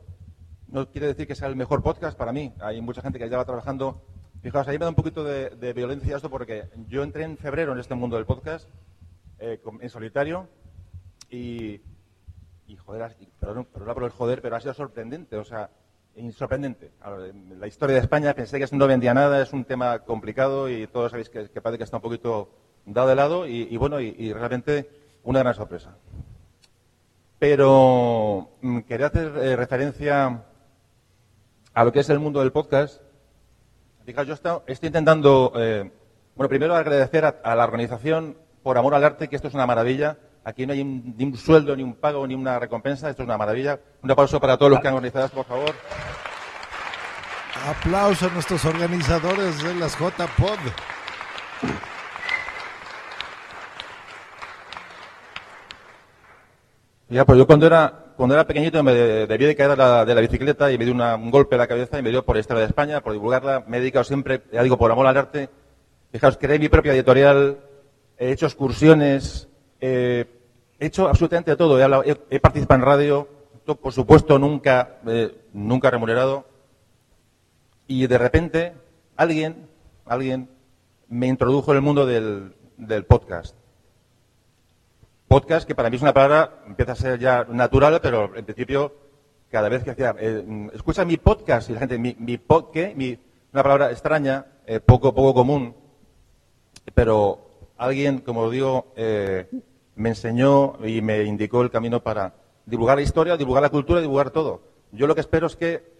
[0.68, 2.54] No quiere decir que sea el mejor podcast para mí.
[2.60, 4.02] Hay mucha gente que ya va trabajando.
[4.42, 7.74] Fijaos, ahí me da un poquito de, de violencia esto porque yo entré en febrero
[7.74, 8.68] en este mundo del podcast
[9.40, 10.48] eh, en solitario
[11.30, 11.82] y,
[12.68, 15.70] y joder, perdón, perdón por el joder, pero ha sido sorprendente, o sea,
[16.32, 16.92] sorprendente.
[17.58, 21.12] La historia de España pensé que no vendía nada, es un tema complicado y todos
[21.12, 22.50] sabéis que, que parece que está un poquito
[22.86, 25.96] dado de lado y, y bueno, y, y realmente una gran sorpresa.
[27.40, 30.44] Pero mm, quería hacer eh, referencia
[31.74, 33.02] a lo que es el mundo del podcast.
[34.06, 34.34] Fijaos, yo
[34.68, 35.92] estoy intentando, eh,
[36.36, 40.18] bueno, primero agradecer a, la organización por amor al arte, que esto es una maravilla.
[40.44, 43.10] Aquí no hay un- ni un sueldo, ni un pago, ni una recompensa.
[43.10, 43.80] Esto es una maravilla.
[44.02, 45.74] Un aplauso para todos los que han organizado por favor.
[47.68, 50.60] Aplauso a nuestros organizadores de las J-Pod.
[57.12, 60.22] Ya, pues yo cuando era, cuando era pequeñito me de- debí de caer de la,
[60.22, 62.66] bicicleta y me dio un golpe en la cabeza y me dio por la de
[62.66, 63.66] España, por divulgarla.
[63.68, 65.50] Me he dedicado siempre, ya digo, por amor al arte.
[66.14, 67.58] Fijaos, creé mi propia editorial,
[68.18, 69.50] he hecho excursiones,
[69.82, 70.26] eh,
[70.80, 71.78] he hecho absolutamente todo.
[72.30, 73.28] He, participado en radio,
[73.66, 76.46] por supuesto nunca, eh, nunca remunerado.
[77.88, 78.74] Y de repente
[79.18, 79.68] alguien,
[80.06, 80.50] alguien
[81.10, 83.61] me introdujo en el mundo del, del podcast
[85.32, 88.94] podcast, que para mí es una palabra, empieza a ser ya natural, pero en principio,
[89.50, 92.94] cada vez que hacía, eh, escucha mi podcast, y la gente, mi, mi pod, ¿qué?
[92.98, 93.18] Mi-
[93.54, 95.74] una palabra extraña, eh, poco, poco común,
[96.94, 97.48] pero
[97.78, 99.48] alguien, como digo, eh,
[99.96, 102.34] me enseñó y me indicó el camino para
[102.66, 104.62] divulgar la historia, divulgar la cultura, divulgar todo.
[104.92, 105.96] Yo lo que espero es que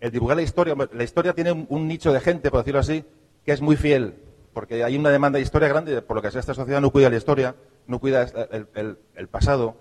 [0.00, 3.04] el divulgar la historia, la historia tiene un nicho de gente, por decirlo así,
[3.44, 4.14] que es muy fiel,
[4.52, 7.10] porque hay una demanda de historia grande, por lo que sea, esta sociedad no cuida
[7.10, 7.54] la historia,
[7.86, 9.76] no cuida el, pasado.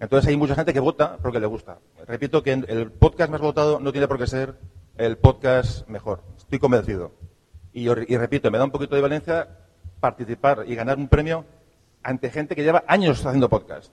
[0.00, 1.78] Entonces hay mucha gente que vota porque le gusta.
[2.06, 4.54] Repito que el podcast más votado no tiene por qué ser
[4.96, 6.22] el podcast mejor.
[6.36, 7.12] Estoy convencido.
[7.72, 9.48] Y, y repito, me da un poquito de valencia
[10.00, 11.44] participar y ganar un premio
[12.02, 13.92] ante gente que lleva años haciendo podcast.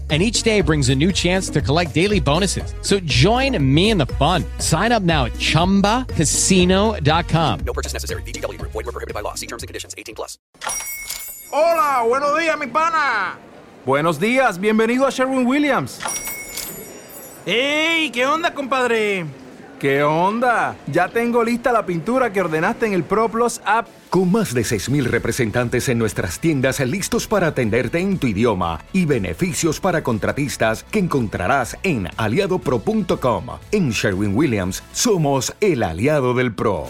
[0.11, 2.73] And each day brings a new chance to collect daily bonuses.
[2.81, 4.43] So join me in the fun.
[4.57, 7.59] Sign up now at chumbacasino.com.
[7.65, 8.23] No purchase necessary.
[8.23, 8.73] VGW Group.
[8.73, 9.35] Void were prohibited by law.
[9.35, 9.95] See terms and conditions.
[9.97, 10.37] 18 plus.
[11.53, 13.37] Hola, buenos días, mi pana.
[13.85, 16.01] Buenos días, bienvenido a Sherwin Williams.
[17.45, 18.11] ¡Ey!
[18.11, 19.25] ¿Qué onda, compadre?
[19.79, 20.75] ¿Qué onda?
[20.85, 23.87] Ya tengo lista la pintura que ordenaste en el ProPlus app.
[24.11, 29.05] Con más de 6.000 representantes en nuestras tiendas listos para atenderte en tu idioma y
[29.05, 33.45] beneficios para contratistas que encontrarás en aliadopro.com.
[33.71, 36.87] En Sherwin Williams somos el aliado del PRO.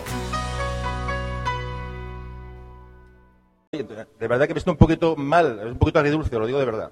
[3.72, 6.66] De verdad que me siento un poquito mal, es un poquito agridulce, lo digo de
[6.66, 6.92] verdad.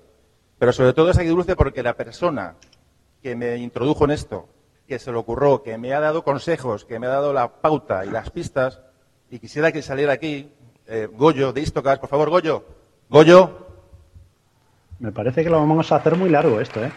[0.60, 2.54] Pero sobre todo es agridulce porque la persona
[3.24, 4.48] que me introdujo en esto,
[4.88, 8.06] que se le ocurrió, que me ha dado consejos, que me ha dado la pauta
[8.06, 8.80] y las pistas,
[9.30, 10.52] y quisiera que saliera aquí,
[10.88, 12.66] eh, Goyo, de Istocas, por favor, Goyo.
[13.10, 13.68] Goyo.
[15.00, 16.92] Me parece que lo vamos a hacer muy largo esto, ¿eh?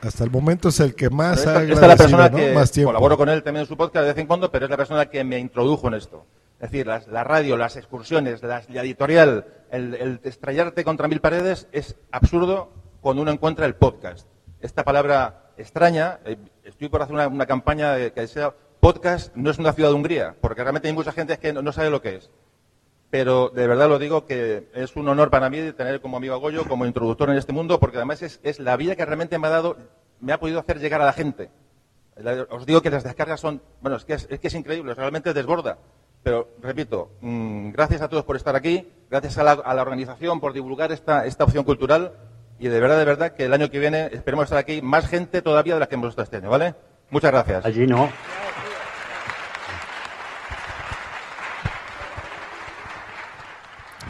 [0.00, 2.70] Hasta el momento es el que más ha esta, esta es la persona que Más
[2.70, 2.90] tiempo.
[2.90, 5.06] colaboro con él también en su podcast de vez en cuando, pero es la persona
[5.06, 6.24] que me introdujo en esto.
[6.60, 11.20] Es decir, las- la radio, las excursiones, las- la editorial, el, el estrellarte contra mil
[11.20, 14.26] paredes es absurdo cuando uno encuentra el podcast.
[14.60, 19.58] Esta palabra extraña, eh, estoy por hacer una, una campaña que sea podcast no es
[19.58, 22.30] una ciudad de Hungría, porque realmente hay mucha gente que no, sabe lo que es.
[23.10, 26.68] Pero de verdad lo digo que es un honor para mí tener como amigo a
[26.68, 29.76] como introductor en este mundo, porque además es, la vía que realmente me ha dado,
[30.20, 31.50] me ha podido hacer llegar a la gente.
[32.50, 35.78] Os digo que las descargas son, bueno, es que es, que es increíble, realmente desborda.
[36.22, 40.40] Pero, repito, mm, gracias a todos por estar aquí, gracias a la, a la organización
[40.40, 42.12] por divulgar esta opción cultural
[42.58, 45.42] y de verdad, de verdad, que el año que viene esperemos estar aquí más gente
[45.42, 46.74] todavía de la que hemos estado este año, ¿vale?
[47.10, 47.64] Muchas gracias.
[47.64, 48.10] Allí no.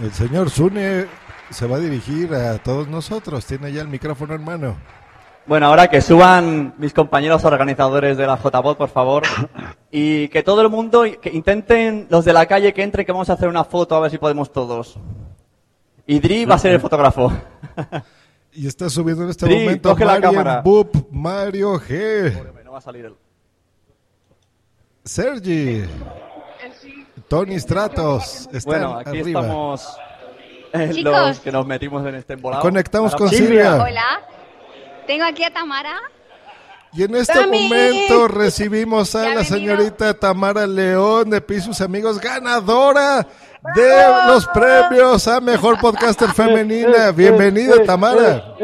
[0.03, 1.07] El señor Zune
[1.51, 3.45] se va a dirigir a todos nosotros.
[3.45, 4.77] Tiene ya el micrófono en mano.
[5.47, 9.23] Bueno, ahora que suban mis compañeros organizadores de la JBot, por favor.
[9.91, 13.31] Y que todo el mundo, que intenten, los de la calle, que entren, que vamos
[13.31, 14.99] a hacer una foto a ver si podemos todos.
[16.07, 17.33] Y Dri va a ser el fotógrafo.
[18.59, 20.63] Y está subiendo en este momento Marian cámara.
[20.63, 22.35] Bup, Mario G.
[22.65, 23.15] No va a salir el...
[25.05, 25.85] Sergi.
[27.29, 28.49] Tony Stratos.
[28.53, 29.41] Están Bueno, aquí arriba.
[29.43, 29.97] estamos
[30.73, 32.61] eh, los que nos metimos en este embolado.
[32.63, 33.77] Conectamos con Silvia.
[33.77, 34.23] Hola.
[35.07, 35.97] Tengo aquí a Tamara.
[36.93, 37.69] Y en este ¡Tami!
[37.69, 39.55] momento recibimos a Ya la venido.
[39.57, 43.25] señorita Tamara León de Pisos Amigos, ganadora
[43.75, 47.11] de los premios a Mejor Podcaster Femenina.
[47.15, 48.55] Bienvenida, Tamara.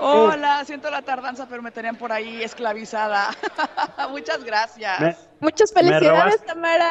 [0.00, 3.30] Hola, siento la tardanza, pero me tenían por ahí esclavizada.
[4.10, 5.00] Muchas gracias.
[5.00, 6.90] Me- Muchas felicidades, Tamara.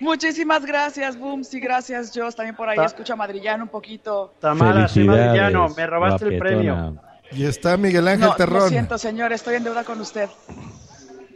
[0.00, 1.44] Muchísimas gracias, Boom.
[1.44, 2.34] Sí, gracias, Joss.
[2.34, 4.34] También por ahí Ta- escucho a Madrillano un poquito.
[4.40, 7.00] Tamara, soy Felicidades, madrillano, me robaste el premio.
[7.30, 9.32] Y está Miguel Ángel No, lo siento, señor.
[9.32, 10.28] Estoy en deuda con usted.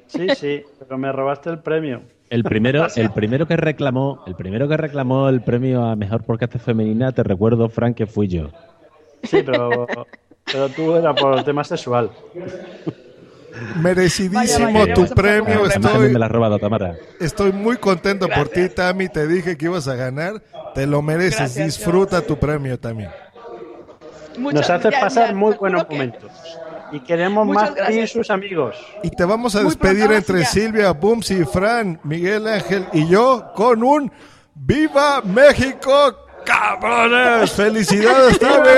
[0.07, 2.03] Sí, sí, pero me robaste el premio.
[2.33, 6.57] El primero, el primero que reclamó, el primero que reclamó el premio a mejor podcast
[6.57, 8.49] femenina, te recuerdo, Frank, que fui yo.
[9.23, 9.87] Sí, pero,
[10.51, 12.11] pero tú era por el tema sexual.
[13.83, 15.67] Merecidísimo Vaya, vaya, tu premio.
[15.67, 16.97] Estoy, me la has robado, Tamara.
[17.21, 19.11] estoy muy contento por ti, Tami.
[19.11, 20.43] Te dije que ibas a ganar.
[20.75, 21.39] Te lo mereces.
[21.39, 23.05] Gracias, Disfruta tu premio, Tami.
[24.39, 26.31] Muchas- Nos hace ya- pasar ya, muy buenos que- momentos.
[26.93, 28.10] Y queremos Muchas más gracias.
[28.10, 28.77] sus amigos.
[29.02, 30.47] Y te vamos a Muy despedir pronto, entre ya.
[30.47, 34.12] Silvia, Bums y Fran, Miguel Ángel y yo con un
[34.55, 37.52] ¡Viva México, cabrones!
[37.52, 38.69] ¡Felicidades, Tami!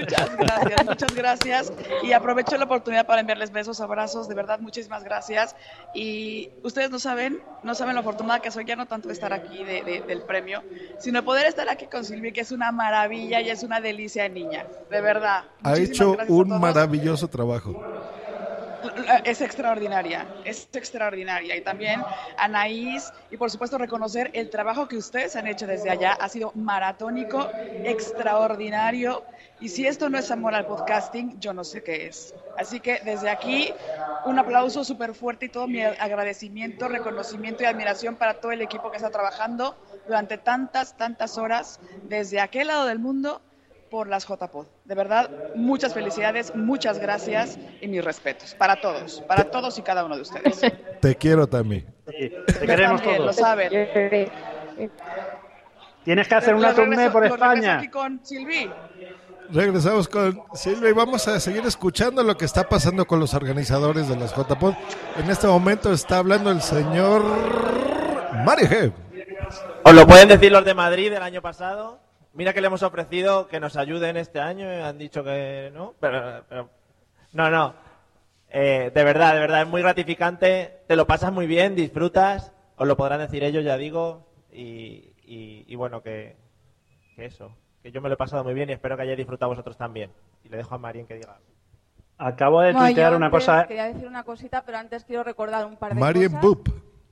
[0.00, 1.72] Muchas gracias, muchas gracias.
[2.02, 5.54] Y aprovecho la oportunidad para enviarles besos, abrazos, de verdad, muchísimas gracias.
[5.94, 9.32] Y ustedes no saben, no saben lo afortunada que soy, ya no tanto de estar
[9.32, 10.62] aquí de- de- del premio,
[10.98, 14.24] sino de poder estar aquí con Silvia, que es una maravilla y es una delicia
[14.24, 15.44] de niña, de verdad.
[15.62, 17.82] Ha Muchísimas hecho un maravilloso trabajo.
[19.24, 21.56] Es extraordinaria, es extraordinaria.
[21.56, 22.02] Y también
[22.36, 26.12] Anaís, y por supuesto reconocer el trabajo que ustedes han hecho desde allá.
[26.12, 27.48] Ha sido maratónico,
[27.84, 29.24] extraordinario.
[29.60, 32.34] Y si esto no es amor al podcasting, yo no sé qué es.
[32.56, 33.72] Así que desde aquí,
[34.24, 38.90] un aplauso súper fuerte y todo mi agradecimiento, reconocimiento y admiración para todo el equipo
[38.90, 39.76] que está trabajando
[40.06, 43.40] durante tantas, tantas horas desde aquel lado del mundo
[43.90, 44.77] por las JPod.
[44.88, 50.02] De verdad, muchas felicidades, muchas gracias y mis respetos para todos, para todos y cada
[50.02, 50.60] uno de ustedes.
[51.02, 51.84] Te quiero, Tami.
[52.08, 53.36] Sí, te queremos También, lo todos.
[53.36, 53.70] saben.
[56.04, 57.78] Tienes que hacer una Lo tournée regreso- por lo España.
[57.80, 58.70] aquí con Silvi.
[59.50, 64.08] Regresamos con Silvia y vamos a seguir escuchando lo que está pasando con los organizadores
[64.08, 64.72] de las JPod.
[65.22, 67.22] En este momento está hablando el señor
[68.44, 68.92] Mario G.
[69.84, 72.00] Os lo pueden decir los de Madrid del año pasado.
[72.34, 75.94] Mira que le hemos ofrecido que nos ayuden este año y han dicho que no.
[76.00, 76.70] Pero, pero-
[77.32, 77.74] no, no.
[78.50, 80.78] Eh, de verdad, de verdad, es muy gratificante.
[80.86, 82.52] Te lo pasas muy bien, disfrutas.
[82.76, 84.26] Os lo podrán decir ellos, ya digo.
[84.52, 86.36] Y, y- y bueno, que,
[87.16, 89.50] que eso, que yo me lo he pasado muy bien y espero que hayáis disfrutado
[89.50, 90.10] vosotros también.
[90.44, 91.38] Y le dejo a Marien que diga.
[92.16, 93.66] Acabo de No, tuitear una cosa.
[93.66, 96.42] Quería decir una cosita, pero antes quiero recordar un par de Marien cosas.
[96.42, 96.68] Boop.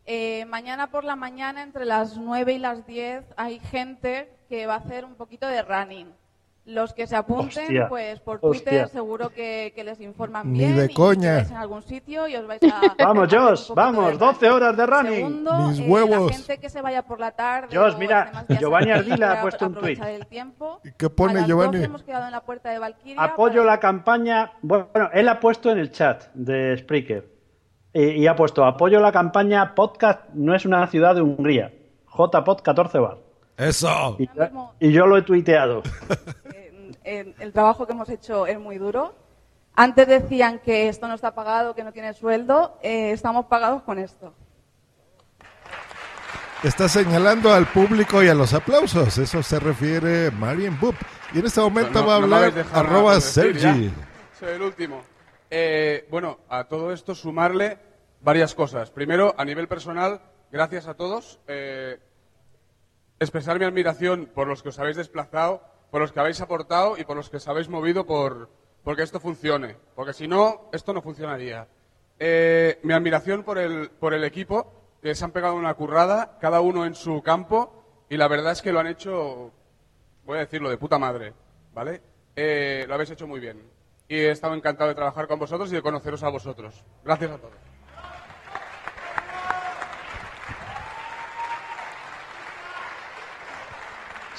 [0.06, 4.74] Eh, mañana por la mañana, entre las 9 y las 10, hay gente que va
[4.74, 6.06] a hacer un poquito de running.
[6.68, 8.88] Los que se apunten, Hostia, pues por Twitter hostia.
[8.88, 10.76] seguro que, que les informan Ni bien.
[10.76, 11.38] de y coña.
[11.38, 12.80] en algún sitio y os vais a...
[13.04, 15.14] Vamos, Josh, vamos, de 12 horas de running.
[15.14, 16.30] Segundo, Mis eh, huevos.
[16.32, 19.74] la gente que se vaya por la tarde Josh, mira, Giovanni Ardila ha puesto un
[19.74, 19.96] tuit.
[19.96, 20.80] aprovechar el tiempo.
[20.98, 21.72] ¿Qué pone a las Giovanni?
[21.76, 23.22] 12 hemos quedado en la puerta de Valkyria.
[23.22, 24.50] Apoyo la campaña.
[24.60, 27.28] Bueno, él ha puesto en el chat de Spreaker.
[27.92, 31.72] Y, y ha puesto: Apoyo la campaña Podcast no es una ciudad de Hungría.
[32.12, 33.18] JPod 14 bar.
[33.56, 34.16] Eso.
[34.18, 34.28] Y,
[34.80, 35.82] y yo lo he tuiteado.
[37.04, 39.14] el, el trabajo que hemos hecho es muy duro.
[39.74, 42.78] Antes decían que esto no está pagado, que no tiene sueldo.
[42.82, 44.32] Eh, estamos pagados con esto.
[46.62, 49.18] Está señalando al público y a los aplausos.
[49.18, 50.96] Eso se refiere Marian Boop.
[51.34, 53.60] Y en este momento No, va a no hablar nada arroba Sergi.
[53.60, 53.74] ya.
[54.38, 55.02] Soy el último.
[55.50, 57.78] Eh, bueno, a todo esto sumarle
[58.22, 58.90] varias cosas.
[58.90, 60.20] Primero, a nivel personal,
[60.50, 61.38] gracias a todos.
[61.46, 61.98] Eh,
[63.18, 67.04] expresar mi admiración por los que os habéis desplazado, por los que habéis aportado y
[67.04, 68.48] por los que os habéis movido por
[68.86, 69.76] porque esto funcione.
[69.96, 71.66] Porque si no, esto no funcionaría.
[72.20, 74.72] Eh, mi admiración por el, por el equipo,
[75.02, 78.62] que se han pegado una currada, cada uno en su campo, y la verdad es
[78.62, 79.50] que lo han hecho,
[80.24, 81.34] voy a decirlo, de puta madre,
[81.74, 82.00] ¿vale?
[82.36, 83.60] Eh, lo habéis hecho muy bien.
[84.06, 86.84] Y he estado encantado de trabajar con vosotros y de conoceros a vosotros.
[87.04, 87.75] Gracias a todos.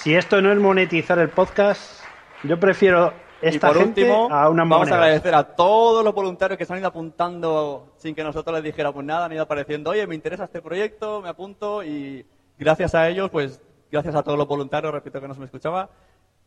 [0.08, 2.02] Si esto no es monetizar el podcast,
[2.44, 3.12] yo prefiero
[3.42, 4.96] Y esta por gente último, a una vamos moneda.
[4.96, 8.64] a agradecer a todos los voluntarios que se han ido apuntando sin que nosotros les
[8.64, 12.26] dijéramos nada, han ido apareciendo, oye, me interesa este proyecto, me apunto y
[12.58, 13.62] gracias a ellos, pues
[13.92, 15.90] gracias a todos los voluntarios, repito que no se me escuchaba,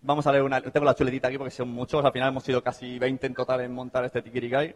[0.00, 2.62] vamos a leer una, tengo la chuletita aquí porque son muchos, al final hemos sido
[2.62, 4.74] casi 20 en total en montar este Tikirikai.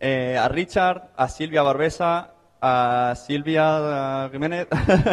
[0.00, 2.30] Eh, a Richard, a Silvia Barbesa,
[2.62, 4.68] a Silvia Jiménez,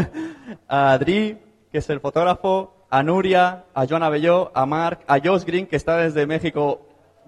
[0.70, 1.38] a Adri,
[1.70, 5.76] que es el fotógrafo, a Nuria, a Joana Belló, a Mark, a Josh Green, que
[5.76, 6.82] está desde México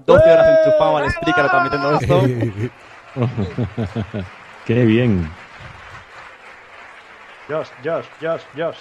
[0.05, 2.21] 12 horas enchufado al speaker transmitiendo esto.
[4.65, 5.29] Qué bien.
[7.47, 8.77] Josh, Josh, Josh, Josh.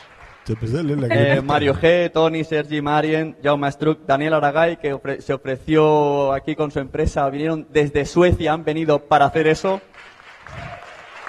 [1.36, 6.56] Eh, Mario G, Tony, Sergi, Marien, Jaume Struck, Daniel Aragay, que ofre- se ofreció aquí
[6.56, 9.80] con su empresa, vinieron desde Suecia, han venido para hacer eso.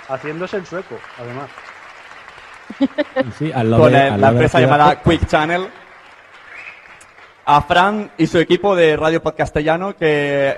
[0.08, 1.50] Haciéndose el sueco, además.
[3.38, 5.08] Sí, al lado con de- el- al la lado de empresa llamada Podcast.
[5.10, 5.68] Quick Channel.
[7.46, 10.56] A Fran y su equipo de Radio Podcastellano que...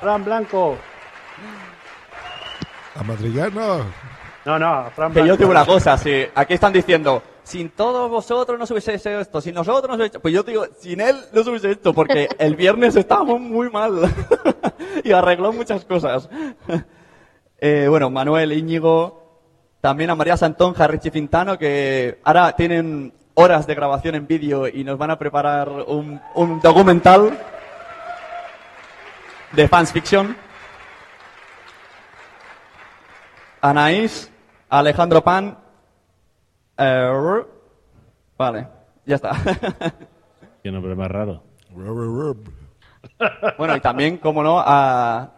[0.00, 0.76] Fran Blanco.
[2.96, 3.84] A Madrillano.
[4.44, 5.38] No, no, Fran Que yo Blanco.
[5.38, 9.40] digo una cosa, si aquí están diciendo, sin todos vosotros no se hubiese hecho esto,
[9.40, 10.20] sin nosotros no se hubiese hecho...
[10.22, 14.00] Pues yo digo, sin él no se hubiese hecho, porque el viernes estábamos muy mal
[15.04, 16.28] y arregló muchas cosas.
[17.66, 19.23] Eh, bueno, Manuel Íñigo,
[19.84, 24.82] también a María Santonja, Richie Fintano, que ahora tienen horas de grabación en vídeo y
[24.82, 27.38] nos van a preparar un, un documental
[29.52, 30.34] de fans fiction.
[33.60, 34.32] Anaís,
[34.70, 35.58] Alejandro Pan.
[36.78, 37.42] eh,
[38.38, 38.66] vale,
[39.04, 39.32] ya está.
[40.62, 41.42] Qué nombre más raro.
[43.58, 45.30] bueno, y también, como no, a,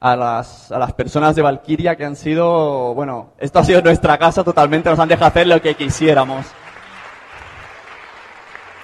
[0.00, 4.16] a, las, a las personas de Valkyria que han sido, bueno, esto ha sido nuestra
[4.16, 6.46] casa totalmente, nos han dejado hacer lo que quisiéramos.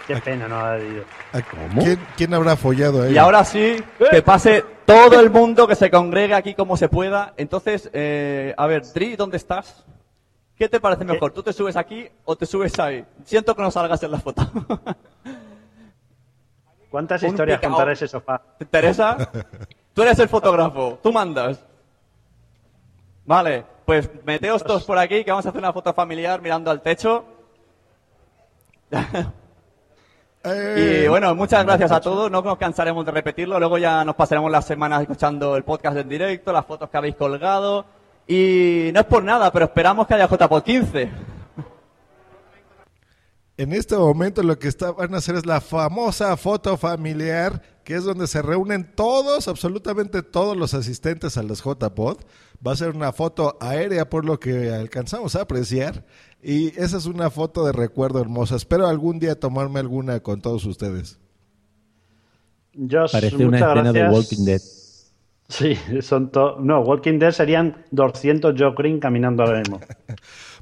[0.07, 1.05] Qué pena no haber ido.
[1.81, 3.15] ¿Quién, quién habrá follado ahí?
[3.15, 7.35] Y ahora sí, que pase todo el mundo, que se congregue aquí como se pueda.
[7.37, 9.85] Entonces, eh, a ver, Dri, ¿dónde estás?
[10.57, 11.33] ¿Qué te parece mejor?
[11.33, 13.05] ¿Tú te subes aquí o te subes ahí?
[13.25, 14.49] Siento que no salgas en la foto.
[16.89, 18.41] ¿Cuántas historias contará ese sofá?
[18.59, 19.31] ¿Te interesa?
[19.97, 21.59] Tú eres el fotógrafo, tú mandas.
[23.25, 26.83] Vale, pues meteos todos por aquí que vamos a hacer una foto familiar mirando al
[26.83, 27.25] techo.
[30.79, 32.31] Y bueno, muchas gracias a todos.
[32.31, 33.59] No nos cansaremos de repetirlo.
[33.59, 37.17] Luego ya nos pasaremos las semanas escuchando el podcast en directo, las fotos que habéis
[37.17, 37.85] colgado.
[38.29, 41.11] Y no es por nada, pero esperamos que haya JPod 15.
[43.57, 47.95] En este momento lo que está- van a hacer es la famosa foto familiar, que
[47.95, 52.17] es donde se reúnen todos, absolutamente todos los asistentes a los JPod.
[52.67, 56.05] Va a ser una foto aérea por lo que alcanzamos a apreciar.
[56.43, 58.57] Y esa es una foto de recuerdo hermosa.
[58.57, 61.21] Espero algún día tomarme alguna con todos ustedes.
[62.75, 64.09] Josh, Parece una escena de.
[64.09, 64.61] Walking Dead.
[65.49, 69.81] Sí, son to- No, Walking Dead serían 200 Joe Green caminando ahora mismo.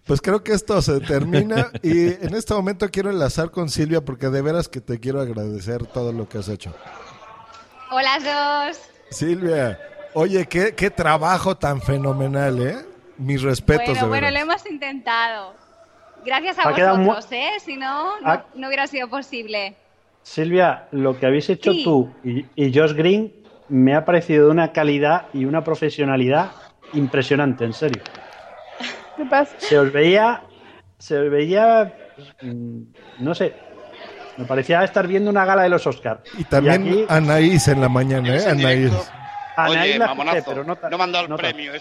[0.06, 4.28] Pues creo que esto se termina y en este momento quiero enlazar con Silvia porque
[4.28, 6.74] de veras que te quiero agradecer todo lo que has hecho.
[7.96, 8.18] Hola
[8.66, 8.80] dos.
[9.10, 9.78] Silvia,
[10.14, 12.74] oye, qué, qué trabajo tan fenomenal, ¿eh?
[13.18, 15.54] Mis respetos Bueno, de bueno, lo hemos intentado.
[16.24, 17.50] Gracias a Ha vosotros, ¿eh?
[17.64, 19.76] Si no, no, Ha- no hubiera sido posible.
[20.24, 21.84] Silvia, lo que habéis hecho Sí.
[21.84, 23.32] tú y, y Josh Green
[23.68, 26.50] me ha parecido de una calidad y una profesionalidad
[26.94, 28.02] impresionante, en serio.
[29.16, 29.54] ¿Qué pasa?
[29.58, 30.42] Se os veía,
[30.98, 31.92] se os veía,
[32.40, 32.82] mm,
[33.22, 33.52] no sé,
[34.36, 36.20] me parecía estar viendo una gala de los Oscars.
[36.38, 38.46] Y también aquí- Anaís en la mañana, ¿eh?
[38.48, 38.92] Anaís.
[39.56, 41.72] Anaís Oye, la mamonazo, pero no no dado el no premio.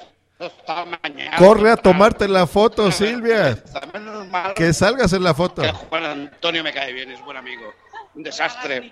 [1.04, 1.38] Mañana.
[1.38, 3.58] Corre a tomarte la foto, Silvia.
[4.56, 5.62] Que salgas en la foto.
[5.62, 7.74] que Juan Antonio me cae bien, es buen amigo.
[8.16, 8.92] Un desastre.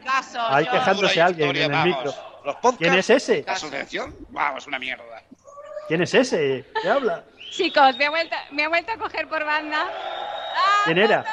[0.49, 1.97] Hay quejándose Pura alguien historia, en el vamos.
[1.97, 2.13] micro.
[2.45, 3.43] Los podcasts, ¿Quién es ese?
[3.45, 5.03] La asociación, vamos, una mierda.
[5.87, 6.65] ¿Quién es ese?
[6.81, 7.23] ¿Qué habla?
[7.51, 9.85] Chicos, me ha vuelto, me ha vuelto a coger por banda.
[10.85, 11.25] ¿Quién era?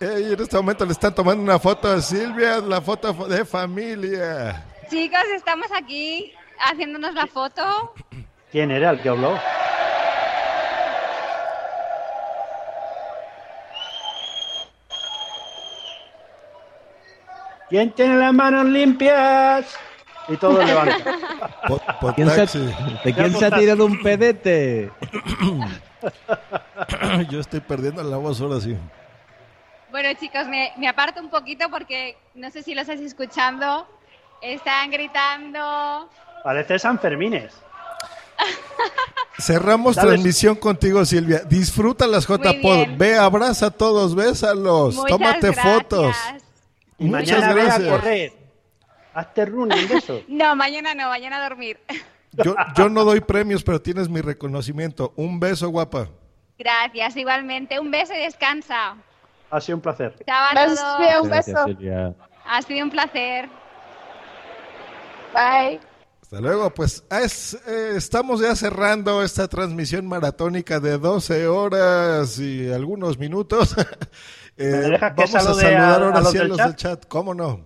[0.00, 4.64] Y en este momento le están tomando una foto a Silvia, la foto de familia.
[4.88, 7.94] Chicos, estamos aquí haciéndonos la foto.
[8.52, 9.36] ¿Quién era el que habló?
[17.68, 19.66] ¿Quién tiene las manos limpias?
[20.28, 20.96] Y todo levanta.
[22.14, 22.58] ¿Quién se-
[23.04, 24.90] ¿De quién se ha tirado un pedete?
[27.30, 28.76] Yo estoy perdiendo la voz ahora sí.
[29.90, 33.86] Bueno, chicos, me, me aparto un poquito porque no sé si lo estáis escuchando.
[34.42, 36.08] Están gritando.
[36.44, 37.52] Parece San Fermines.
[39.38, 40.10] Cerramos ¿Sabes?
[40.10, 41.40] transmisión contigo, Silvia.
[41.40, 42.96] Disfruta las JPod.
[42.96, 44.94] Ve, abraza a todos, bésalos.
[44.96, 45.64] Muchas Tómate gracias.
[45.64, 46.16] fotos.
[46.98, 47.88] Y Muchas mañana ve a gracias.
[47.90, 48.32] correr.
[49.14, 50.22] Hazte running eso.
[50.28, 51.78] No, mañana no, mañana a dormir.
[52.32, 55.12] Yo, yo no doy premios, pero tienes mi reconocimiento.
[55.16, 56.08] Un beso, guapa.
[56.58, 57.80] Gracias, igualmente.
[57.80, 58.96] Un beso y descansa.
[59.50, 60.14] Ha sido un placer.
[60.26, 61.22] Chao a todos.
[61.24, 61.64] Un beso.
[61.64, 62.14] Silvia.
[62.46, 63.48] Ha sido un placer.
[65.34, 65.80] Bye.
[66.22, 72.70] Hasta luego, pues es, eh, estamos ya cerrando esta transmisión maratónica de 12 horas y
[72.70, 73.74] algunos minutos.
[74.60, 76.56] Eh, ¿Me dejas que vamos a saludar a- ahora a los sí a del los
[76.58, 76.66] chat?
[76.66, 77.60] del chat, ¿cómo no?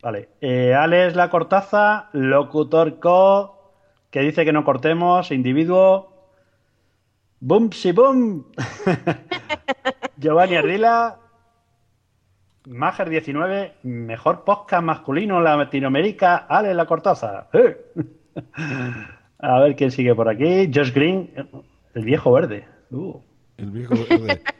[0.00, 0.28] Vale.
[0.40, 3.72] Eh, Alex La Cortaza, locutor co,
[4.12, 6.30] que dice que no cortemos, individuo.
[7.40, 8.46] Boom, si boom.
[10.16, 11.18] Giovanni Ardila.
[12.66, 17.48] Mager 19, mejor podcast masculino en Latinoamérica, Alex La Cortaza.
[17.52, 17.76] ¡Eh!
[19.38, 20.70] A ver quién sigue por aquí.
[20.74, 21.30] Josh Green,
[21.94, 22.66] el viejo verde.
[22.90, 23.20] Uh.
[23.58, 24.42] El viejo verde.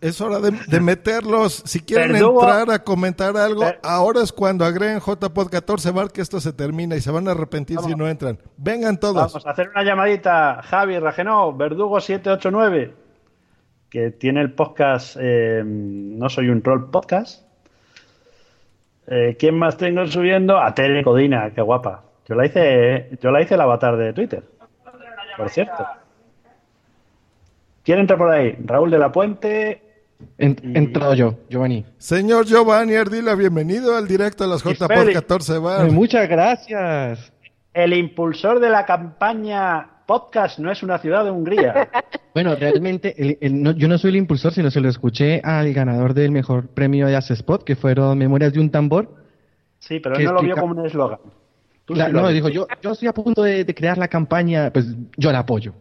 [0.00, 1.62] Es hora de, de meterlos.
[1.64, 6.40] Si quieren entrar a comentar algo, ahora es cuando agreguen JPod 14 bar que esto
[6.40, 8.38] se termina y se van a arrepentir si no entran.
[8.56, 9.14] Vengan todos.
[9.14, 10.60] Vamos a hacer una llamadita.
[10.62, 12.92] Javi Ragenó, Verdugo 789,
[13.94, 17.44] que tiene el podcast eh, No Soy un Troll Podcast.
[19.06, 20.58] Eh, ¿Quién más tengo subiendo?
[20.58, 22.02] A Tere Codina, qué guapa.
[22.28, 24.42] Yo la hice, yo la hice el avatar de Twitter.
[25.36, 25.86] Por cierto.
[27.84, 28.56] ¿Quién entra por ahí?
[28.64, 29.80] Raúl de la Puente.
[30.38, 31.86] Entrado yo, Giovanni.
[31.96, 35.20] Señor Giovanni Ardila, bienvenido al directo a las JPod Félix.
[35.20, 35.86] 14 bar.
[35.86, 37.32] Eh, Muchas gracias.
[37.72, 41.88] El impulsor de la campaña Podcast no es una ciudad de Hungría.
[42.34, 45.72] Bueno, realmente el- el- no- yo no soy el impulsor, sino se lo escuché al
[45.72, 49.14] ganador del mejor premio de Spot, que fueron Memorias de un tambor.
[49.78, 51.20] Sí, pero él no lo vio como un eslogan.
[51.84, 54.08] Tú La- sí lo no, dijo, yo, yo estoy a punto de, de crear la
[54.08, 54.84] campaña, pues
[55.16, 55.74] yo la apoyo.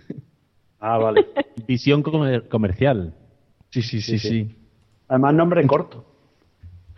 [0.84, 1.24] Ah, vale.
[1.68, 3.14] Visión comer- comercial.
[3.70, 4.56] Sí, sí, sí, sí.
[5.06, 6.04] Además, nombre corto.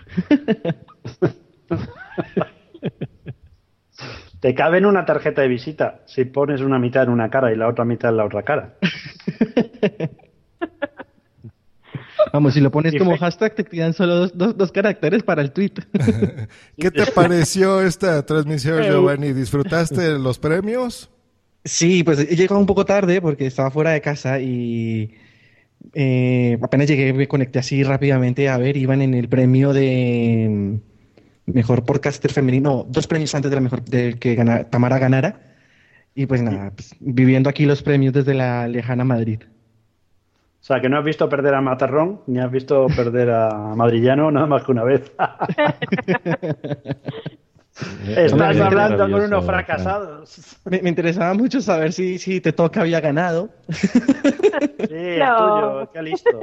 [4.44, 7.56] Te cabe en una tarjeta de visita si pones una mitad en una cara y
[7.56, 8.74] la otra mitad en la otra cara.
[12.30, 15.50] Vamos, si lo pones como hashtag, te quedan solo dos, dos, dos caracteres para el
[15.50, 15.72] tweet.
[16.78, 19.32] ¿Qué te pareció esta transmisión, Eh, Giovanni?
[19.32, 21.10] ¿Disfrutaste los premios?
[21.64, 25.14] Sí, pues he llegado un poco tarde porque estaba fuera de casa y
[25.94, 30.80] eh, apenas llegué me conecté así rápidamente a ver, iban en el premio de
[31.46, 35.40] mejor podcaster femenino, dos premios antes de la mejor del que gana- Tamara ganara
[36.14, 39.42] y pues nada, pues, viviendo aquí los premios desde la lejana Madrid.
[40.60, 44.30] O sea, que no has visto perder a Matarrón ni has visto perder a Madrillano
[44.30, 45.12] nada más que una vez.
[48.06, 50.56] Estás hablando con unos fracasados.
[50.64, 53.50] Me, me interesaba mucho saber si, si te toca había ganado.
[54.86, 56.30] Sí, es tuyo, qué listo.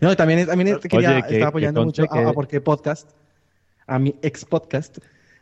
[0.00, 3.10] No, también, también quería, Oye, que- estaba apoyando que mucho a, a Porque Podcast,
[3.86, 4.98] a mi ex podcast.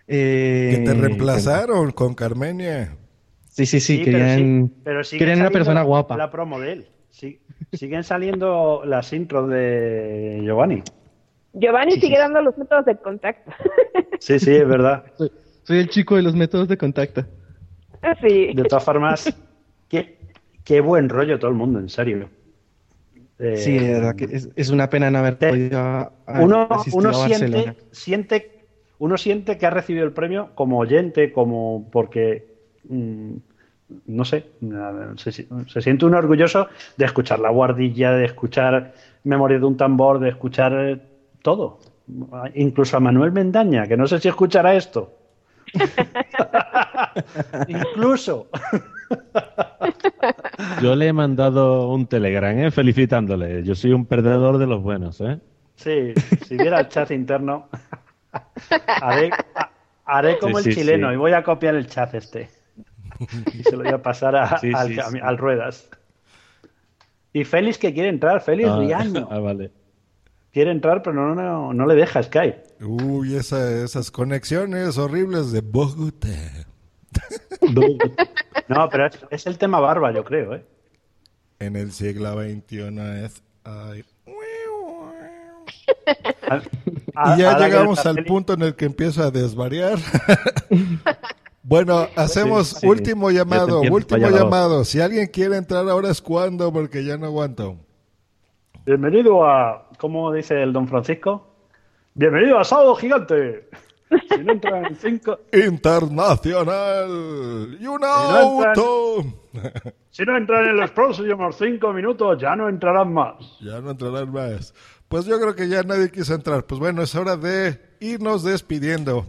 [0.08, 2.96] eh, Que te reemplazaron con Carmenia.
[3.48, 4.38] Sí, sí, sí, pero querían,
[4.68, 6.16] sí- pero sigue querían una persona guapa.
[6.16, 6.86] La promo de él.
[7.10, 7.40] Sí,
[7.72, 10.82] siguen saliendo las intros de Giovanni.
[11.52, 13.52] Giovanni sigue dando los métodos de contacto.
[14.18, 15.02] Sí, sí, es verdad.
[15.18, 15.32] Soy,
[15.64, 17.24] soy el chico de los métodos de contacto.
[18.20, 18.52] Sí.
[18.54, 19.34] De todas formas,
[19.88, 20.16] qué,
[20.62, 22.28] qué buen rollo todo el mundo, en serio.
[23.38, 27.10] Eh, Sí, de verdad que es, es una pena no haber podido a- uno, uno
[27.10, 28.64] a siente, siente,
[28.98, 32.46] uno siente que ha recibido el premio como oyente, como porque
[32.88, 33.34] mm,
[34.06, 34.46] no sé,
[35.16, 38.94] se, se siente uno orgulloso de escuchar la guardilla, de escuchar
[39.24, 40.98] Memoria de un tambor, de escuchar eh,
[41.42, 41.78] todo.
[42.54, 45.14] Incluso a Manuel Mendaña, que no sé si escuchará esto.
[47.66, 48.48] Incluso.
[50.80, 52.70] Yo le he mandado un telegram, ¿eh?
[52.70, 53.62] felicitándole.
[53.64, 55.38] Yo soy un perdedor de los buenos, ¿eh?
[55.76, 56.12] Sí,
[56.46, 57.68] si viera el chat interno,
[58.86, 59.70] haré, ha-
[60.04, 61.14] haré como Sí, el sí, chileno sí.
[61.14, 62.48] y voy a copiar el chat este.
[63.54, 65.18] Y se lo voy a pasar a- Sí, al, sí, cami- sí.
[65.22, 65.88] al Ruedas.
[67.32, 69.26] Y Félix que quiere entrar, Félix Ah, Riaño.
[69.30, 69.70] ah, vale.
[70.52, 72.62] Quiere entrar, pero no, no, no le deja Skype.
[72.84, 76.28] Uy, esa- esas conexiones horribles de Bogotá.
[78.68, 80.64] No, pero es, es el tema barba, yo creo, ¿eh?
[81.58, 83.42] En el siglo XXI es...
[83.64, 84.04] ay.
[87.36, 89.98] Y ya llegamos al punto en el que empieza a desvariar.
[91.62, 92.86] bueno, hacemos Sí, sí.
[92.86, 94.84] último llamado, último llamado.
[94.84, 97.76] Si alguien quiere entrar ahora es cuando, porque ya no aguanto.
[98.84, 101.54] Bienvenido a, ¿cómo dice el don Francisco?
[102.14, 103.68] Bienvenido a Sábado Gigante.
[104.30, 109.24] Si no entra en cinco, Internacional y un no entran- auto.
[110.10, 113.58] si no entran en los próximos cinco minutos, ya no entrarán más.
[113.60, 114.74] Ya no entrarán más.
[115.08, 116.64] Pues yo creo que ya nadie quiso entrar.
[116.64, 119.26] Pues bueno, es hora de irnos despidiendo.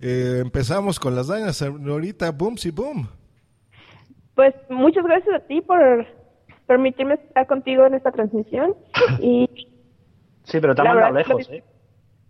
[0.00, 3.08] Eh, empezamos con las dañas, señorita Boomsy Boom.
[4.34, 6.06] Pues muchas gracias a ti por
[6.66, 8.74] permitirme estar contigo en esta transmisión.
[9.20, 9.48] Y
[10.44, 11.62] Sí, pero te ha La mandado verdad, lejos, ¿eh?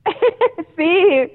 [0.76, 1.32] sí,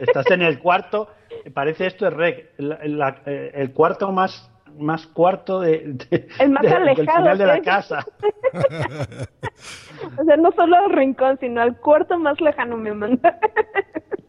[0.00, 1.08] Estás en el cuarto,
[1.54, 5.78] parece esto es rec, la- la- eh, el cuarto más más cuarto de,
[6.10, 7.60] de- El más de- del alejado, final de la ¿sí?
[7.62, 8.06] casa.
[10.18, 13.40] o sea, no solo al rincón, sino al cuarto más lejano me manda.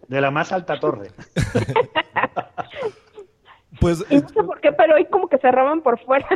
[0.08, 1.10] De la más alta torre.
[3.80, 6.28] Pues, Y no sé por qué, pero hoy como que cerraban por fuera.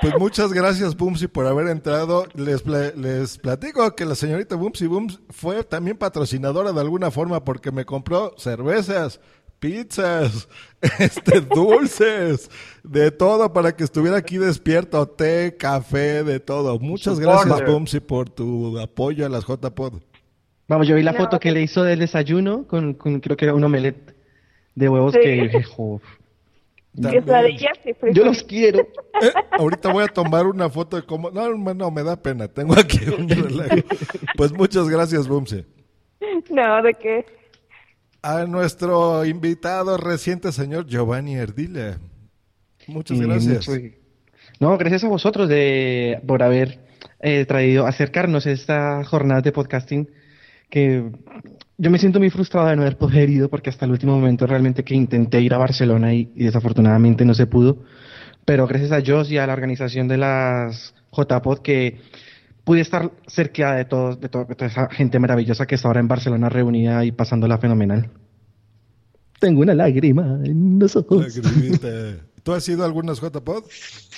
[0.00, 2.26] Pues muchas gracias, Boomsy, por haber entrado.
[2.34, 7.44] Les, pla- les platico que la señorita Boomsy Booms fue también patrocinadora de alguna forma
[7.44, 9.20] porque me compró cervezas,
[9.60, 10.48] pizzas,
[10.98, 12.50] este, dulces,
[12.82, 16.78] de todo para que estuviera aquí despierto, té, café, de todo.
[16.78, 17.64] Muchas gracias.
[17.64, 20.00] Boomsy, por tu apoyo a las JPod.
[20.66, 23.44] Vamos, yo vi la No, foto que le hizo del desayuno con, con- creo que
[23.44, 24.14] era un omelette
[24.74, 25.20] de huevos Sí.
[25.22, 25.62] que...
[27.02, 28.14] jo, Quesadillas y frijoles.
[28.16, 28.80] yo los quiero.
[28.80, 31.30] Eh, ahorita voy a tomar una foto de cómo.
[31.30, 32.48] No, no, me da pena.
[32.48, 33.76] Tengo aquí un relajo.
[34.36, 35.64] Pues muchas gracias, Bumse.
[36.50, 37.26] No, de qué.
[38.22, 41.98] A nuestro invitado reciente, señor Giovanni Erdila.
[42.86, 43.68] Muchas Y gracias.
[43.68, 43.80] mucho-
[44.60, 46.78] No, gracias a vosotros de, por haber
[47.20, 50.08] eh, traído, acercarnos a esta jornada de podcasting
[50.70, 51.10] que
[51.76, 54.84] yo me siento muy frustrado de no haber podido porque hasta el último momento realmente
[54.84, 57.78] que intenté ir a Barcelona y, y desafortunadamente no se pudo.
[58.44, 62.00] Pero gracias a Joss y a la organización de las JPod que
[62.64, 66.00] pude estar cerca de, todos, de, to- de toda esa gente maravillosa que está ahora
[66.00, 68.10] en Barcelona reunida y pasándola fenomenal.
[69.40, 71.36] Tengo una lágrima en los ojos.
[71.36, 71.88] Lagrimita.
[72.42, 73.64] ¿Tú has ido a algunas JPod?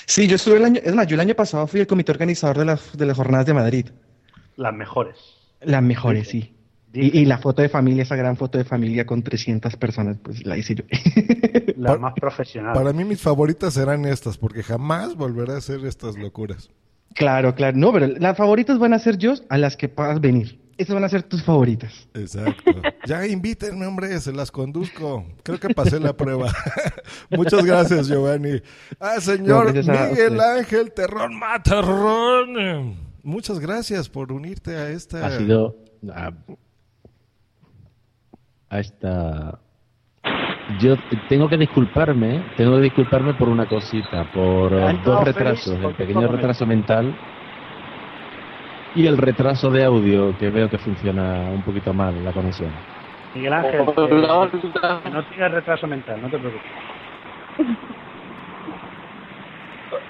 [0.07, 2.59] Sí, yo estuve el año, es más, yo el año pasado fui el comité organizador
[2.59, 3.87] de las, de las jornadas de Madrid.
[4.57, 5.17] Las mejores.
[5.61, 6.56] Las mejores, sí.
[6.97, 10.45] Y, y la foto de familia, esa gran foto de familia con 300 personas, pues
[10.47, 10.85] la hice yo.
[11.77, 12.79] Las más profesionales.
[12.79, 16.71] Para mí mis favoritas serán estas, porque jamás volveré a hacer estas locuras.
[17.15, 17.77] claro, claro.
[17.77, 20.59] No, pero las favoritas van a ser yo a las que puedas venir.
[20.79, 22.09] Esas van a ser tus favoritas.
[22.15, 22.73] Exacto.
[23.07, 25.25] Ya invítenme, hombre, se las conduzco.
[25.45, 26.53] Creo que pasé la prueba.
[27.31, 28.61] Muchas gracias, Giovanni.
[28.99, 30.41] Ah, señor No, gracias a Miguel.
[30.41, 32.97] Ángel Terrón Matarrón.
[33.23, 35.25] Muchas gracias por unirte a esta.
[35.25, 35.77] Ha sido
[36.13, 36.33] a,
[38.71, 39.59] a esta.
[40.81, 40.97] Yo
[41.29, 45.95] tengo que disculparme, tengo que disculparme por una cosita, por eh, entrado dos retrasos, el
[45.95, 47.15] pequeño retraso mental
[48.97, 52.71] y el retraso de audio que veo que funciona un poquito mal la conexión.
[53.35, 56.71] Miguel Ángel, que no tienes retraso mental, no te preocupes.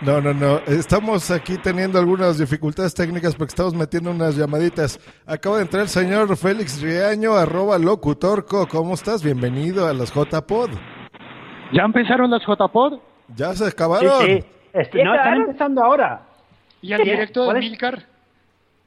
[0.02, 0.59] No, no, no.
[0.66, 5.01] Estamos aquí teniendo algunas dificultades técnicas porque estamos metiendo unas llamaditas.
[5.24, 8.68] Acaba de entrar el señor Félix Riaño, arroba locutorco.
[8.68, 9.23] ¿Cómo estás?
[9.23, 10.70] Bienvenido a las JPod.
[11.73, 12.98] ¿Ya empezaron las JPod?
[13.35, 14.20] ¿Ya se acabaron?
[14.27, 14.44] Sí, sí.
[14.74, 16.20] Est- no, están empezando ahora.
[16.82, 17.59] ¿Y el directo de.
[17.60, 18.05] Milcar?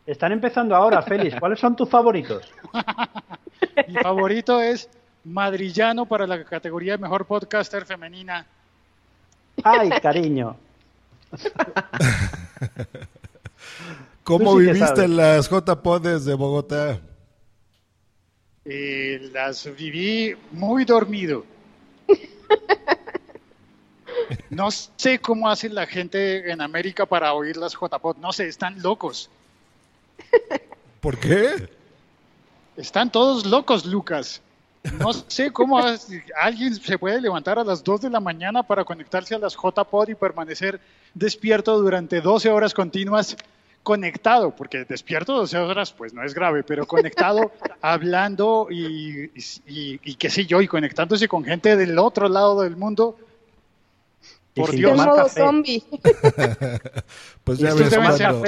[0.06, 1.40] Están empezando ahora, Félix.
[1.40, 2.52] ¿Cuáles son tus favoritos?
[3.88, 4.90] Mi favorito es
[5.24, 8.46] Madrillano para la categoría de mejor podcaster femenina.
[9.64, 10.56] Ay, cariño.
[14.24, 17.00] ¿Cómo sí viviste las JPod desde Bogotá?
[18.66, 21.46] Eh, las viví muy dormido.
[24.50, 28.18] No sé cómo hace la gente en América para oír las JPod.
[28.18, 29.30] No sé, están locos.
[31.02, 31.70] ¿Por qué?
[32.76, 34.42] Están todos locos, Lucas.
[34.98, 35.78] No sé cómo
[36.42, 40.08] alguien se puede levantar a las 2 de la mañana para conectarse a las JPod
[40.10, 40.80] y permanecer
[41.14, 43.36] despierto durante 12 horas continuas
[43.84, 47.52] conectado, porque despierto 12 horas pues no es grave, pero conectado,
[47.82, 49.32] hablando y, y,
[49.68, 53.18] y- y qué sé yo, y conectándose con gente del otro lado del mundo.
[54.54, 55.32] Por Dios.
[55.34, 55.84] zombie.
[57.44, 58.44] Pues ya ves, cuando,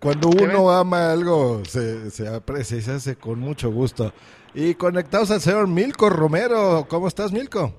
[0.00, 4.12] cuando uno ama algo, se, se aprecia y se hace con mucho gusto.
[4.56, 6.86] Y conectados al señor Milko Romero.
[6.88, 7.74] ¿Cómo estás, Milko?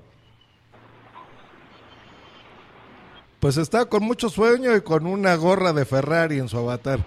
[3.40, 7.00] Pues está con mucho sueño y con una gorra de Ferrari en su avatar.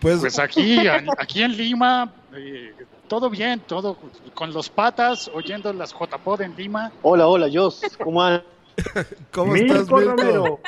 [0.00, 0.78] Pues, Pues aquí,
[1.16, 2.74] aquí en Lima, eh,
[3.06, 3.96] todo bien, todo
[4.34, 6.90] con los patas, oyendo las JPod en Lima.
[7.02, 8.42] Hola, hola, Jos, ¿cómo van?
[9.32, 10.10] ¿Cómo estás, Milko Milko?
[10.16, 10.60] Romero.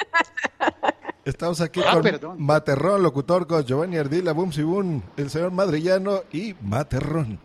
[1.25, 2.37] Estamos aquí Ah, con perdón.
[2.41, 7.41] Materrón, locutor, con Giovanni Ardila, Boom Boom, el señor Madrillano y Materrón.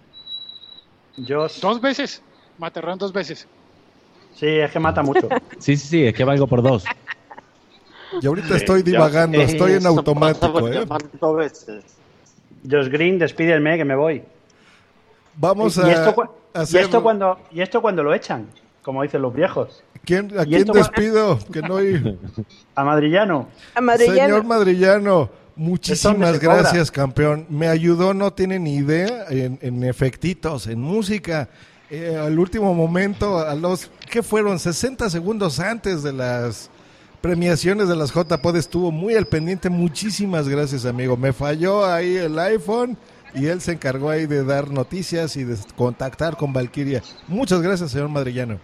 [1.27, 2.21] Dos veces,
[2.57, 3.47] Materrón dos veces.
[4.35, 5.27] Sí, es que mata mucho.
[5.59, 6.83] Sí, sí, sí, es que valgo por dos.
[8.21, 10.85] Y ahorita estoy divagando, estoy en automático, ¿eh?
[12.69, 14.23] Josh Green, despídeme que me voy.
[15.35, 16.15] Vamos y, a y esto,
[16.53, 18.47] y hacer- esto cuando y esto cuando lo echan,
[18.81, 19.83] como dicen los viejos.
[20.03, 21.39] ¿Quién, ¿A quién despido?
[21.53, 22.19] Que no oí.
[22.75, 23.47] A Madrillano.
[23.97, 27.45] Señor Madrillano, muchísimas gracias, campeón.
[27.49, 31.49] Me ayudó, no tienen ni idea, en, en efectitos, en música.
[31.89, 36.69] Eh, al último momento, a los que fueron 60 segundos antes de las
[37.19, 39.69] premiaciones de las JPod, estuvo muy al pendiente.
[39.69, 41.17] Muchísimas gracias, amigo.
[41.17, 42.97] Me falló ahí el iPhone
[43.33, 47.01] y él se encargó ahí de dar noticias y de contactar con Valkyria.
[47.27, 48.57] Muchas gracias, señor Madrillano.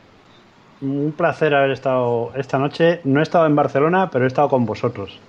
[0.80, 3.02] Un placer haber estado esta noche.
[3.04, 5.20] No he estado en Barcelona, pero he estado con vosotros.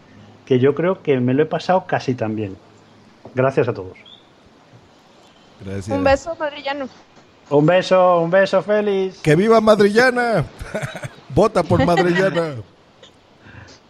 [0.49, 2.57] Que yo creo que me lo he pasado casi tan bien.
[3.35, 3.99] Gracias a todos.
[5.61, 5.95] Gracias.
[5.95, 6.89] Un beso, madrillano.
[7.51, 9.19] Un beso, un beso, Félix.
[9.19, 10.47] ¡Que viva Madrillana!
[11.35, 12.55] Vota por Madrillana.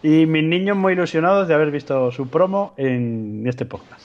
[0.03, 4.01] Y mis niños muy ilusionados de haber visto su promo en este podcast.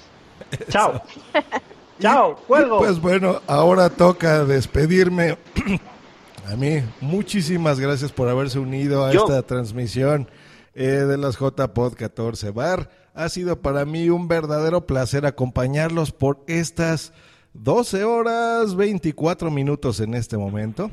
[0.68, 1.02] Chao.
[1.98, 2.78] Chao, cuelgo.
[2.78, 5.38] Pues bueno, ahora toca despedirme.
[6.48, 9.24] A mí, muchísimas gracias por haberse unido a Yo.
[9.24, 10.28] esta transmisión
[10.74, 12.90] eh, de las JPod 14 Bar.
[13.14, 17.12] Ha sido para mí un verdadero placer acompañarlos por estas
[17.54, 20.90] 12 horas 24 minutos en este momento.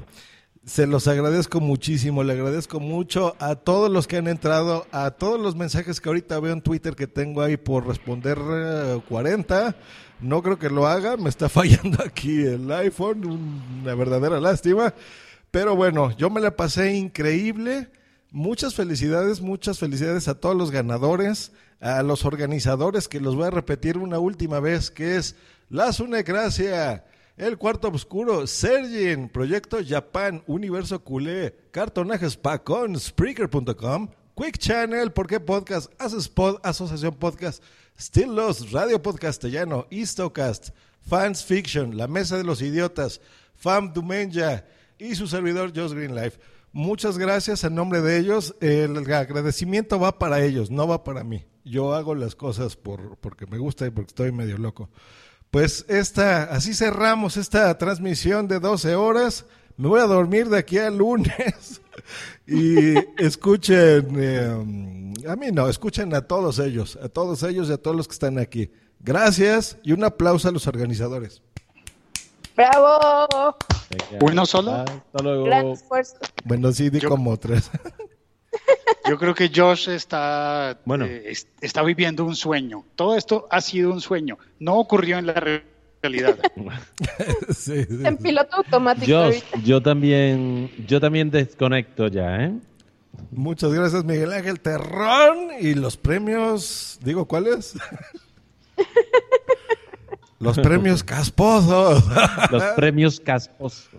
[0.64, 5.40] Se los agradezco muchísimo, le agradezco mucho a todos los que han entrado, a todos
[5.40, 9.76] los mensajes que ahorita veo en Twitter que tengo ahí por responder eh, 40.
[10.20, 13.26] No creo que lo haga, me está fallando aquí el iPhone,
[13.82, 14.94] una verdadera lástima.
[15.50, 17.90] Pero bueno, yo me la pasé increíble.
[18.34, 21.52] Muchas felicidades, muchas felicidades a todos los ganadores,
[21.82, 25.36] a los organizadores, que los voy a repetir una última vez, que es
[25.70, 27.04] La Sunecracia,
[27.36, 35.42] El Cuarto Oscuro, Sergin, Proyecto Japan, Universo Culé, Cartonajes Pacón, Spreaker.com, Quick Channel, ¿Por qué
[35.42, 35.92] Podcast?
[36.00, 36.32] Haces
[36.64, 37.62] Asociación Podcast,
[38.00, 40.70] Still Lost, Radio Podcastellano, Istocast,
[41.02, 43.20] Fans Fiction, La Mesa de los Idiotas,
[43.56, 44.64] Fam Dumenja
[44.98, 46.40] y su servidor Josh Green Life.
[46.74, 48.56] Muchas gracias en nombre de ellos.
[48.62, 51.46] El agradecimiento va para ellos, no va para mí.
[51.66, 54.90] Yo hago las cosas por, porque me gusta y porque estoy medio loco.
[55.52, 59.46] Pues esta, así cerramos esta transmisión de 12 horas.
[59.76, 61.82] Me voy a dormir de aquí al lunes.
[62.48, 67.78] y escuchen, eh, a mí no, escuchen a todos ellos, a todos ellos y a
[67.78, 68.72] todos los que están aquí.
[69.02, 71.42] Gracias y un aplauso a los organizadores.
[72.56, 73.56] ¡Bravo!
[74.22, 74.72] ¿Uno solo?
[74.72, 75.44] Hasta luego.
[75.46, 76.18] Gran esfuerzo.
[76.46, 77.70] Bueno, sí, di como tres.
[79.10, 81.06] Yo creo que Josh está, Bueno.
[81.06, 82.86] eh, es- está viviendo un sueño.
[82.96, 84.38] Todo esto ha sido un sueño.
[84.60, 85.64] No ocurrió en la re-
[86.02, 86.38] realidad.
[87.50, 87.88] sí, sí.
[88.04, 89.06] En piloto automático.
[89.08, 89.58] Yo, ahorita.
[89.64, 92.54] yo también, yo también desconecto ya, ¿eh?
[93.32, 95.50] Muchas gracias, Miguel Ángel Terrón.
[95.60, 97.74] Y los premios, digo, ¿cuáles?
[100.42, 102.04] los premios casposos.
[102.52, 103.90] Los premios casposos.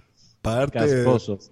[0.41, 0.85] parte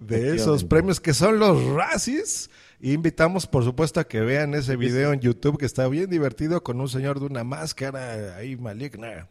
[0.01, 2.49] de esos premios que son los Razzies.
[2.81, 6.81] Invitamos, por supuesto, a que vean ese video en YouTube que está bien divertido con
[6.81, 9.29] un señor de una máscara ahí maligna.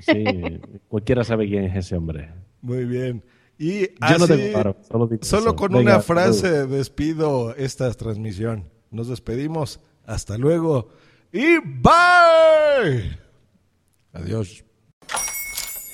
[0.00, 2.30] Sí, cualquiera sabe quién es ese hombre.
[2.60, 3.24] Muy bien.
[3.58, 4.76] Y Yo no así, tengo paro,
[5.22, 8.68] solo con Venga, una frase despido esta transmisión.
[8.90, 9.80] Nos despedimos.
[10.06, 10.88] Hasta luego.
[11.32, 13.18] Y bye.
[14.14, 14.64] Adiós.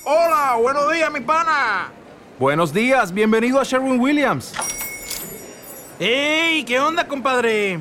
[0.04, 1.90] Hola, buenos días, mi pana.
[2.38, 4.52] Buenos días, bienvenido a Sherwin Williams.
[5.98, 6.64] ¡Ey!
[6.64, 7.80] ¿Qué onda, compadre?